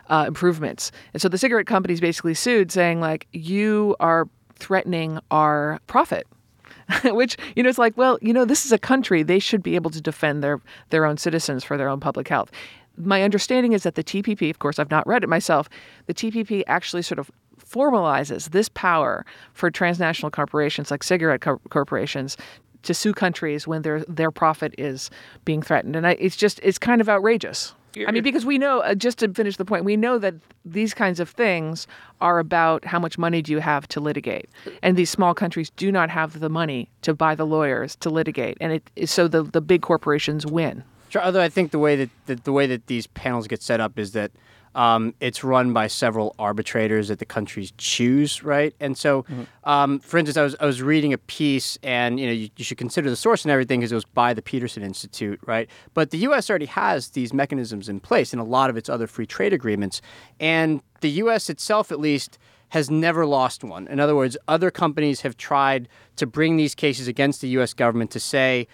uh, 0.08 0.24
improvements. 0.26 0.92
And 1.12 1.22
so 1.22 1.28
the 1.28 1.38
cigarette 1.38 1.66
companies 1.66 2.00
basically 2.00 2.34
sued, 2.34 2.70
saying 2.70 3.00
like, 3.00 3.26
"You 3.32 3.96
are 4.00 4.28
threatening 4.54 5.18
our 5.30 5.80
profit." 5.86 6.26
Which 7.04 7.36
you 7.56 7.62
know, 7.62 7.68
it's 7.68 7.78
like, 7.78 7.96
well, 7.96 8.18
you 8.20 8.32
know, 8.32 8.44
this 8.44 8.66
is 8.66 8.72
a 8.72 8.78
country; 8.78 9.22
they 9.22 9.38
should 9.38 9.62
be 9.62 9.74
able 9.74 9.90
to 9.90 10.00
defend 10.00 10.42
their 10.42 10.60
their 10.90 11.04
own 11.06 11.16
citizens 11.16 11.64
for 11.64 11.76
their 11.76 11.88
own 11.88 12.00
public 12.00 12.28
health. 12.28 12.50
My 12.96 13.22
understanding 13.22 13.72
is 13.72 13.82
that 13.82 13.96
the 13.96 14.04
TPP, 14.04 14.50
of 14.50 14.60
course, 14.60 14.78
I've 14.78 14.90
not 14.90 15.06
read 15.06 15.24
it 15.24 15.28
myself. 15.28 15.68
The 16.06 16.14
TPP 16.14 16.62
actually 16.68 17.02
sort 17.02 17.18
of 17.18 17.30
formalizes 17.58 18.50
this 18.50 18.68
power 18.68 19.26
for 19.52 19.70
transnational 19.70 20.30
corporations 20.30 20.90
like 20.90 21.02
cigarette 21.02 21.40
co- 21.40 21.60
corporations 21.70 22.36
to 22.84 22.94
sue 22.94 23.12
countries 23.12 23.66
when 23.66 23.82
their 23.82 24.04
their 24.04 24.30
profit 24.30 24.74
is 24.78 25.10
being 25.44 25.62
threatened, 25.62 25.96
and 25.96 26.06
I, 26.06 26.12
it's 26.12 26.36
just 26.36 26.60
it's 26.62 26.78
kind 26.78 27.00
of 27.00 27.08
outrageous. 27.08 27.74
I 27.96 28.10
mean, 28.10 28.22
because 28.22 28.44
we 28.44 28.58
know, 28.58 28.80
uh, 28.80 28.94
just 28.94 29.18
to 29.18 29.32
finish 29.32 29.56
the 29.56 29.64
point, 29.64 29.84
we 29.84 29.96
know 29.96 30.18
that 30.18 30.34
these 30.64 30.94
kinds 30.94 31.20
of 31.20 31.30
things 31.30 31.86
are 32.20 32.38
about 32.38 32.84
how 32.84 32.98
much 32.98 33.18
money 33.18 33.42
do 33.42 33.52
you 33.52 33.60
have 33.60 33.86
to 33.88 34.00
litigate, 34.00 34.48
and 34.82 34.96
these 34.96 35.10
small 35.10 35.34
countries 35.34 35.70
do 35.70 35.92
not 35.92 36.10
have 36.10 36.40
the 36.40 36.48
money 36.48 36.88
to 37.02 37.14
buy 37.14 37.34
the 37.34 37.46
lawyers 37.46 37.96
to 37.96 38.10
litigate, 38.10 38.56
and 38.60 38.80
it 38.96 39.08
so 39.08 39.28
the 39.28 39.42
the 39.42 39.60
big 39.60 39.82
corporations 39.82 40.44
win. 40.46 40.82
Sure. 41.08 41.22
Although 41.22 41.42
I 41.42 41.48
think 41.48 41.70
the 41.70 41.78
way 41.78 41.94
that 41.96 42.10
the, 42.26 42.34
the 42.34 42.52
way 42.52 42.66
that 42.66 42.88
these 42.88 43.06
panels 43.06 43.46
get 43.46 43.62
set 43.62 43.80
up 43.80 43.98
is 43.98 44.12
that 44.12 44.32
um, 44.74 45.14
it's 45.20 45.44
run 45.44 45.72
by 45.72 45.86
several 45.86 46.34
arbitrators 46.38 47.08
that 47.08 47.18
the 47.18 47.24
countries 47.24 47.72
choose, 47.78 48.42
right? 48.42 48.74
And 48.80 48.96
so, 48.96 49.24
um, 49.64 50.00
for 50.00 50.18
instance, 50.18 50.36
I 50.36 50.42
was 50.42 50.56
I 50.60 50.66
was 50.66 50.82
reading 50.82 51.12
a 51.12 51.18
piece, 51.18 51.78
and 51.82 52.18
you 52.18 52.26
know 52.26 52.32
you, 52.32 52.48
you 52.56 52.64
should 52.64 52.78
consider 52.78 53.08
the 53.08 53.16
source 53.16 53.44
and 53.44 53.52
everything 53.52 53.80
because 53.80 53.92
it 53.92 53.96
was 53.96 54.04
by 54.04 54.34
the 54.34 54.42
Peterson 54.42 54.82
Institute, 54.82 55.40
right? 55.46 55.68
But 55.94 56.10
the 56.10 56.18
U.S. 56.18 56.50
already 56.50 56.66
has 56.66 57.10
these 57.10 57.32
mechanisms 57.32 57.88
in 57.88 58.00
place 58.00 58.32
in 58.32 58.38
a 58.38 58.44
lot 58.44 58.70
of 58.70 58.76
its 58.76 58.88
other 58.88 59.06
free 59.06 59.26
trade 59.26 59.52
agreements, 59.52 60.00
and 60.40 60.82
the 61.00 61.10
U.S. 61.10 61.48
itself, 61.50 61.92
at 61.92 62.00
least 62.00 62.38
has 62.70 62.90
never 62.90 63.24
lost 63.24 63.62
one. 63.62 63.86
In 63.86 64.00
other 64.00 64.16
words, 64.16 64.36
other 64.48 64.68
companies 64.68 65.20
have 65.20 65.36
tried 65.36 65.88
to 66.16 66.26
bring 66.26 66.56
these 66.56 66.74
cases 66.74 67.06
against 67.06 67.40
the 67.40 67.48
U.S. 67.48 67.72
government 67.72 68.10
to 68.10 68.18
say 68.18 68.66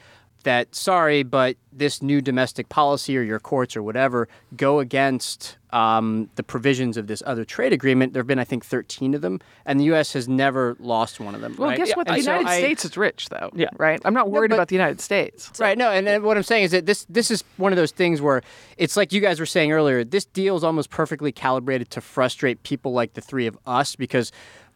that 0.44 0.74
sorry, 0.74 1.22
but 1.22 1.56
this 1.72 2.02
new 2.02 2.20
domestic 2.20 2.68
policy 2.68 3.16
or 3.16 3.22
your 3.22 3.38
courts 3.38 3.76
or 3.76 3.82
whatever 3.82 4.28
go 4.56 4.80
against 4.80 5.56
um, 5.72 6.28
the 6.34 6.42
provisions 6.42 6.96
of 6.96 7.06
this 7.06 7.22
other 7.26 7.44
trade 7.44 7.72
agreement. 7.72 8.12
There 8.12 8.20
have 8.20 8.26
been, 8.26 8.40
I 8.40 8.44
think, 8.44 8.64
13 8.64 9.14
of 9.14 9.20
them, 9.20 9.38
and 9.64 9.78
the 9.78 9.84
U.S. 9.84 10.12
has 10.14 10.28
never 10.28 10.76
lost 10.80 11.20
one 11.20 11.34
of 11.34 11.40
them. 11.40 11.54
Well, 11.56 11.68
right? 11.68 11.78
guess 11.78 11.94
what? 11.94 12.08
The 12.08 12.14
And 12.14 12.24
so 12.24 12.32
United 12.32 12.50
I- 12.50 12.58
States 12.58 12.84
is 12.84 12.96
rich, 12.96 13.28
though. 13.28 13.50
Yeah. 13.54 13.68
Right. 13.78 14.00
I'm 14.04 14.14
not 14.14 14.30
worried 14.30 14.48
but- 14.48 14.56
about 14.56 14.68
the 14.68 14.74
United 14.74 15.00
States. 15.00 15.50
Right. 15.60 15.78
No, 15.78 15.90
and, 15.90 16.08
and 16.08 16.24
what 16.24 16.36
I'm 16.36 16.42
saying 16.42 16.64
is 16.64 16.70
that 16.72 16.86
this 16.86 17.06
this 17.08 17.30
is 17.30 17.44
one 17.56 17.72
of 17.72 17.76
those 17.76 17.92
things 17.92 18.20
where 18.20 18.42
it's 18.78 18.96
like 18.96 19.12
you 19.12 19.20
guys 19.20 19.38
were 19.38 19.46
saying 19.46 19.70
earlier. 19.70 20.02
This 20.02 20.24
deal 20.24 20.56
is 20.56 20.64
almost 20.64 20.90
perfectly 20.90 21.30
calibrated 21.30 21.90
to 21.90 22.00
frustrate 22.00 22.62
people 22.64 22.92
like 22.92 23.14
the 23.14 23.20
three 23.20 23.46
of 23.46 23.56
us 23.66 23.94
because 23.94 24.32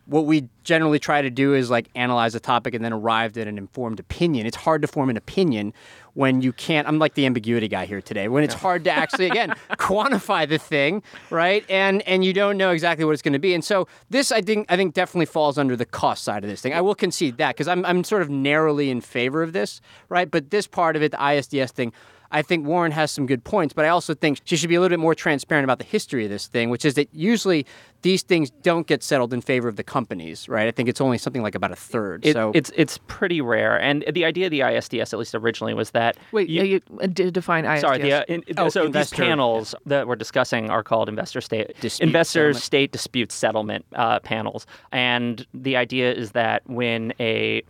what 0.07 0.27
we 0.27 0.49
generally 0.65 0.99
try 0.99 1.23
to 1.23 1.31
do 1.31 1.55
is 1.55 1.71
like 1.71 1.89
analyze 1.95 2.35
a 2.35 2.41
topic 2.41 2.75
and 2.75 2.85
then 2.85 2.93
arrive 2.93 3.37
at 3.39 3.47
an 3.47 3.59
informed 3.59 4.01
opinion. 4.01 4.47
It's 4.47 4.57
hard 4.57 4.83
to 4.83 4.89
form 4.89 5.11
an 5.11 5.17
opinion 5.17 5.73
when 6.15 6.43
you 6.43 6.53
can't. 6.53 6.87
I'm 6.87 6.99
like 6.99 7.15
the 7.15 7.27
ambiguity 7.27 7.69
guy 7.69 7.87
here 7.87 8.01
today. 8.01 8.29
When 8.29 8.45
it's 8.45 8.55
hard 8.55 8.85
to 8.85 8.91
actually 8.91 9.27
again 9.27 9.51
quantify 9.73 10.49
the 10.49 10.59
thing, 10.59 11.03
right? 11.31 11.65
And 11.71 12.03
and 12.03 12.25
you 12.25 12.33
don't 12.33 12.57
know 12.57 12.71
exactly 12.71 13.05
what 13.05 13.13
it's 13.13 13.23
going 13.23 13.33
to 13.33 13.39
be. 13.39 13.55
And 13.55 13.65
so 13.65 13.89
this, 14.11 14.33
I 14.33 14.41
think, 14.41 14.67
I 14.69 14.77
think 14.77 14.95
definitely 14.95 15.27
falls 15.27 15.59
under 15.59 15.77
the 15.77 15.87
cost 15.87 16.25
side 16.25 16.45
of 16.45 16.51
this 16.51 16.61
thing. 16.61 16.75
I 16.75 16.81
will 16.81 16.95
concede 16.95 17.39
that 17.39 17.55
because 17.55 17.69
I'm 17.69 17.85
I'm 17.85 18.05
sort 18.05 18.23
of 18.23 18.31
narrowly 18.31 18.91
in 18.91 19.01
favor 19.01 19.43
of 19.43 19.53
this, 19.53 19.81
right? 20.09 20.31
But 20.31 20.51
this 20.51 20.67
part 20.67 20.97
of 20.97 21.03
it, 21.03 21.13
the 21.13 21.19
ISDS 21.19 21.71
thing. 21.71 21.93
I 22.35 22.43
think 22.43 22.67
Warren 22.67 22.91
has 22.93 23.11
some 23.13 23.27
good 23.27 23.45
points, 23.45 23.73
but 23.73 23.85
I 23.85 23.89
also 23.89 24.13
think 24.13 24.41
she 24.45 24.57
should 24.57 24.69
be 24.69 24.75
a 24.75 24.81
little 24.81 24.93
bit 24.95 25.01
more 25.01 25.15
transparent 25.15 25.65
about 25.65 25.79
the 25.79 25.85
history 25.85 26.25
of 26.25 26.31
this 26.31 26.49
thing, 26.49 26.69
which 26.69 26.85
is 26.85 26.95
that 26.95 27.09
usually 27.13 27.65
these 28.03 28.23
things 28.23 28.51
don't 28.63 28.87
get 28.89 29.03
settled 29.05 29.33
in 29.33 29.41
favor 29.41 29.69
of 29.69 29.77
the 29.77 29.85
companies, 29.85 30.49
right? 30.49 30.67
I 30.67 30.73
think 30.73 30.89
it's 30.89 31.01
only 31.01 31.17
something 31.17 31.43
like 31.43 31.55
about 31.55 31.71
a 31.73 31.77
third. 31.77 32.27
It, 32.27 32.33
so 32.35 32.51
it's 32.55 32.71
it's 32.75 32.99
pretty 33.07 33.41
rare, 33.41 33.81
and 33.81 34.05
the 34.13 34.25
idea 34.25 34.47
of 34.47 34.51
the 34.51 34.61
ISDS, 34.61 35.13
at 35.13 35.19
least 35.19 35.35
originally, 35.35 35.75
was 35.75 35.93
that 35.93 36.17
Wait, 36.33 36.49
you- 36.49 36.63
you, 36.65 36.81
you 36.91 36.99
uh, 37.01 37.07
d- 37.07 37.31
define 37.31 37.65
ISDS. 37.65 37.81
Sorry, 37.81 37.99
the, 38.03 38.13
uh, 38.13 38.25
in, 38.29 38.43
Oh, 38.59 38.69
so 38.69 38.85
investor- 38.87 39.17
these 39.17 39.27
panels 39.27 39.75
that 39.87 40.07
we're 40.09 40.17
discussing 40.17 40.71
are 40.71 40.83
called 40.83 41.09
investor 41.09 41.41
state 41.41 41.69
Dispute 41.81 42.07
investor 42.09 42.41
settlement. 42.53 42.63
state 42.65 42.93
dispute 42.93 43.31
settlement 43.33 43.87
uh, 43.95 44.19
panels, 44.19 44.67
and 44.93 45.47
the 45.55 45.77
idea 45.77 46.13
is 46.13 46.33
that 46.33 46.63
when 46.67 47.15
a 47.21 47.63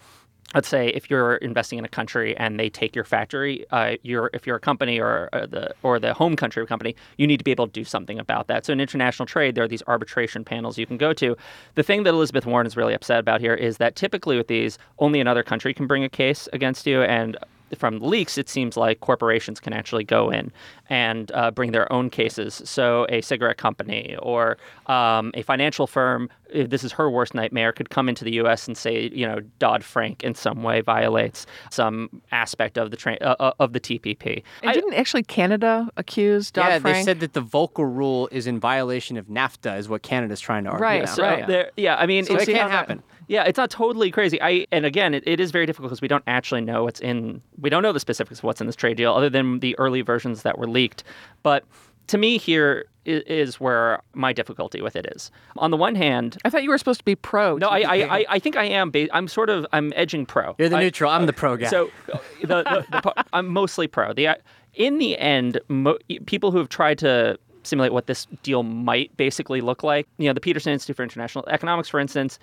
Let's 0.55 0.69
say 0.69 0.89
if 0.89 1.11
you're 1.11 1.37
investing 1.37 1.79
in 1.79 1.85
a 1.85 1.89
country 1.89 2.37
and 2.37 2.59
they 2.61 2.71
take 2.71 2.95
your 2.95 3.05
factory, 3.05 3.67
uh, 3.71 3.97
you're 4.03 4.31
if 4.33 4.47
you're 4.47 4.57
a 4.57 4.61
company 4.61 5.01
or 5.01 5.29
uh, 5.33 5.47
the 5.47 5.75
or 5.83 5.99
the 5.99 6.15
home 6.15 6.37
country 6.37 6.63
of 6.63 6.67
a 6.67 6.69
company, 6.69 6.95
you 7.19 7.27
need 7.27 7.39
to 7.39 7.45
be 7.45 7.51
able 7.51 7.67
to 7.67 7.73
do 7.73 7.85
something 7.85 8.19
about 8.19 8.47
that. 8.47 8.65
So 8.65 8.73
in 8.73 8.81
international 8.81 9.27
trade, 9.27 9.55
there 9.55 9.65
are 9.65 9.69
these 9.69 9.83
arbitration 9.87 10.45
panels 10.45 10.79
you 10.79 10.87
can 10.87 10.97
go 10.97 11.13
to. 11.15 11.37
The 11.75 11.83
thing 11.83 12.05
that 12.05 12.11
Elizabeth 12.11 12.47
Warren 12.47 12.67
is 12.67 12.77
really 12.77 12.95
upset 12.95 13.19
about 13.19 13.41
here 13.41 13.55
is 13.55 13.79
that 13.79 13.97
typically 13.97 14.37
with 14.37 14.49
these, 14.49 14.79
only 15.01 15.21
another 15.21 15.43
country 15.43 15.75
can 15.75 15.87
bring 15.87 16.05
a 16.05 16.09
case 16.09 16.49
against 16.53 16.87
you, 16.87 17.03
and 17.03 17.37
from 17.75 18.01
leaks, 18.01 18.39
it 18.39 18.49
seems 18.49 18.77
like 18.77 19.01
corporations 19.01 19.61
can 19.61 19.73
actually 19.73 20.05
go 20.05 20.31
in 20.31 20.53
and 20.89 21.31
uh, 21.33 21.51
bring 21.51 21.73
their 21.73 21.91
own 21.93 22.11
cases. 22.11 22.61
So, 22.65 23.07
a 23.09 23.21
cigarette 23.23 23.57
company 23.57 24.17
or 24.21 24.59
um, 24.87 25.31
a 25.35 25.43
financial 25.43 25.87
firm, 25.87 26.29
if 26.51 26.71
this 26.71 26.85
is 26.85 26.93
her 26.93 27.11
worst 27.11 27.35
nightmare, 27.35 27.73
could 27.73 27.91
come 27.91 28.09
into 28.09 28.25
the 28.25 28.33
U.S. 28.35 28.67
and 28.69 28.77
say, 28.77 29.09
you 29.13 29.27
know, 29.27 29.41
Dodd 29.59 29.83
Frank 29.83 30.23
in 30.23 30.35
some 30.35 30.63
way 30.63 30.81
violates 30.83 31.47
some 31.71 32.23
aspect 32.33 32.77
of 32.77 32.91
the 32.91 32.97
tra- 32.97 33.19
uh, 33.21 33.37
uh, 33.41 33.53
of 33.59 33.73
the 33.73 33.81
TPP. 33.81 34.43
And 34.63 34.71
I- 34.71 34.75
didn't 34.75 34.95
actually 34.95 35.23
Canada 35.23 35.89
accuse 35.97 36.51
Dodd 36.51 36.67
yeah, 36.69 36.79
Frank? 36.81 36.97
they 36.97 37.03
said 37.03 37.21
that 37.21 37.33
the 37.33 37.43
Volcker 37.43 37.79
rule 37.79 38.29
is 38.31 38.47
in 38.47 38.61
violation 38.61 39.17
of 39.17 39.27
NAFTA, 39.27 39.79
is 39.79 39.89
what 39.89 40.03
Canada's 40.03 40.41
trying 40.41 40.65
to 40.65 40.71
argue. 40.71 40.85
Right, 40.85 41.09
so 41.09 41.23
right. 41.23 41.47
there- 41.47 41.71
yeah, 41.77 41.97
I 41.97 42.07
mean, 42.07 42.25
So 42.27 42.37
it 42.37 42.47
can't 42.47 42.71
happen. 42.71 43.03
Yeah, 43.29 43.45
it's 43.45 43.57
not 43.57 43.71
totally 43.71 44.11
crazy. 44.11 44.41
I 44.43 44.67
and 44.73 44.85
again, 44.85 45.15
it, 45.15 45.23
it 45.27 45.41
is 45.41 45.51
very 45.51 45.67
difficult 45.67 45.91
because 45.91 46.03
we 46.03 46.09
don't 46.09 46.25
actually 46.27 46.61
know 46.61 46.85
what's 46.85 47.01
in. 47.01 47.41
We 47.59 47.71
don't 47.71 47.83
know 47.83 47.93
the 47.93 48.01
specifics 48.01 48.39
of 48.41 48.45
what's 48.45 48.61
in 48.61 48.67
this 48.67 48.77
trade 48.77 48.97
deal, 48.97 49.13
other 49.15 49.31
than 49.31 49.61
the 49.61 49.77
early 49.79 50.03
versions 50.03 50.43
that 50.43 50.59
were 50.59 50.69
leaked. 50.69 51.05
But 51.43 51.65
to 52.09 52.19
me, 52.19 52.37
here 52.39 52.85
is, 53.07 53.23
is 53.23 53.61
where 53.61 54.03
my 54.13 54.33
difficulty 54.33 54.83
with 54.83 54.95
it 54.97 55.07
is. 55.15 55.31
On 55.57 55.71
the 55.71 55.77
one 55.77 55.95
hand, 55.95 56.37
I 56.45 56.51
thought 56.51 56.63
you 56.63 56.69
were 56.71 56.77
supposed 56.79 57.01
to 57.01 57.05
be 57.05 57.15
pro. 57.15 57.57
no, 57.57 57.69
I, 57.69 57.81
I, 57.81 57.95
I, 58.19 58.25
I 58.31 58.39
think 58.39 58.57
I 58.57 58.65
am. 58.65 58.91
Ba- 58.91 59.09
I'm 59.15 59.29
sort 59.29 59.49
of. 59.49 59.67
I'm 59.73 59.93
edging 59.97 60.27
pro. 60.27 60.55
You're 60.59 60.69
the 60.69 60.77
I- 60.77 60.83
neutral. 60.83 61.11
I'm 61.11 61.27
the 61.27 61.33
pro 61.33 61.57
guy. 61.57 61.69
so 61.69 61.91
uh, 62.13 62.19
the, 62.43 62.47
the, 62.63 62.87
the, 63.03 63.25
I'm 63.33 63.49
mostly 63.49 63.87
pro. 63.87 64.13
The 64.13 64.37
in 64.75 64.99
the 64.99 65.17
end, 65.19 65.61
mo- 65.69 65.99
people 66.27 66.51
who 66.51 66.59
have 66.59 66.69
tried 66.69 66.99
to 66.99 67.39
simulate 67.63 67.93
what 67.93 68.07
this 68.07 68.27
deal 68.43 68.63
might 68.63 69.17
basically 69.17 69.63
look 69.63 69.83
like, 69.83 70.07
you 70.19 70.27
know, 70.29 70.35
the 70.35 70.41
Peterson 70.41 70.73
Institute 70.73 70.97
for 70.97 71.03
International 71.03 71.47
Economics, 71.49 71.89
for 71.89 71.99
instance, 71.99 72.39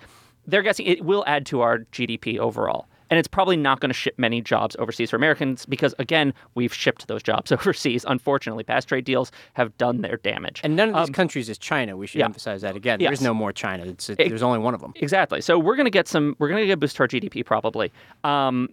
they're 0.46 0.62
guessing 0.62 0.86
it 0.86 1.04
will 1.04 1.24
add 1.26 1.46
to 1.46 1.60
our 1.60 1.80
GDP 1.92 2.38
overall. 2.38 2.86
And 3.10 3.18
it's 3.18 3.28
probably 3.28 3.58
not 3.58 3.80
going 3.80 3.90
to 3.90 3.94
ship 3.94 4.14
many 4.16 4.40
jobs 4.40 4.74
overseas 4.78 5.10
for 5.10 5.16
Americans 5.16 5.66
because, 5.66 5.94
again, 5.98 6.32
we've 6.54 6.72
shipped 6.72 7.08
those 7.08 7.22
jobs 7.22 7.52
overseas. 7.52 8.06
Unfortunately, 8.08 8.64
past 8.64 8.88
trade 8.88 9.04
deals 9.04 9.30
have 9.52 9.76
done 9.76 10.00
their 10.00 10.16
damage. 10.16 10.62
and 10.64 10.76
none 10.76 10.94
of 10.94 11.06
these 11.08 11.14
countries 11.14 11.50
is 11.50 11.58
China. 11.58 11.94
We 11.98 12.06
should 12.06 12.16
Um, 12.16 12.20
yeah. 12.20 12.24
emphasize 12.26 12.62
that 12.62 12.74
again. 12.74 13.00
Yes. 13.00 13.10
There's 13.10 13.20
no 13.20 13.34
more 13.34 13.52
China. 13.52 13.84
It's, 13.84 14.08
it, 14.08 14.16
there's 14.16 14.42
only 14.42 14.60
one 14.60 14.72
of 14.72 14.80
them. 14.80 14.94
Exactly. 14.96 15.42
So 15.42 15.58
we're 15.58 15.76
going 15.76 15.84
to 15.84 15.90
get 15.90 16.08
some. 16.08 16.36
We're 16.38 16.48
going 16.48 16.62
to 16.62 16.66
get 16.66 16.72
a 16.72 16.76
boost 16.78 16.96
to 16.96 17.02
our 17.02 17.08
GDP 17.08 17.44
probably. 17.44 17.92
Um, 18.24 18.70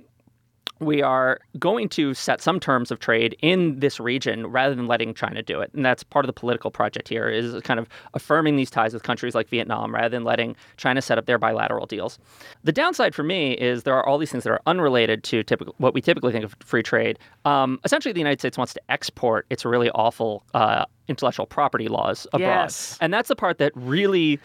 we 0.79 1.01
are 1.01 1.39
going 1.57 1.89
to 1.89 2.13
set 2.13 2.41
some 2.41 2.59
terms 2.59 2.89
of 2.91 2.99
trade 2.99 3.35
in 3.41 3.79
this 3.79 3.99
region 3.99 4.47
rather 4.47 4.73
than 4.73 4.87
letting 4.87 5.13
China 5.13 5.41
do 5.43 5.59
it, 5.59 5.71
and 5.73 5.85
that's 5.85 6.03
part 6.03 6.23
of 6.23 6.27
the 6.27 6.33
political 6.33 6.71
project 6.71 7.07
here. 7.09 7.27
Is 7.29 7.61
kind 7.63 7.79
of 7.79 7.89
affirming 8.13 8.55
these 8.55 8.69
ties 8.69 8.93
with 8.93 9.03
countries 9.03 9.35
like 9.35 9.49
Vietnam 9.49 9.93
rather 9.93 10.09
than 10.09 10.23
letting 10.23 10.55
China 10.77 11.01
set 11.01 11.17
up 11.17 11.25
their 11.25 11.37
bilateral 11.37 11.85
deals. 11.85 12.17
The 12.63 12.71
downside 12.71 13.13
for 13.13 13.23
me 13.23 13.53
is 13.53 13.83
there 13.83 13.95
are 13.95 14.05
all 14.07 14.17
these 14.17 14.31
things 14.31 14.45
that 14.45 14.51
are 14.51 14.61
unrelated 14.67 15.23
to 15.25 15.43
typical 15.43 15.75
what 15.79 15.93
we 15.93 16.01
typically 16.01 16.31
think 16.31 16.45
of 16.45 16.55
free 16.63 16.83
trade. 16.83 17.19
Um, 17.45 17.79
essentially, 17.83 18.13
the 18.13 18.19
United 18.21 18.39
States 18.39 18.57
wants 18.57 18.73
to 18.73 18.81
export 18.89 19.45
its 19.49 19.65
really 19.65 19.89
awful 19.91 20.43
uh, 20.53 20.85
intellectual 21.09 21.45
property 21.45 21.87
laws 21.87 22.25
abroad, 22.33 22.47
Yes. 22.47 22.97
and 23.01 23.13
that's 23.13 23.27
the 23.27 23.35
part 23.35 23.57
that 23.57 23.71
really 23.75 24.39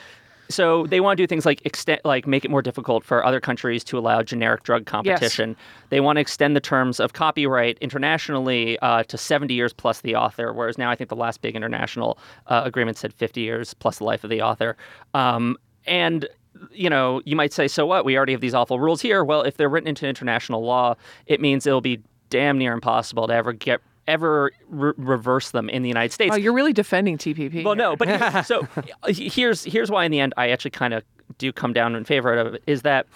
so 0.55 0.87
they 0.87 1.01
want 1.01 1.17
to 1.17 1.23
do 1.23 1.27
things 1.27 1.45
like 1.45 1.61
extend, 1.67 2.01
like 2.05 2.27
make 2.27 2.45
it 2.45 2.51
more 2.51 2.63
difficult 2.63 3.05
for 3.05 3.25
other 3.25 3.41
countries 3.41 3.83
to 3.85 3.99
allow 3.99 4.23
generic 4.23 4.63
drug 4.63 4.87
competition. 4.87 5.57
They 5.91 6.01
want 6.01 6.17
to 6.17 6.21
extend 6.21 6.55
the 6.55 6.61
terms 6.61 7.01
of 7.01 7.13
copyright 7.13 7.77
internationally 7.81 8.79
uh, 8.79 9.03
to 9.05 9.19
70 9.19 9.53
years 9.53 9.73
plus 9.73 10.01
the 10.01 10.15
author, 10.15 10.53
whereas 10.53 10.79
now 10.79 10.91
I 10.91 10.95
think 10.95 11.11
the 11.11 11.17
last 11.17 11.43
big 11.43 11.57
international 11.57 12.19
uh, 12.47 12.63
agreement 12.65 12.97
said 12.97 13.13
50 13.13 13.41
years 13.41 13.75
plus 13.75 13.99
the 13.99 14.05
life 14.05 14.23
of 14.23 14.31
the 14.31 14.41
author. 14.43 14.77
Um, 15.13 15.57
and 15.87 16.29
you 16.71 16.89
know, 16.89 17.21
you 17.25 17.35
might 17.35 17.53
say, 17.53 17.67
so 17.67 17.85
what? 17.85 18.05
We 18.05 18.17
already 18.17 18.33
have 18.33 18.41
these 18.41 18.55
awful 18.55 18.79
rules 18.79 19.01
here. 19.01 19.25
Well, 19.25 19.43
if 19.43 19.57
they're 19.57 19.69
written 19.69 19.89
into 19.89 20.07
international 20.07 20.65
law, 20.65 20.95
it 21.27 21.41
means 21.41 21.67
it'll 21.67 21.81
be 21.81 22.01
damn 22.31 22.59
near 22.59 22.73
impossible 22.73 23.27
to 23.27 23.35
ever 23.35 23.53
get 23.53 23.81
ever 24.07 24.53
re- 24.69 24.93
reverse 24.97 25.51
them 25.51 25.69
in 25.69 25.83
the 25.83 25.89
United 25.89 26.13
States. 26.13 26.33
Oh, 26.35 26.37
you're 26.37 26.53
really 26.53 26.73
defending 26.73 27.19
TPP. 27.19 27.65
Well, 27.65 27.75
here. 27.75 27.83
no, 27.83 27.97
but 27.97 28.43
so 28.43 28.67
here's 29.07 29.65
here's 29.65 29.91
why 29.91 30.05
in 30.05 30.11
the 30.11 30.21
end 30.21 30.35
I 30.37 30.49
actually 30.51 30.73
kind 30.73 30.95
of 30.95 31.03
do 31.39 31.53
come 31.53 31.73
down 31.73 31.95
in 31.95 32.05
favor 32.05 32.35
of 32.35 32.55
it 32.55 32.63
is 32.67 32.83
that 32.83 33.07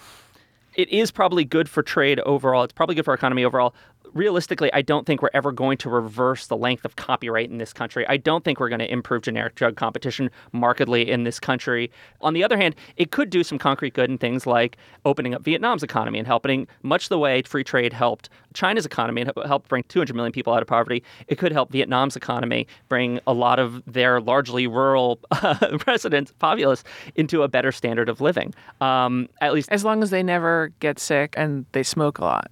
it 0.75 0.89
is 0.89 1.11
probably 1.11 1.43
good 1.43 1.67
for 1.69 1.83
trade 1.83 2.19
overall. 2.21 2.63
It's 2.63 2.73
probably 2.73 2.95
good 2.95 3.05
for 3.05 3.11
our 3.11 3.15
economy 3.15 3.43
overall. 3.43 3.73
Realistically, 4.13 4.71
I 4.73 4.81
don't 4.81 5.05
think 5.05 5.21
we're 5.21 5.29
ever 5.33 5.51
going 5.51 5.77
to 5.79 5.89
reverse 5.89 6.47
the 6.47 6.57
length 6.57 6.85
of 6.85 6.95
copyright 6.95 7.49
in 7.49 7.57
this 7.57 7.73
country. 7.73 8.07
I 8.07 8.17
don't 8.17 8.43
think 8.43 8.59
we're 8.59 8.69
going 8.69 8.79
to 8.79 8.91
improve 8.91 9.21
generic 9.21 9.55
drug 9.55 9.75
competition 9.75 10.31
markedly 10.51 11.09
in 11.09 11.23
this 11.23 11.39
country. 11.39 11.91
On 12.21 12.33
the 12.33 12.43
other 12.43 12.57
hand, 12.57 12.75
it 12.97 13.11
could 13.11 13.29
do 13.29 13.43
some 13.43 13.57
concrete 13.57 13.93
good 13.93 14.09
in 14.09 14.17
things 14.17 14.47
like 14.47 14.77
opening 15.05 15.33
up 15.33 15.43
Vietnam's 15.43 15.83
economy 15.83 16.17
and 16.17 16.27
helping, 16.27 16.67
much 16.81 17.09
the 17.09 17.19
way 17.19 17.41
free 17.43 17.63
trade 17.63 17.93
helped 17.93 18.29
China's 18.53 18.85
economy 18.85 19.21
and 19.21 19.31
helped 19.45 19.69
bring 19.69 19.83
200 19.89 20.15
million 20.15 20.31
people 20.31 20.53
out 20.53 20.61
of 20.61 20.67
poverty. 20.67 21.03
It 21.27 21.37
could 21.37 21.51
help 21.51 21.71
Vietnam's 21.71 22.15
economy 22.15 22.67
bring 22.87 23.19
a 23.27 23.33
lot 23.33 23.59
of 23.59 23.81
their 23.85 24.19
largely 24.21 24.67
rural 24.67 25.19
uh, 25.31 25.77
residents, 25.87 26.33
populace, 26.39 26.83
into 27.15 27.43
a 27.43 27.47
better 27.47 27.71
standard 27.71 28.09
of 28.09 28.21
living. 28.21 28.53
Um, 28.81 29.29
at 29.41 29.53
least, 29.53 29.69
As 29.71 29.83
long 29.83 30.01
as 30.01 30.09
they 30.09 30.23
never 30.23 30.71
get 30.79 30.99
sick 30.99 31.33
and 31.37 31.65
they 31.73 31.83
smoke 31.83 32.17
a 32.17 32.23
lot. 32.23 32.51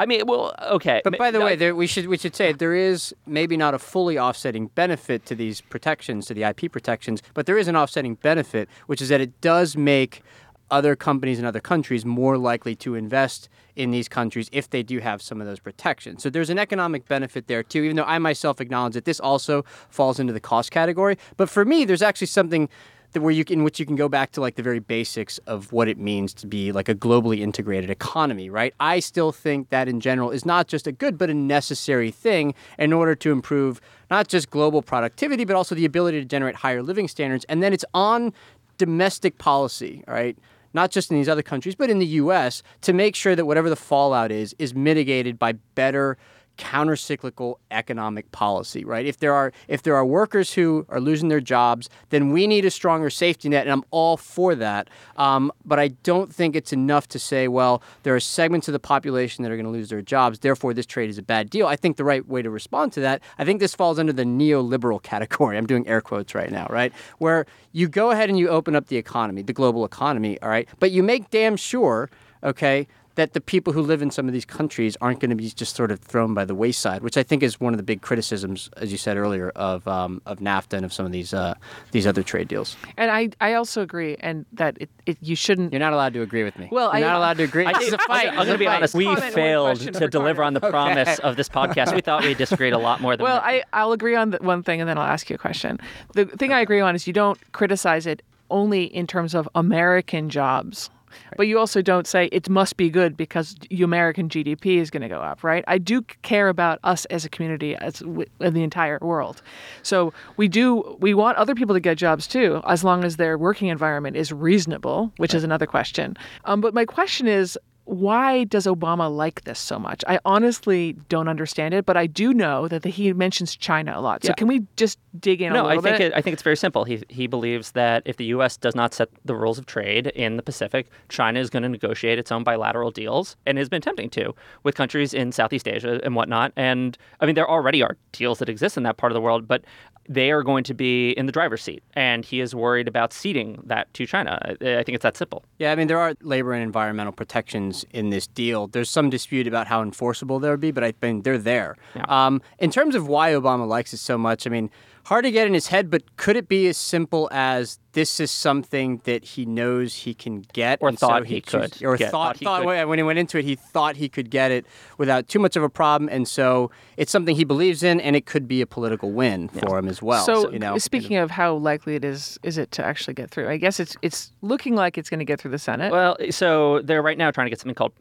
I 0.00 0.06
mean, 0.06 0.22
well, 0.26 0.54
okay. 0.62 1.02
But 1.04 1.18
by 1.18 1.30
the 1.30 1.40
I- 1.40 1.44
way, 1.44 1.56
there, 1.56 1.76
we 1.76 1.86
should 1.86 2.06
we 2.06 2.16
should 2.16 2.34
say 2.34 2.52
there 2.54 2.74
is 2.74 3.14
maybe 3.26 3.58
not 3.58 3.74
a 3.74 3.78
fully 3.78 4.18
offsetting 4.18 4.68
benefit 4.68 5.26
to 5.26 5.34
these 5.34 5.60
protections, 5.60 6.24
to 6.26 6.34
the 6.34 6.42
IP 6.42 6.72
protections, 6.72 7.22
but 7.34 7.44
there 7.44 7.58
is 7.58 7.68
an 7.68 7.76
offsetting 7.76 8.14
benefit, 8.14 8.70
which 8.86 9.02
is 9.02 9.10
that 9.10 9.20
it 9.20 9.38
does 9.42 9.76
make 9.76 10.22
other 10.70 10.96
companies 10.96 11.38
in 11.38 11.44
other 11.44 11.60
countries 11.60 12.06
more 12.06 12.38
likely 12.38 12.74
to 12.76 12.94
invest 12.94 13.50
in 13.76 13.90
these 13.90 14.08
countries 14.08 14.48
if 14.52 14.70
they 14.70 14.82
do 14.82 15.00
have 15.00 15.20
some 15.20 15.38
of 15.40 15.46
those 15.46 15.58
protections. 15.58 16.22
So 16.22 16.30
there's 16.30 16.48
an 16.48 16.58
economic 16.58 17.06
benefit 17.06 17.46
there 17.46 17.62
too, 17.62 17.82
even 17.82 17.96
though 17.96 18.04
I 18.04 18.18
myself 18.18 18.58
acknowledge 18.60 18.94
that 18.94 19.04
this 19.04 19.20
also 19.20 19.64
falls 19.90 20.18
into 20.18 20.32
the 20.32 20.40
cost 20.40 20.70
category. 20.70 21.18
But 21.36 21.50
for 21.50 21.66
me, 21.66 21.84
there's 21.84 22.02
actually 22.02 22.28
something 22.28 22.70
where 23.14 23.32
you 23.32 23.44
in 23.48 23.64
which 23.64 23.80
you 23.80 23.86
can 23.86 23.96
go 23.96 24.08
back 24.08 24.32
to 24.32 24.40
like 24.40 24.54
the 24.54 24.62
very 24.62 24.78
basics 24.78 25.38
of 25.46 25.72
what 25.72 25.88
it 25.88 25.98
means 25.98 26.32
to 26.34 26.46
be 26.46 26.72
like 26.72 26.88
a 26.88 26.94
globally 26.94 27.40
integrated 27.40 27.90
economy, 27.90 28.48
right? 28.50 28.74
I 28.78 29.00
still 29.00 29.32
think 29.32 29.70
that 29.70 29.88
in 29.88 30.00
general 30.00 30.30
is 30.30 30.46
not 30.46 30.68
just 30.68 30.86
a 30.86 30.92
good 30.92 31.18
but 31.18 31.30
a 31.30 31.34
necessary 31.34 32.10
thing 32.10 32.54
in 32.78 32.92
order 32.92 33.14
to 33.16 33.32
improve 33.32 33.80
not 34.10 34.28
just 34.28 34.50
global 34.50 34.82
productivity 34.82 35.44
but 35.44 35.56
also 35.56 35.74
the 35.74 35.84
ability 35.84 36.20
to 36.20 36.26
generate 36.26 36.56
higher 36.56 36.82
living 36.82 37.08
standards. 37.08 37.44
And 37.48 37.62
then 37.62 37.72
it's 37.72 37.84
on 37.94 38.32
domestic 38.78 39.38
policy, 39.38 40.04
right? 40.06 40.36
Not 40.72 40.90
just 40.90 41.10
in 41.10 41.16
these 41.16 41.28
other 41.28 41.42
countries, 41.42 41.74
but 41.74 41.90
in 41.90 41.98
the 41.98 42.06
U.S. 42.06 42.62
to 42.82 42.92
make 42.92 43.16
sure 43.16 43.34
that 43.34 43.44
whatever 43.44 43.68
the 43.68 43.76
fallout 43.76 44.30
is 44.30 44.54
is 44.58 44.74
mitigated 44.74 45.38
by 45.38 45.52
better 45.74 46.16
countercyclical 46.60 47.56
economic 47.70 48.30
policy, 48.32 48.84
right? 48.84 49.06
If 49.06 49.18
there 49.18 49.32
are 49.32 49.52
if 49.66 49.82
there 49.82 49.96
are 49.96 50.04
workers 50.04 50.52
who 50.52 50.84
are 50.90 51.00
losing 51.00 51.28
their 51.28 51.40
jobs, 51.40 51.88
then 52.10 52.30
we 52.30 52.46
need 52.46 52.66
a 52.66 52.70
stronger 52.70 53.08
safety 53.08 53.48
net, 53.48 53.62
and 53.62 53.72
I'm 53.72 53.84
all 53.90 54.18
for 54.18 54.54
that. 54.54 54.88
Um, 55.16 55.50
but 55.64 55.78
I 55.80 55.88
don't 55.88 56.32
think 56.32 56.54
it's 56.54 56.72
enough 56.72 57.08
to 57.08 57.18
say, 57.18 57.48
well, 57.48 57.82
there 58.02 58.14
are 58.14 58.20
segments 58.20 58.68
of 58.68 58.72
the 58.72 58.78
population 58.78 59.42
that 59.42 59.50
are 59.50 59.56
going 59.56 59.64
to 59.64 59.72
lose 59.72 59.88
their 59.88 60.02
jobs, 60.02 60.40
therefore 60.40 60.74
this 60.74 60.86
trade 60.86 61.08
is 61.08 61.16
a 61.18 61.22
bad 61.22 61.48
deal. 61.48 61.66
I 61.66 61.76
think 61.76 61.96
the 61.96 62.04
right 62.04 62.26
way 62.28 62.42
to 62.42 62.50
respond 62.50 62.92
to 62.92 63.00
that, 63.00 63.22
I 63.38 63.44
think 63.44 63.60
this 63.60 63.74
falls 63.74 63.98
under 63.98 64.12
the 64.12 64.24
neoliberal 64.24 65.02
category. 65.10 65.56
I'm 65.56 65.66
doing 65.66 65.88
air 65.88 66.02
quotes 66.02 66.34
right 66.34 66.50
now, 66.50 66.66
right? 66.68 66.92
Where 67.18 67.46
you 67.72 67.88
go 67.88 68.10
ahead 68.10 68.28
and 68.28 68.38
you 68.38 68.48
open 68.48 68.76
up 68.76 68.88
the 68.88 68.98
economy, 68.98 69.42
the 69.42 69.54
global 69.54 69.84
economy, 69.84 70.38
all 70.42 70.50
right, 70.50 70.68
but 70.78 70.90
you 70.90 71.02
make 71.02 71.30
damn 71.30 71.56
sure, 71.56 72.10
okay, 72.44 72.86
that 73.16 73.32
the 73.32 73.40
people 73.40 73.72
who 73.72 73.82
live 73.82 74.02
in 74.02 74.10
some 74.10 74.26
of 74.28 74.32
these 74.32 74.44
countries 74.44 74.96
aren't 75.00 75.20
going 75.20 75.30
to 75.30 75.36
be 75.36 75.48
just 75.50 75.74
sort 75.76 75.90
of 75.90 75.98
thrown 76.00 76.32
by 76.32 76.44
the 76.44 76.54
wayside, 76.54 77.02
which 77.02 77.16
I 77.16 77.22
think 77.22 77.42
is 77.42 77.60
one 77.60 77.72
of 77.72 77.76
the 77.76 77.82
big 77.82 78.02
criticisms, 78.02 78.70
as 78.76 78.92
you 78.92 78.98
said 78.98 79.16
earlier, 79.16 79.50
of 79.56 79.86
um, 79.88 80.22
of 80.26 80.38
NAFTA 80.38 80.74
and 80.74 80.84
of 80.84 80.92
some 80.92 81.04
of 81.06 81.12
these 81.12 81.34
uh, 81.34 81.54
these 81.90 82.06
other 82.06 82.22
trade 82.22 82.48
deals. 82.48 82.76
And 82.96 83.10
I, 83.10 83.30
I 83.40 83.54
also 83.54 83.82
agree, 83.82 84.16
and 84.20 84.46
that 84.52 84.76
it, 84.80 84.90
it 85.06 85.18
you 85.20 85.34
shouldn't. 85.36 85.72
You're 85.72 85.80
not 85.80 85.92
allowed 85.92 86.12
to 86.14 86.22
agree 86.22 86.44
with 86.44 86.58
me. 86.58 86.68
Well, 86.70 86.86
you're 86.98 87.06
I- 87.06 87.10
not 87.12 87.16
allowed 87.18 87.36
to 87.38 87.42
agree. 87.44 87.66
I 87.66 87.72
This 87.72 87.88
is 87.88 87.94
a 87.94 87.98
fight. 87.98 88.28
I'm 88.28 88.34
going 88.36 88.48
to 88.48 88.58
be 88.58 88.66
honest. 88.66 88.94
We 88.94 89.14
failed 89.16 89.80
to 89.80 90.08
deliver 90.08 90.42
on 90.42 90.54
the 90.54 90.60
Carter. 90.60 90.72
promise 90.72 91.18
of 91.18 91.36
this 91.36 91.48
podcast. 91.48 91.94
We 91.94 92.00
thought 92.00 92.22
we 92.22 92.34
disagreed 92.34 92.72
a 92.72 92.78
lot 92.78 93.00
more 93.00 93.16
than 93.16 93.24
Well, 93.24 93.42
we- 93.44 93.58
I, 93.58 93.62
I'll 93.72 93.92
agree 93.92 94.14
on 94.14 94.30
the 94.30 94.38
one 94.38 94.62
thing 94.62 94.80
and 94.80 94.88
then 94.88 94.98
I'll 94.98 95.06
ask 95.06 95.28
you 95.28 95.34
a 95.34 95.38
question. 95.38 95.78
The 96.14 96.26
thing 96.26 96.52
I 96.52 96.60
agree 96.60 96.80
on 96.80 96.94
is 96.94 97.06
you 97.06 97.12
don't 97.12 97.38
criticize 97.52 98.06
it 98.06 98.22
only 98.50 98.84
in 98.84 99.06
terms 99.06 99.34
of 99.34 99.48
American 99.54 100.28
jobs. 100.30 100.90
But 101.36 101.46
you 101.46 101.58
also 101.58 101.82
don't 101.82 102.06
say 102.06 102.26
it 102.26 102.48
must 102.48 102.76
be 102.76 102.90
good 102.90 103.16
because 103.16 103.54
the 103.68 103.82
American 103.82 104.28
GDP 104.28 104.78
is 104.78 104.90
going 104.90 105.02
to 105.02 105.08
go 105.08 105.20
up, 105.20 105.42
right? 105.44 105.64
I 105.66 105.78
do 105.78 106.02
care 106.22 106.48
about 106.48 106.78
us 106.84 107.04
as 107.06 107.24
a 107.24 107.28
community, 107.28 107.76
as 107.76 108.00
w- 108.00 108.26
in 108.40 108.54
the 108.54 108.62
entire 108.62 108.98
world. 109.00 109.42
So 109.82 110.12
we 110.36 110.48
do 110.48 110.96
we 111.00 111.14
want 111.14 111.36
other 111.38 111.54
people 111.54 111.74
to 111.74 111.80
get 111.80 111.96
jobs 111.98 112.26
too, 112.26 112.60
as 112.66 112.84
long 112.84 113.04
as 113.04 113.16
their 113.16 113.38
working 113.38 113.68
environment 113.68 114.16
is 114.16 114.32
reasonable, 114.32 115.12
which 115.16 115.34
is 115.34 115.44
another 115.44 115.66
question. 115.66 116.16
Um, 116.44 116.60
but 116.60 116.74
my 116.74 116.84
question 116.84 117.26
is, 117.26 117.58
why 117.90 118.44
does 118.44 118.66
Obama 118.66 119.14
like 119.14 119.42
this 119.42 119.58
so 119.58 119.76
much? 119.78 120.04
I 120.06 120.20
honestly 120.24 120.92
don't 121.08 121.26
understand 121.26 121.74
it, 121.74 121.84
but 121.84 121.96
I 121.96 122.06
do 122.06 122.32
know 122.32 122.68
that 122.68 122.82
the, 122.82 122.88
he 122.88 123.12
mentions 123.12 123.56
China 123.56 123.94
a 123.96 124.00
lot. 124.00 124.22
So 124.22 124.28
Yeah. 124.28 124.34
can 124.34 124.46
we 124.46 124.64
just 124.76 124.98
dig 125.18 125.42
in 125.42 125.50
a 125.50 125.54
No, 125.54 125.66
I 125.66 125.78
think 125.78 125.98
bit? 125.98 126.00
it, 126.00 126.12
I 126.14 126.22
think 126.22 126.34
it's 126.34 126.42
very 126.42 126.56
simple. 126.56 126.84
He 126.84 127.02
he 127.08 127.26
believes 127.26 127.72
that 127.72 128.02
if 128.04 128.16
the 128.16 128.26
U.S. 128.26 128.56
does 128.56 128.76
not 128.76 128.94
set 128.94 129.08
the 129.24 129.34
rules 129.34 129.58
of 129.58 129.66
trade 129.66 130.06
in 130.08 130.36
the 130.36 130.42
Pacific, 130.42 130.86
China 131.08 131.40
is 131.40 131.50
going 131.50 131.64
to 131.64 131.68
negotiate 131.68 132.18
its 132.18 132.30
own 132.30 132.44
bilateral 132.44 132.92
deals, 132.92 133.36
and 133.44 133.58
has 133.58 133.68
been 133.68 133.78
attempting 133.78 134.08
to 134.10 134.34
with 134.62 134.76
countries 134.76 135.12
in 135.12 135.32
Southeast 135.32 135.66
Asia 135.66 136.00
and 136.04 136.14
whatnot. 136.14 136.52
And 136.56 136.96
I 137.20 137.26
mean, 137.26 137.34
there 137.34 137.50
already 137.50 137.82
are 137.82 137.96
deals 138.12 138.38
that 138.38 138.48
exist 138.48 138.76
in 138.76 138.84
that 138.84 138.98
part 138.98 139.10
of 139.10 139.14
the 139.14 139.20
world, 139.20 139.48
but 139.48 139.64
they 140.10 140.32
are 140.32 140.42
going 140.42 140.64
to 140.64 140.74
be 140.74 141.12
in 141.12 141.26
the 141.26 141.32
driver's 141.32 141.62
seat, 141.62 141.84
and 141.94 142.24
he 142.24 142.40
is 142.40 142.52
worried 142.52 142.88
about 142.88 143.12
ceding 143.12 143.62
that 143.64 143.92
to 143.94 144.04
China. 144.06 144.40
I, 144.42 144.82
think 144.82 144.88
it's 144.88 145.04
that 145.04 145.16
simple. 145.16 145.44
Yeah, 145.60 145.70
I 145.70 145.76
mean, 145.76 145.86
there 145.86 146.00
are 146.00 146.14
labor 146.20 146.52
and 146.52 146.64
environmental 146.64 147.12
protections 147.12 147.86
in 147.92 148.10
this 148.10 148.26
deal. 148.26 148.66
There's 148.66 148.90
some 148.90 149.08
dispute 149.08 149.46
about 149.46 149.68
how 149.68 149.82
enforceable 149.82 150.40
they 150.40 150.50
would 150.50 150.58
be, 150.58 150.72
but 150.72 150.82
I 150.82 150.90
think 150.90 151.22
they're 151.22 151.38
there. 151.38 151.76
Yeah. 151.94 152.06
Um, 152.08 152.42
in 152.58 152.72
terms 152.72 152.96
of 152.96 153.06
why 153.06 153.30
Obama 153.30 153.68
likes 153.68 153.94
it 153.94 153.98
so 153.98 154.18
much, 154.18 154.48
I 154.48 154.50
mean, 154.50 154.68
hard 155.04 155.24
to 155.24 155.30
get 155.30 155.46
in 155.46 155.54
his 155.54 155.68
head, 155.68 155.90
but 155.90 156.16
could 156.16 156.36
it 156.36 156.48
be 156.48 156.68
as 156.68 156.76
simple 156.76 157.28
as 157.32 157.78
this 157.92 158.20
is 158.20 158.30
something 158.30 159.00
that 159.04 159.24
he 159.24 159.44
knows 159.44 159.94
he 159.94 160.14
can 160.14 160.44
get, 160.52 160.78
Or 160.80 160.88
and 160.88 160.98
so 160.98 161.08
thought 161.08 161.26
he 161.26 161.40
chooses- 161.40 161.72
could 161.78 161.84
or 161.86 161.96
get, 161.96 162.10
thought, 162.10 162.36
thought 162.36 162.36
he 162.38 162.44
thought 162.44 162.64
could. 162.64 162.86
when 162.88 162.98
he 162.98 163.02
went 163.02 163.18
into 163.18 163.38
it, 163.38 163.44
he 163.44 163.56
thought 163.56 163.96
he 163.96 164.08
could 164.08 164.30
get 164.30 164.50
it 164.50 164.64
without 164.98 165.26
too 165.28 165.38
much 165.38 165.56
of 165.56 165.62
a 165.62 165.68
problem, 165.68 166.08
and 166.12 166.28
so 166.28 166.70
it's 166.96 167.10
something 167.10 167.34
he 167.34 167.44
believes 167.44 167.82
in, 167.82 168.00
and 168.00 168.14
it 168.14 168.26
could 168.26 168.46
be 168.46 168.60
a 168.60 168.66
political 168.66 169.10
win 169.10 169.48
for 169.48 169.78
him 169.78 169.88
as 169.88 170.00
well. 170.02 170.24
so, 170.24 170.50
you 170.50 170.58
know, 170.58 170.78
speaking 170.78 171.16
of 171.16 171.30
how 171.30 171.54
likely 171.54 171.94
it 171.96 172.04
is, 172.04 172.38
is 172.42 172.58
it 172.58 172.70
to 172.72 172.84
actually 172.84 173.14
get 173.14 173.30
through? 173.30 173.48
I 173.48 173.56
guess 173.56 173.80
it's 173.80 173.96
it's 174.02 174.30
looking 174.42 174.74
like 174.76 174.96
it's 174.98 175.10
going 175.10 175.18
to 175.18 175.24
get 175.24 175.40
through 175.40 175.50
the 175.50 175.58
Senate. 175.58 175.90
Well, 175.92 176.16
so 176.30 176.80
they're 176.82 177.02
right 177.02 177.18
now 177.18 177.30
trying 177.30 177.46
to 177.46 177.50
get 177.50 177.58
something 177.60 177.74
called 177.74 177.92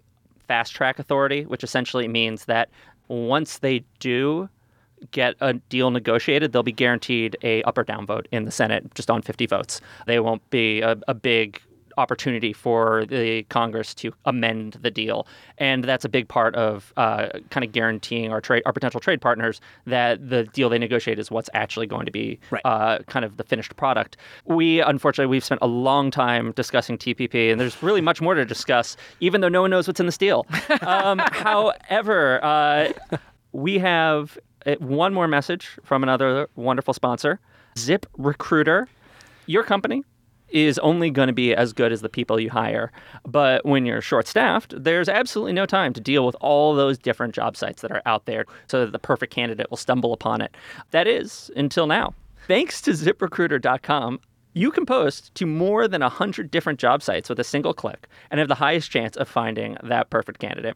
fast 0.47 0.75
track 0.75 0.99
authority, 0.99 1.45
which 1.45 1.63
essentially 1.63 2.07
means 2.07 2.45
that 2.45 2.69
once 3.07 3.59
they 3.59 3.83
do 3.99 4.49
get 5.11 5.35
a 5.41 5.53
deal 5.53 5.91
negotiated, 5.91 6.51
they'll 6.51 6.63
be 6.63 6.71
guaranteed 6.71 7.37
a 7.43 7.61
up 7.63 7.77
or 7.77 7.83
down 7.83 8.05
vote 8.05 8.27
in 8.31 8.45
the 8.45 8.51
Senate 8.51 8.93
just 8.95 9.09
on 9.09 9.21
50 9.21 9.45
votes. 9.47 9.81
They 10.07 10.19
won't 10.19 10.47
be 10.49 10.81
a, 10.81 10.97
a 11.07 11.13
big 11.13 11.61
opportunity 11.97 12.53
for 12.53 13.05
the 13.07 13.43
Congress 13.49 13.93
to 13.93 14.13
amend 14.23 14.77
the 14.81 14.89
deal, 14.91 15.27
and 15.57 15.83
that's 15.83 16.05
a 16.05 16.09
big 16.09 16.29
part 16.29 16.55
of 16.55 16.93
uh, 16.95 17.27
kind 17.49 17.65
of 17.65 17.73
guaranteeing 17.73 18.31
our 18.31 18.39
trade, 18.39 18.63
our 18.65 18.71
potential 18.71 19.01
trade 19.01 19.19
partners, 19.19 19.59
that 19.85 20.29
the 20.29 20.45
deal 20.45 20.69
they 20.69 20.77
negotiate 20.77 21.19
is 21.19 21.29
what's 21.29 21.49
actually 21.53 21.87
going 21.87 22.05
to 22.05 22.11
be 22.11 22.39
Right. 22.51 22.61
uh, 22.63 22.99
kind 23.07 23.25
of 23.25 23.35
the 23.35 23.43
finished 23.43 23.75
product. 23.75 24.15
We 24.45 24.79
unfortunately 24.79 25.29
we've 25.29 25.43
spent 25.43 25.59
a 25.61 25.67
long 25.67 26.09
time 26.09 26.53
discussing 26.53 26.97
TPP, 26.97 27.51
and 27.51 27.59
there's 27.59 27.83
really 27.83 28.01
much 28.01 28.21
more 28.21 28.33
to 28.33 28.45
discuss, 28.45 28.95
even 29.19 29.41
though 29.41 29.49
no 29.49 29.61
one 29.61 29.69
knows 29.71 29.85
what's 29.85 29.99
in 29.99 30.05
this 30.05 30.17
deal. 30.25 30.45
Um, 30.81 31.19
however, 31.19 32.39
uh, 32.43 32.93
we 33.51 33.77
have 33.79 34.37
Uh, 34.65 34.75
one 34.79 35.13
more 35.13 35.27
message 35.27 35.77
from 35.83 36.03
another 36.03 36.49
wonderful 36.55 36.93
sponsor, 36.93 37.39
Zip 37.77 38.05
Recruiter. 38.17 38.87
Your 39.45 39.63
company 39.63 40.03
is 40.49 40.79
only 40.79 41.09
going 41.09 41.27
to 41.27 41.33
be 41.33 41.53
as 41.53 41.73
good 41.73 41.91
as 41.91 42.01
the 42.01 42.09
people 42.09 42.39
you 42.39 42.49
hire. 42.49 42.91
But 43.25 43.65
when 43.65 43.85
you're 43.85 44.01
short 44.01 44.27
staffed, 44.27 44.73
there's 44.75 45.07
absolutely 45.07 45.53
no 45.53 45.65
time 45.65 45.93
to 45.93 46.01
deal 46.01 46.25
with 46.25 46.35
all 46.41 46.73
those 46.73 46.97
different 46.97 47.35
job 47.35 47.55
sites 47.55 47.81
that 47.81 47.91
are 47.91 48.01
out 48.05 48.25
there 48.25 48.45
so 48.67 48.83
that 48.85 48.91
the 48.91 48.99
perfect 48.99 49.33
candidate 49.33 49.69
will 49.69 49.77
stumble 49.77 50.13
upon 50.13 50.41
it. 50.41 50.55
That 50.91 51.07
is, 51.07 51.51
until 51.55 51.87
now. 51.87 52.13
Thanks 52.47 52.81
to 52.81 52.91
ziprecruiter.com, 52.91 54.19
you 54.53 54.71
can 54.71 54.85
post 54.85 55.33
to 55.35 55.45
more 55.45 55.87
than 55.87 56.01
100 56.01 56.51
different 56.51 56.79
job 56.79 57.01
sites 57.01 57.29
with 57.29 57.39
a 57.39 57.43
single 57.43 57.73
click 57.73 58.07
and 58.31 58.39
have 58.39 58.47
the 58.47 58.55
highest 58.55 58.91
chance 58.91 59.15
of 59.15 59.27
finding 59.27 59.77
that 59.83 60.09
perfect 60.09 60.39
candidate. 60.39 60.75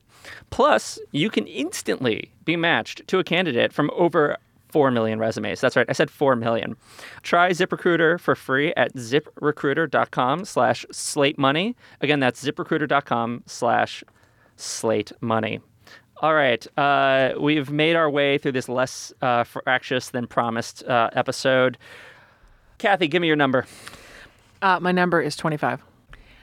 Plus, 0.49 0.99
you 1.11 1.29
can 1.29 1.47
instantly 1.47 2.31
be 2.45 2.55
matched 2.55 3.07
to 3.07 3.19
a 3.19 3.23
candidate 3.23 3.73
from 3.73 3.89
over 3.95 4.37
4 4.69 4.89
million 4.89 5.19
resumes. 5.19 5.61
That's 5.61 5.75
right. 5.75 5.85
I 5.87 5.93
said 5.93 6.09
4 6.09 6.35
million. 6.35 6.75
Try 7.21 7.51
ZipRecruiter 7.51 8.19
for 8.19 8.35
free 8.35 8.73
at 8.75 8.93
ziprecruiter.com 8.95 10.45
slash 10.45 10.85
slate 10.91 11.37
money. 11.37 11.75
Again, 12.01 12.19
that's 12.19 12.43
ziprecruiter.com 12.43 13.43
slash 13.45 14.03
slate 14.57 15.11
money. 15.21 15.59
All 16.23 16.33
right. 16.33 16.65
Uh, 16.77 17.33
we've 17.39 17.69
made 17.69 17.95
our 17.95 18.09
way 18.09 18.37
through 18.37 18.53
this 18.53 18.69
less 18.69 19.13
uh, 19.21 19.43
fractious 19.43 20.09
than 20.09 20.25
promised 20.25 20.83
uh, 20.85 21.09
episode. 21.13 21.77
Cathy, 22.83 23.07
give 23.07 23.21
me 23.21 23.27
your 23.27 23.37
number. 23.37 23.65
uh, 24.61 24.77
my 24.77 24.91
number 24.91 25.21
is 25.21 25.37
25. 25.37 25.81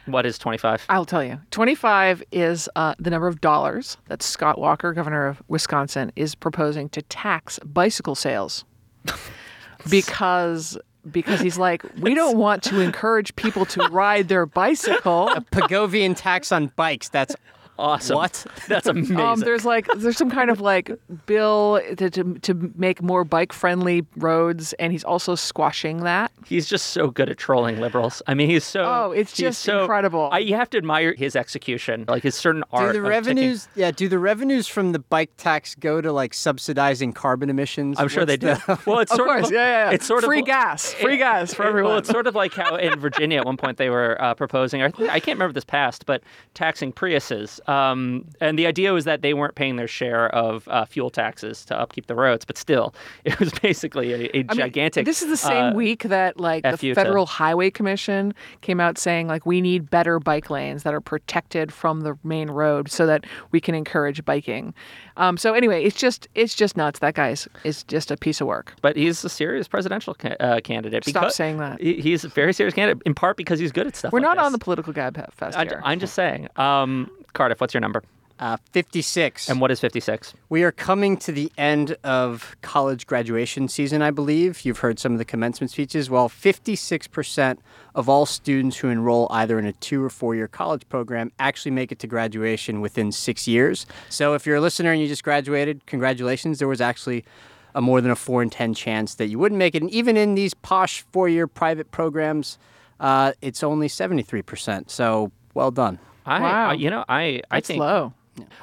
What 0.07 0.25
is 0.25 0.39
25? 0.39 0.87
I'll 0.89 1.05
tell 1.05 1.23
you. 1.23 1.39
25 1.51 2.23
is 2.33 2.67
uh, 2.77 2.95
the 2.99 3.11
number 3.11 3.29
of 3.29 3.43
dollars 3.43 3.99
that 4.09 4.23
Scott 4.23 4.59
Walker, 4.59 4.95
governor 4.95 5.27
of 5.27 5.43
Wisconsin, 5.49 6.11
is 6.17 6.35
proposing 6.35 6.89
to 6.89 7.03
tax 7.03 7.59
bicycle 7.59 8.15
sales. 8.15 8.65
because 9.91 10.79
because 11.11 11.41
he's 11.41 11.59
like, 11.59 11.85
we 11.99 12.15
don't 12.15 12.39
want 12.39 12.63
to 12.63 12.81
encourage 12.81 13.37
people 13.37 13.67
to 13.67 13.87
ride 13.91 14.29
their 14.29 14.47
bicycle. 14.47 15.29
A 15.29 15.43
Pigouvian 15.43 16.17
tax 16.17 16.53
on 16.53 16.69
bikes. 16.75 17.11
That's 17.11 17.37
Awesome. 17.81 18.17
What? 18.17 18.45
That's 18.69 18.87
amazing. 18.87 19.19
Um, 19.19 19.41
there's 19.41 19.65
like 19.65 19.89
there's 19.97 20.17
some 20.19 20.31
kind 20.31 20.51
of 20.51 20.61
like 20.61 20.91
bill 21.27 21.81
to, 21.97 22.11
to, 22.11 22.35
to 22.41 22.73
make 22.77 23.03
more 23.03 23.25
bike 23.25 23.53
friendly 23.53 24.07
roads, 24.17 24.73
and 24.75 24.93
he's 24.93 25.05
also 25.05 25.35
squashing 25.35 26.05
that. 26.05 26.31
He's 26.47 26.67
just 26.69 26.89
so 26.89 27.09
good 27.11 27.29
at 27.31 27.39
trolling 27.39 27.81
liberals. 27.81 28.23
I 28.27 28.35
mean, 28.35 28.51
he's 28.51 28.65
so. 28.65 28.83
Oh, 28.85 29.13
it's 29.13 29.33
just 29.33 29.63
so- 29.63 29.81
incredible. 29.83 30.29
I, 30.31 30.39
you 30.41 30.55
have 30.57 30.69
to 30.71 30.79
admire 30.79 31.15
his 31.15 31.35
execution, 31.37 32.05
like 32.09 32.23
his 32.23 32.35
certain 32.35 32.63
art. 32.73 32.81
Do 32.83 32.87
art. 32.87 32.93
the 32.93 32.99
of 33.01 33.05
taking- 33.05 33.09
revenues? 33.37 33.69
Yeah. 33.75 33.91
Do 33.91 34.09
the 34.09 34.19
revenues 34.19 34.67
from 34.69 34.93
the 34.93 34.99
bike 34.99 35.31
tax 35.37 35.75
go 35.75 36.01
to 36.01 36.13
like 36.13 36.35
subsidizing 36.35 37.13
carbon 37.15 37.49
emissions? 37.51 37.99
I'm 37.99 38.09
sure 38.09 38.25
they 38.27 38.37
do. 38.37 38.49
the- 38.55 38.79
well, 38.87 38.99
it's 39.01 39.11
Of 39.13 39.17
sort 39.17 39.29
course, 39.29 39.47
of. 39.47 39.53
yeah, 39.53 39.59
yeah, 39.65 39.89
yeah. 39.89 39.95
It's 39.95 40.07
sort 40.07 40.25
free 40.25 40.41
of 40.41 40.47
gas, 40.47 40.93
free 40.95 41.17
gas 41.17 41.55
for 41.55 41.65
it- 41.65 41.69
everyone. 41.69 41.91
Well, 41.93 41.99
it's 41.99 42.11
sort 42.11 42.27
of 42.27 42.35
like 42.35 42.53
how 42.53 42.77
in 42.77 42.99
Virginia 43.01 43.39
at 43.39 43.47
one 43.47 43.57
point 43.57 43.79
they 43.79 43.89
were 43.91 44.21
uh, 44.21 44.35
proposing, 44.35 44.83
I, 44.83 44.87
I 44.87 45.21
can't 45.21 45.37
remember 45.39 45.53
this 45.53 45.65
passed, 45.65 46.05
but 46.07 46.23
taxing 46.55 46.93
Priuses. 46.93 47.61
Um, 47.71 48.25
and 48.41 48.59
the 48.59 48.67
idea 48.67 48.93
was 48.93 49.05
that 49.05 49.23
they 49.23 49.33
weren't 49.33 49.55
paying 49.55 49.77
their 49.77 49.87
share 49.87 50.29
of 50.35 50.67
uh, 50.67 50.85
fuel 50.85 51.09
taxes 51.09 51.65
to 51.67 51.79
upkeep 51.79 52.07
the 52.07 52.17
roads, 52.17 52.45
but 52.45 52.59
still, 52.59 52.93
it 53.25 53.39
was 53.39 53.53
basically 53.61 54.13
a, 54.13 54.31
mean, 54.33 54.49
gigantic. 54.49 55.07
This 55.07 55.23
is 55.23 55.29
the 55.29 55.37
same 55.37 55.67
uh, 55.67 55.73
week 55.73 56.03
that 56.05 56.41
like 56.41 56.65
F 56.65 56.81
the 56.81 56.89
to- 56.89 56.95
Federal 56.95 57.27
Highway 57.27 57.71
Commission 57.71 58.35
came 58.61 58.81
out 58.81 58.99
saying 58.99 59.29
like 59.29 59.47
we 59.47 59.61
need 59.61 59.89
better 59.89 60.19
bike 60.19 60.51
lanes 60.51 60.83
that 60.83 60.95
are 60.95 61.01
protected 61.01 61.73
from 61.73 62.01
the 62.01 62.19
main 62.25 62.51
road 62.51 62.91
so 62.91 63.07
that 63.07 63.25
we 63.53 63.61
can 63.61 63.77
encourage 63.77 64.25
biking. 64.25 64.75
Um, 65.21 65.37
so 65.37 65.55
anyway, 65.55 65.85
it's 65.85 65.97
just 65.97 66.27
it's 66.35 66.55
just 66.55 66.77
nuts. 66.77 66.99
That 67.01 67.15
guy's 67.15 67.47
is, 67.47 67.49
is 67.65 67.83
just 67.85 68.11
a 68.11 68.17
piece 68.17 68.41
of 68.41 68.47
work. 68.47 68.75
But 68.83 68.97
he's 68.97 69.23
a 69.25 69.29
serious 69.29 69.69
presidential 69.69 70.15
ca- 70.15 70.37
uh, 70.41 70.61
candidate. 70.65 71.05
Stop 71.05 71.31
saying 71.31 71.59
that. 71.59 71.81
he- 71.81 72.01
He's 72.01 72.25
a 72.25 72.29
very 72.29 72.53
serious 72.53 72.75
candidate, 72.75 73.03
in 73.07 73.15
part 73.15 73.37
because 73.37 73.59
he's 73.61 73.71
good 73.73 73.87
at 73.87 73.95
stuff. 73.97 74.13
We're 74.13 74.21
like 74.21 74.37
not 74.37 74.45
on 74.47 74.53
the 74.53 74.59
political 74.59 74.93
gab 74.93 75.15
fest 75.35 75.57
I, 75.57 75.67
I'm 75.85 76.01
just 76.01 76.15
saying. 76.15 76.49
Um, 76.57 77.11
Cardiff, 77.35 77.61
what's 77.61 77.75
your 77.75 77.81
number? 77.83 78.03
Uh, 78.41 78.57
56. 78.73 79.51
And 79.51 79.61
what 79.61 79.71
is 79.71 79.81
56? 79.81 80.33
We 80.49 80.63
are 80.63 80.73
coming 80.73 81.19
to 81.19 81.31
the 81.31 81.53
end 81.59 81.95
of 82.03 82.57
college 82.63 83.07
graduation 83.07 83.69
season, 83.69 84.01
I 84.01 84.11
believe. 84.11 84.65
You've 84.65 84.79
heard 84.79 84.99
some 84.99 85.13
of 85.13 85.19
the 85.19 85.27
commencement 85.27 85.71
speeches. 85.71 86.09
Well, 86.09 86.31
56% 86.31 87.59
of 87.95 88.09
all 88.09 88.25
students 88.25 88.79
who 88.79 88.89
enroll 88.89 89.27
either 89.31 89.59
in 89.59 89.67
a 89.67 89.73
two 89.75 90.03
or 90.03 90.09
four 90.09 90.35
year 90.35 90.49
college 90.49 90.89
program 90.89 91.31
actually 91.39 91.73
make 91.73 91.93
it 91.93 91.99
to 91.99 92.07
graduation 92.07 92.81
within 92.81 93.13
six 93.13 93.47
years. 93.47 93.85
So 94.09 94.33
if 94.33 94.47
you're 94.47 94.57
a 94.57 94.61
listener 94.63 94.91
and 94.91 95.03
you 95.03 95.07
just 95.07 95.23
graduated, 95.23 95.85
congratulations. 95.85 96.59
There 96.61 96.69
was 96.69 96.81
actually 96.81 97.27
a 97.75 97.83
more 97.83 98.01
than 98.01 98.11
a 98.11 98.17
four 98.17 98.43
in 98.43 98.49
10 98.49 98.73
chance 98.73 99.17
that 99.17 99.27
you 99.27 99.39
wouldn't 99.39 99.59
make 99.59 99.75
it. 99.75 99.83
And 99.83 99.91
even 99.91 100.17
in 100.17 100.35
these 100.35 100.55
posh 100.55 101.05
four 101.13 101.29
year 101.29 101.47
private 101.47 101.91
programs, 101.91 102.57
uh, 103.01 103.33
it's 103.43 103.63
only 103.63 103.89
73%. 103.89 104.91
So 104.91 105.31
well 105.53 105.71
done. 105.71 105.99
I, 106.25 106.41
Wow. 106.41 106.71
I- 106.71 106.75
you 106.75 106.89
know, 106.89 107.05
I, 107.07 107.43
I 107.51 107.57
That's 107.57 107.67
think 107.69 107.81
low. 107.81 108.15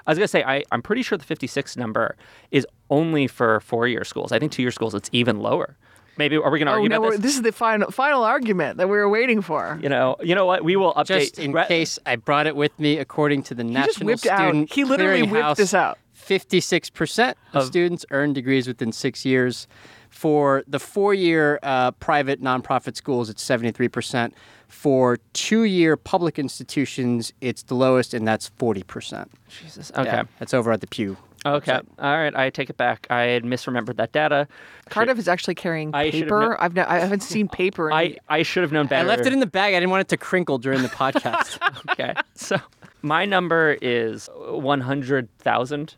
I 0.05 0.11
was 0.11 0.17
gonna 0.17 0.27
say 0.27 0.43
I, 0.43 0.63
I'm 0.71 0.81
pretty 0.81 1.01
sure 1.01 1.17
the 1.17 1.23
56 1.23 1.77
number 1.77 2.15
is 2.51 2.65
only 2.89 3.27
for 3.27 3.59
four-year 3.59 4.03
schools. 4.03 4.31
I 4.31 4.39
think 4.39 4.51
two-year 4.51 4.71
schools 4.71 4.93
it's 4.95 5.09
even 5.11 5.39
lower. 5.39 5.75
Maybe 6.17 6.35
are 6.37 6.49
we 6.49 6.57
gonna 6.57 6.71
Oh 6.71 6.75
argue 6.75 6.89
no, 6.89 6.97
about 6.99 7.11
this? 7.11 7.19
this 7.21 7.35
is 7.35 7.41
the 7.43 7.51
final 7.51 7.91
final 7.91 8.23
argument 8.23 8.77
that 8.77 8.87
we 8.89 8.97
were 8.97 9.07
waiting 9.09 9.41
for. 9.41 9.77
You 9.81 9.89
know, 9.89 10.15
you 10.21 10.33
know 10.33 10.45
what? 10.47 10.63
We 10.63 10.75
will 10.75 10.93
update. 10.95 11.05
Just 11.19 11.39
in 11.39 11.51
Ra- 11.51 11.65
case 11.67 11.99
I 12.07 12.15
brought 12.15 12.47
it 12.47 12.55
with 12.55 12.77
me, 12.79 12.97
according 12.97 13.43
to 13.43 13.53
the 13.53 13.63
He 13.63 13.69
National 13.69 13.91
just 13.93 14.03
whipped 14.03 14.25
out. 14.25 14.39
Student 14.49 14.73
He 14.73 14.83
literally 14.83 15.21
whipped 15.21 15.33
Clearinghouse, 15.45 15.55
this 15.57 15.73
out. 15.75 15.99
56% 16.27 17.33
of, 17.53 17.65
students 17.65 18.05
earn 18.11 18.33
degrees 18.33 18.67
within 18.67 18.91
six 18.91 19.25
years. 19.25 19.67
For 20.09 20.63
the 20.67 20.79
four 20.79 21.13
year 21.13 21.59
uh, 21.63 21.91
private 21.91 22.41
nonprofit 22.41 22.95
schools, 22.95 23.29
it's 23.29 23.43
73%. 23.43 24.31
For 24.67 25.17
two 25.33 25.63
year 25.63 25.95
public 25.95 26.39
institutions, 26.39 27.31
it's 27.41 27.63
the 27.63 27.75
lowest, 27.75 28.13
and 28.13 28.27
that's 28.27 28.49
40%. 28.59 29.27
Jesus. 29.47 29.91
Okay. 29.95 30.03
Yeah, 30.05 30.23
that's 30.39 30.53
over 30.53 30.71
at 30.71 30.81
the 30.81 30.87
Pew. 30.87 31.17
Okay. 31.45 31.71
All 31.99 32.17
right. 32.17 32.35
I 32.35 32.49
take 32.49 32.69
it 32.69 32.77
back. 32.77 33.07
I 33.09 33.21
had 33.21 33.43
misremembered 33.43 33.95
that 33.97 34.11
data. 34.11 34.47
Cardiff 34.89 35.17
is 35.17 35.27
actually 35.27 35.55
carrying 35.55 35.93
I 35.93 36.09
should 36.09 36.23
paper. 36.23 36.39
kno- 36.41 36.55
I've 36.59 36.73
no, 36.73 36.83
I 36.87 36.99
haven't 36.99 37.21
seen 37.23 37.47
paper. 37.47 37.89
In 37.89 37.95
I, 37.95 38.17
I 38.27 38.43
should 38.43 38.63
have 38.63 38.71
known 38.71 38.87
better. 38.87 39.05
I 39.05 39.07
left 39.07 39.25
it 39.25 39.31
in 39.31 39.39
the 39.39 39.45
bag. 39.45 39.73
I 39.73 39.79
didn't 39.79 39.91
want 39.91 40.01
it 40.01 40.07
to 40.09 40.17
crinkle 40.17 40.57
during 40.57 40.81
the 40.81 40.87
podcast. 41.03 41.59
okay. 41.91 42.13
So 42.35 42.57
my 43.01 43.25
number 43.25 43.77
is 43.81 44.29
one 44.35 44.81
hundred 44.81 45.29
thousand. 45.39 45.95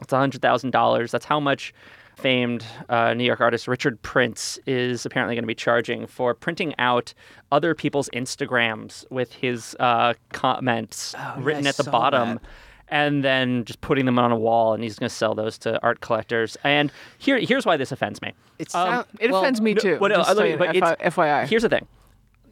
It's 0.00 0.12
hundred 0.12 0.42
thousand 0.42 0.70
dollars. 0.72 1.10
That's 1.10 1.24
how 1.24 1.40
much 1.40 1.72
famed 2.16 2.64
uh, 2.88 3.12
New 3.14 3.24
York 3.24 3.40
artist 3.42 3.68
Richard 3.68 4.00
Prince 4.00 4.58
is 4.66 5.04
apparently 5.04 5.34
going 5.34 5.42
to 5.42 5.46
be 5.48 5.54
charging 5.54 6.06
for 6.06 6.32
printing 6.34 6.74
out 6.78 7.12
other 7.52 7.74
people's 7.74 8.08
Instagrams 8.14 9.04
with 9.10 9.32
his 9.34 9.76
uh, 9.80 10.14
comments 10.32 11.14
written 11.38 11.64
Oh, 11.66 11.68
I 11.68 11.70
at 11.70 11.76
the 11.76 11.84
bottom. 11.90 12.28
that. 12.34 12.42
And 12.88 13.24
then 13.24 13.64
just 13.64 13.80
putting 13.80 14.06
them 14.06 14.16
on 14.16 14.30
a 14.30 14.36
wall, 14.36 14.72
and 14.72 14.80
he's 14.84 14.96
going 14.96 15.08
to 15.08 15.14
sell 15.14 15.34
those 15.34 15.58
to 15.58 15.82
art 15.82 16.00
collectors. 16.00 16.56
And 16.62 16.92
here, 17.18 17.36
here's 17.40 17.66
why 17.66 17.76
this 17.76 17.90
offends 17.90 18.22
me. 18.22 18.32
It, 18.60 18.72
Um, 18.76 18.88
sound- 18.88 19.06
it 19.18 19.32
well, 19.32 19.40
offends 19.40 19.60
me 19.60 19.74
no, 19.74 19.80
too. 19.80 19.98
well, 20.00 20.08
no, 20.10 20.16
just 20.18 20.30
I- 20.30 20.34
so 20.34 20.44
you 20.44 20.56
but 20.56 20.72
know, 20.76 20.94
FYI. 21.00 21.48
Here's 21.48 21.62
the 21.62 21.68
thing: 21.68 21.84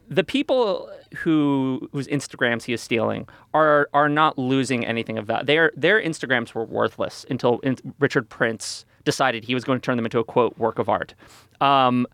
the 0.08 0.24
people 0.24 0.90
who 1.16 1.88
whose 1.92 2.06
Instagrams 2.08 2.64
he 2.64 2.72
is 2.72 2.80
stealing 2.80 3.28
are 3.52 3.88
are 3.92 4.08
not 4.08 4.38
losing 4.38 4.84
anything 4.84 5.18
of 5.18 5.26
that. 5.26 5.46
Their 5.46 5.72
their 5.76 6.00
Instagrams 6.00 6.54
were 6.54 6.64
worthless 6.64 7.24
until 7.30 7.58
in, 7.60 7.76
Richard 7.98 8.28
Prince 8.28 8.84
decided 9.04 9.44
he 9.44 9.54
was 9.54 9.64
going 9.64 9.78
to 9.78 9.84
turn 9.84 9.96
them 9.96 10.06
into 10.06 10.18
a 10.18 10.24
quote 10.24 10.58
work 10.58 10.78
of 10.78 10.88
art. 10.88 11.14
Um, 11.60 12.06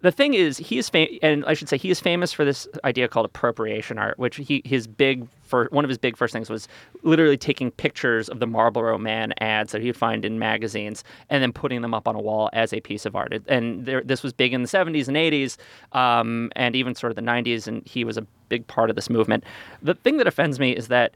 the 0.00 0.12
thing 0.12 0.34
is, 0.34 0.58
he 0.58 0.78
is 0.78 0.88
fam- 0.88 1.08
and 1.22 1.44
I 1.44 1.54
should 1.54 1.68
say 1.68 1.76
he 1.76 1.90
is 1.90 1.98
famous 2.00 2.32
for 2.32 2.44
this 2.44 2.68
idea 2.84 3.08
called 3.08 3.26
appropriation 3.26 3.98
art, 3.98 4.18
which 4.18 4.36
he 4.36 4.62
his 4.64 4.86
big 4.86 5.26
for 5.42 5.66
one 5.70 5.84
of 5.84 5.88
his 5.88 5.98
big 5.98 6.16
first 6.16 6.32
things 6.32 6.50
was 6.50 6.68
literally 7.02 7.36
taking 7.36 7.70
pictures 7.70 8.28
of 8.28 8.38
the 8.38 8.46
Marlboro 8.46 8.98
Man 8.98 9.32
ads 9.40 9.72
that 9.72 9.80
he'd 9.82 9.96
find 9.96 10.24
in 10.24 10.38
magazines 10.38 11.02
and 11.30 11.42
then 11.42 11.52
putting 11.52 11.82
them 11.82 11.94
up 11.94 12.06
on 12.06 12.14
a 12.14 12.20
wall 12.20 12.50
as 12.52 12.72
a 12.72 12.80
piece 12.80 13.06
of 13.06 13.16
art. 13.16 13.34
And 13.48 13.86
there, 13.86 14.02
this 14.02 14.22
was 14.22 14.32
big 14.32 14.52
in 14.52 14.62
the 14.62 14.68
70s 14.68 15.08
and 15.08 15.16
80s, 15.16 15.56
um, 15.98 16.52
and 16.54 16.76
even 16.76 16.94
sort 16.94 17.10
of 17.10 17.16
the 17.16 17.22
90s, 17.22 17.66
and 17.66 17.84
he 17.86 18.04
was 18.04 18.16
a 18.16 18.26
big 18.48 18.66
part 18.66 18.90
of 18.90 18.96
this 18.96 19.10
movement. 19.10 19.42
The 19.82 19.94
thing 19.94 20.18
that 20.18 20.26
offends 20.26 20.60
me 20.60 20.72
is 20.72 20.88
that 20.88 21.12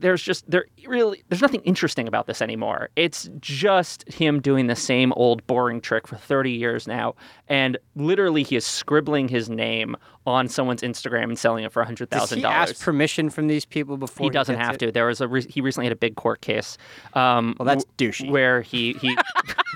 there's 0.00 0.22
just 0.22 0.50
there 0.50 0.64
really 0.86 1.22
there's 1.28 1.42
nothing 1.42 1.60
interesting 1.62 2.08
about 2.08 2.26
this 2.26 2.40
anymore. 2.42 2.88
It's 2.96 3.28
just 3.40 4.10
him 4.12 4.40
doing 4.40 4.66
the 4.66 4.76
same 4.76 5.12
old 5.14 5.46
boring 5.46 5.80
trick 5.80 6.06
for 6.06 6.16
30 6.16 6.50
years 6.50 6.86
now, 6.88 7.14
and 7.48 7.76
literally 7.96 8.42
he 8.42 8.56
is 8.56 8.66
scribbling 8.66 9.28
his 9.28 9.48
name 9.50 9.96
on 10.26 10.48
someone's 10.48 10.82
Instagram 10.82 11.24
and 11.24 11.38
selling 11.38 11.64
it 11.64 11.72
for 11.72 11.82
hundred 11.84 12.10
Does 12.10 12.20
thousand 12.20 12.38
he 12.40 12.44
ask 12.44 12.82
permission 12.84 13.30
from 13.30 13.46
these 13.46 13.64
people 13.64 13.96
before 13.96 14.24
He 14.24 14.30
doesn't 14.30 14.56
gets 14.56 14.66
have 14.66 14.74
it? 14.76 14.78
to. 14.78 14.92
There 14.92 15.06
was 15.06 15.20
a 15.20 15.28
re- 15.28 15.46
he 15.48 15.60
recently 15.60 15.86
had 15.86 15.92
a 15.92 15.96
big 15.96 16.16
court 16.16 16.40
case. 16.40 16.76
Um, 17.14 17.56
Well, 17.58 17.66
that's 17.66 17.84
douchey. 17.98 18.30
Where 18.30 18.62
he 18.62 18.94
he. 18.94 19.16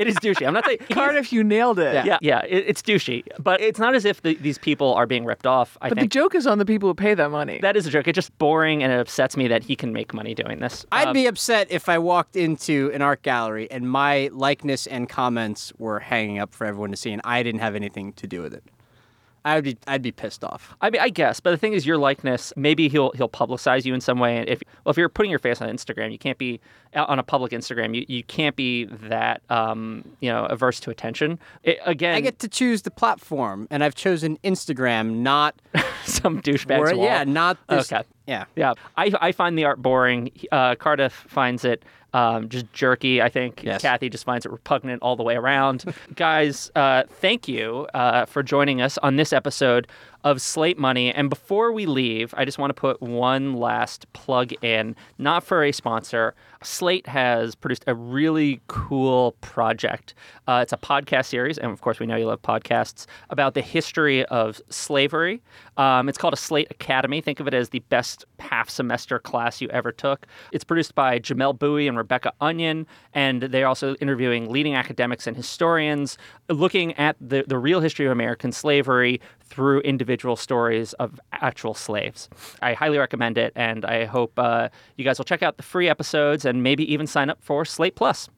It 0.00 0.08
is 0.08 0.16
douchey. 0.16 0.46
I'm 0.46 0.54
not 0.54 0.64
saying 0.64 0.78
he- 0.88 0.94
Cardiff, 0.94 1.32
you 1.32 1.44
nailed 1.44 1.78
it. 1.78 2.04
Yeah, 2.06 2.18
yeah, 2.22 2.40
it, 2.48 2.64
it's 2.68 2.82
douchey, 2.82 3.22
but 3.38 3.60
it's 3.60 3.78
not 3.78 3.94
as 3.94 4.04
if 4.04 4.22
the, 4.22 4.34
these 4.36 4.58
people 4.58 4.94
are 4.94 5.06
being 5.06 5.24
ripped 5.24 5.46
off. 5.46 5.76
I 5.82 5.88
But 5.90 5.98
the 5.98 6.06
joke 6.06 6.34
is 6.34 6.46
on 6.46 6.58
the 6.58 6.64
people 6.64 6.88
who 6.88 6.94
pay 6.94 7.14
that 7.14 7.30
money. 7.30 7.58
that 7.62 7.76
is 7.76 7.86
a 7.86 7.90
joke. 7.90 8.08
It's 8.08 8.16
just 8.16 8.36
boring, 8.38 8.82
and 8.82 8.92
it 8.92 8.98
upsets 8.98 9.36
me 9.36 9.46
that 9.48 9.62
he 9.62 9.76
can 9.76 9.92
make 9.92 10.14
money 10.14 10.34
doing 10.34 10.58
this. 10.60 10.86
I'd 10.90 11.08
Um, 11.08 11.12
be 11.14 11.26
upset 11.26 11.66
if 11.70 11.88
I 11.88 11.98
walked 11.98 12.34
into 12.36 12.90
an 12.94 13.02
art 13.02 13.22
gallery 13.22 13.70
and 13.70 13.90
my 13.90 14.30
likeness 14.32 14.86
and 14.86 15.08
comments 15.08 15.72
were 15.78 16.00
hanging 16.00 16.38
up 16.38 16.54
for 16.54 16.66
everyone 16.66 16.90
to 16.92 16.96
see, 16.96 17.12
and 17.12 17.20
I 17.24 17.42
didn't 17.42 17.60
have 17.60 17.74
anything 17.74 18.12
to 18.14 18.26
do 18.26 18.40
with 18.42 18.54
it. 18.54 18.64
I'd 19.44 19.64
be 19.64 19.78
I'd 19.86 20.02
be 20.02 20.12
pissed 20.12 20.44
off. 20.44 20.74
I 20.80 20.90
mean, 20.90 21.00
I 21.00 21.08
guess, 21.08 21.40
but 21.40 21.50
the 21.50 21.56
thing 21.56 21.72
is, 21.72 21.86
your 21.86 21.98
likeness. 21.98 22.52
Maybe 22.56 22.88
he'll 22.88 23.12
he'll 23.12 23.28
publicize 23.28 23.84
you 23.84 23.94
in 23.94 24.00
some 24.00 24.18
way. 24.18 24.36
And 24.36 24.48
if 24.48 24.62
well, 24.84 24.90
if 24.90 24.96
you're 24.96 25.08
putting 25.08 25.30
your 25.30 25.38
face 25.38 25.60
on 25.60 25.68
Instagram, 25.68 26.12
you 26.12 26.18
can't 26.18 26.38
be 26.38 26.60
on 26.94 27.18
a 27.18 27.22
public 27.22 27.52
Instagram. 27.52 27.94
You, 27.94 28.04
you 28.08 28.22
can't 28.24 28.56
be 28.56 28.84
that 28.84 29.42
um, 29.48 30.04
you 30.20 30.30
know 30.30 30.44
averse 30.46 30.80
to 30.80 30.90
attention. 30.90 31.38
It, 31.62 31.78
again, 31.84 32.14
I 32.14 32.20
get 32.20 32.38
to 32.40 32.48
choose 32.48 32.82
the 32.82 32.90
platform, 32.90 33.66
and 33.70 33.82
I've 33.82 33.94
chosen 33.94 34.38
Instagram, 34.44 35.16
not 35.16 35.60
some 36.04 36.42
douchebag's 36.42 36.80
where, 36.80 36.96
wall. 36.96 37.04
yeah, 37.04 37.24
not 37.24 37.58
this. 37.68 37.92
Okay. 37.92 38.04
Yeah. 38.26 38.44
Yeah, 38.54 38.74
I, 38.96 39.12
I 39.20 39.32
find 39.32 39.58
the 39.58 39.64
art 39.64 39.82
boring. 39.82 40.30
Uh, 40.52 40.76
Cardiff 40.76 41.12
finds 41.28 41.64
it 41.64 41.84
um, 42.12 42.48
just 42.48 42.72
jerky. 42.72 43.20
I 43.22 43.28
think 43.28 43.62
Yes. 43.62 43.82
Cathy 43.82 44.08
just 44.08 44.24
finds 44.24 44.44
it 44.46 44.52
repugnant 44.52 45.02
all 45.02 45.16
the 45.16 45.22
way 45.22 45.36
around. 45.36 45.84
Guys, 46.16 46.70
uh, 46.74 47.04
thank 47.08 47.48
you 47.48 47.86
uh, 47.94 48.24
for 48.26 48.42
joining 48.42 48.80
us 48.80 48.98
on 48.98 49.16
this 49.16 49.32
episode 49.32 49.86
of 50.24 50.40
Slate 50.40 50.78
Money. 50.78 51.12
And 51.12 51.30
before 51.30 51.72
we 51.72 51.86
leave, 51.86 52.34
I 52.36 52.44
just 52.44 52.58
want 52.58 52.70
to 52.70 52.74
put 52.74 53.00
one 53.00 53.54
last 53.54 54.12
plug 54.12 54.52
in, 54.62 54.96
not 55.18 55.44
for 55.44 55.64
a 55.64 55.72
sponsor. 55.72 56.34
Slate 56.62 57.06
has 57.06 57.54
produced 57.54 57.84
a 57.86 57.94
really 57.94 58.60
cool 58.66 59.32
project. 59.40 60.14
Uh, 60.46 60.60
it's 60.62 60.74
a 60.74 60.76
podcast 60.76 61.26
series, 61.26 61.56
and 61.56 61.72
of 61.72 61.80
course, 61.80 61.98
we 61.98 62.06
know 62.06 62.16
you 62.16 62.26
love 62.26 62.42
podcasts 62.42 63.06
about 63.30 63.54
the 63.54 63.62
history 63.62 64.26
of 64.26 64.60
slavery. 64.68 65.40
Um, 65.78 66.08
it's 66.08 66.18
called 66.18 66.34
a 66.34 66.38
Slate 66.38 66.68
Academy. 66.70 67.22
Think 67.22 67.40
of 67.40 67.48
it 67.48 67.54
as 67.54 67.70
the 67.70 67.78
best 67.88 68.26
half 68.38 68.68
semester 68.68 69.18
class 69.18 69.62
you 69.62 69.68
ever 69.70 69.90
took. 69.90 70.26
It's 70.52 70.64
produced 70.64 70.94
by 70.94 71.18
Jamelle 71.18 71.58
Bouie 71.58 71.88
and 71.88 71.96
Rebecca 71.96 72.32
Onion, 72.42 72.86
and 73.14 73.42
they're 73.42 73.66
also 73.66 73.94
interviewing 73.96 74.50
leading 74.50 74.74
academics 74.74 75.26
and 75.26 75.36
historians 75.36 76.18
looking 76.50 76.92
at 76.94 77.16
the, 77.20 77.44
the 77.46 77.56
real 77.56 77.80
history 77.80 78.04
of 78.04 78.12
American 78.12 78.52
slavery 78.52 79.20
through 79.50 79.80
individual 80.10 80.34
stories 80.34 80.92
of 80.94 81.20
actual 81.32 81.72
slaves. 81.72 82.28
I 82.60 82.74
highly 82.74 82.98
recommend 82.98 83.38
it, 83.38 83.52
and 83.54 83.84
I 83.84 84.06
hope 84.06 84.32
uh, 84.36 84.68
you 84.96 85.04
guys 85.04 85.18
will 85.18 85.24
check 85.24 85.42
out 85.42 85.56
the 85.56 85.62
free 85.62 85.88
episodes 85.88 86.44
and 86.44 86.64
maybe 86.64 86.92
even 86.92 87.06
sign 87.06 87.30
up 87.30 87.38
for 87.40 87.64
Slate 87.64 87.94
Plus. 87.94 88.28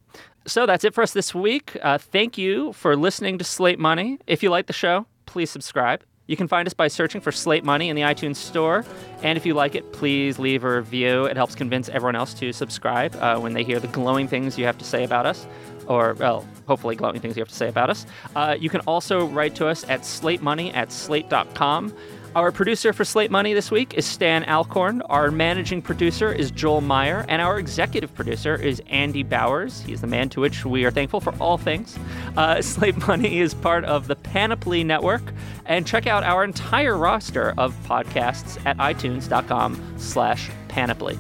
So 0.47 0.67
that's 0.67 0.85
it 0.85 0.93
for 0.93 1.03
us 1.03 1.13
this 1.13 1.35
week. 1.35 1.77
Uh, 1.83 1.97
thank 1.97 2.37
you 2.37 2.75
for 2.75 2.95
listening 2.95 3.39
to 3.39 3.45
Slate 3.45 3.79
Money. 3.79 4.19
If 4.27 4.43
you 4.43 4.51
like 4.51 4.67
the 4.67 4.75
show, 4.75 5.07
please 5.25 5.51
subscribe. 5.51 6.03
You 6.27 6.37
can 6.37 6.47
find 6.47 6.67
us 6.69 6.75
by 6.75 6.89
searching 6.89 7.21
for 7.21 7.33
Slate 7.33 7.65
Money 7.65 7.89
in 7.89 7.97
the 7.97 8.03
iTunes 8.03 8.37
Store. 8.37 8.85
And 9.23 9.37
if 9.39 9.47
you 9.47 9.55
like 9.55 9.75
it, 9.75 9.93
please 9.93 10.39
leave 10.39 10.63
a 10.65 10.77
review. 10.77 11.25
It 11.25 11.37
helps 11.37 11.55
convince 11.55 11.89
everyone 11.89 12.17
else 12.17 12.35
to 12.35 12.53
subscribe 12.53 13.17
uh, 13.17 13.39
when 13.39 13.55
they 13.55 13.65
hear 13.65 13.81
the 13.81 13.89
glowing 13.89 14.29
things 14.29 14.59
you 14.59 14.65
have 14.67 14.79
to 14.79 14.85
say 14.85 15.05
about 15.05 15.27
us, 15.27 15.47
or, 15.87 16.15
well, 16.15 16.47
hopefully 16.67 16.97
glowing 16.97 17.21
things 17.21 17.37
you 17.37 17.41
have 17.41 17.49
to 17.49 17.55
say 17.55 17.69
about 17.69 17.91
us. 17.91 18.07
Uh, 18.35 18.57
you 18.59 18.71
can 18.71 18.81
also 18.83 19.27
write 19.27 19.55
to 19.57 19.67
us 19.67 19.89
at 19.89 20.01
slatemoney 20.03 20.75
at 20.75 20.93
slate.com. 20.93 21.95
Our 22.35 22.51
producer 22.51 22.95
for 22.95 23.05
Slate 23.05 23.31
Money 23.31 23.53
this 23.53 23.71
week 23.71 23.93
is 23.93 24.07
Stan 24.07 24.45
Alcorn. 24.45 25.03
Our 25.03 25.31
managing 25.31 25.83
producer 25.83 26.33
is 26.33 26.51
Joel 26.51 26.81
Meyer. 26.81 27.27
And 27.29 27.43
our 27.43 27.59
executive 27.59 28.15
producer 28.15 28.55
is 28.55 28.81
Andy 28.89 29.23
Bowers. 29.23 29.83
He's 29.83 30.01
the 30.01 30.07
man 30.07 30.31
to 30.31 30.41
which 30.41 30.65
we 30.65 30.87
are 30.87 30.91
thankful 30.91 31.21
for 31.21 31.35
all 31.39 31.59
things. 31.59 31.99
Uh, 32.35 32.63
Slate 32.63 33.07
Money 33.07 33.41
is 33.41 33.53
part 33.53 33.85
of 33.85 34.07
the 34.07 34.17
Panoply 34.17 34.83
Network. 34.83 35.23
And 35.67 35.87
check 35.87 36.07
out 36.07 36.25
our 36.25 36.43
entire 36.43 36.97
roster 36.97 37.53
of 37.59 37.75
podcasts 37.85 38.59
at 38.65 38.79
itunes.com 38.79 39.99
slash 39.99 40.51
panoply. 40.69 41.19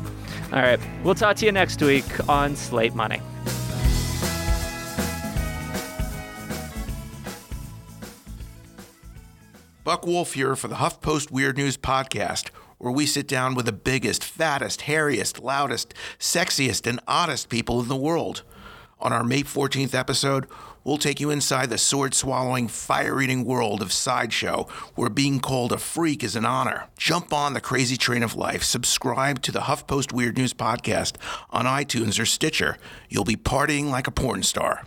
All 0.50 0.60
right, 0.60 0.80
we'll 1.04 1.14
talk 1.14 1.36
to 1.36 1.46
you 1.46 1.52
next 1.52 1.82
week 1.82 2.28
on 2.28 2.56
Slate 2.56 2.94
Money. 2.94 3.20
Buck 9.84 10.06
Wolf 10.06 10.34
here 10.34 10.54
for 10.54 10.68
the 10.68 10.76
HuffPost 10.76 11.32
Weird 11.32 11.56
News 11.56 11.76
Podcast, 11.76 12.50
where 12.78 12.92
we 12.92 13.04
sit 13.04 13.26
down 13.26 13.56
with 13.56 13.66
the 13.66 13.72
biggest, 13.72 14.22
fattest, 14.22 14.82
hairiest, 14.82 15.42
loudest, 15.42 15.92
sexiest, 16.20 16.86
and 16.86 17.00
oddest 17.08 17.48
people 17.48 17.80
in 17.80 17.88
the 17.88 17.96
world. 17.96 18.44
On 19.00 19.12
our 19.12 19.24
May 19.24 19.42
14th 19.42 19.92
episode, 19.92 20.46
we'll 20.84 20.98
take 20.98 21.18
you 21.18 21.30
inside 21.30 21.68
the 21.68 21.78
sword 21.78 22.14
swallowing, 22.14 22.68
fire 22.68 23.20
eating 23.20 23.44
world 23.44 23.82
of 23.82 23.92
Sideshow, 23.92 24.68
where 24.94 25.10
being 25.10 25.40
called 25.40 25.72
a 25.72 25.78
freak 25.78 26.22
is 26.22 26.36
an 26.36 26.44
honor. 26.46 26.84
Jump 26.96 27.32
on 27.32 27.52
the 27.52 27.60
crazy 27.60 27.96
train 27.96 28.22
of 28.22 28.36
life. 28.36 28.62
Subscribe 28.62 29.42
to 29.42 29.50
the 29.50 29.62
HuffPost 29.62 30.12
Weird 30.12 30.38
News 30.38 30.54
podcast 30.54 31.16
on 31.50 31.64
iTunes 31.64 32.20
or 32.20 32.26
Stitcher. 32.26 32.78
You'll 33.08 33.24
be 33.24 33.34
partying 33.34 33.90
like 33.90 34.06
a 34.06 34.12
porn 34.12 34.44
star. 34.44 34.86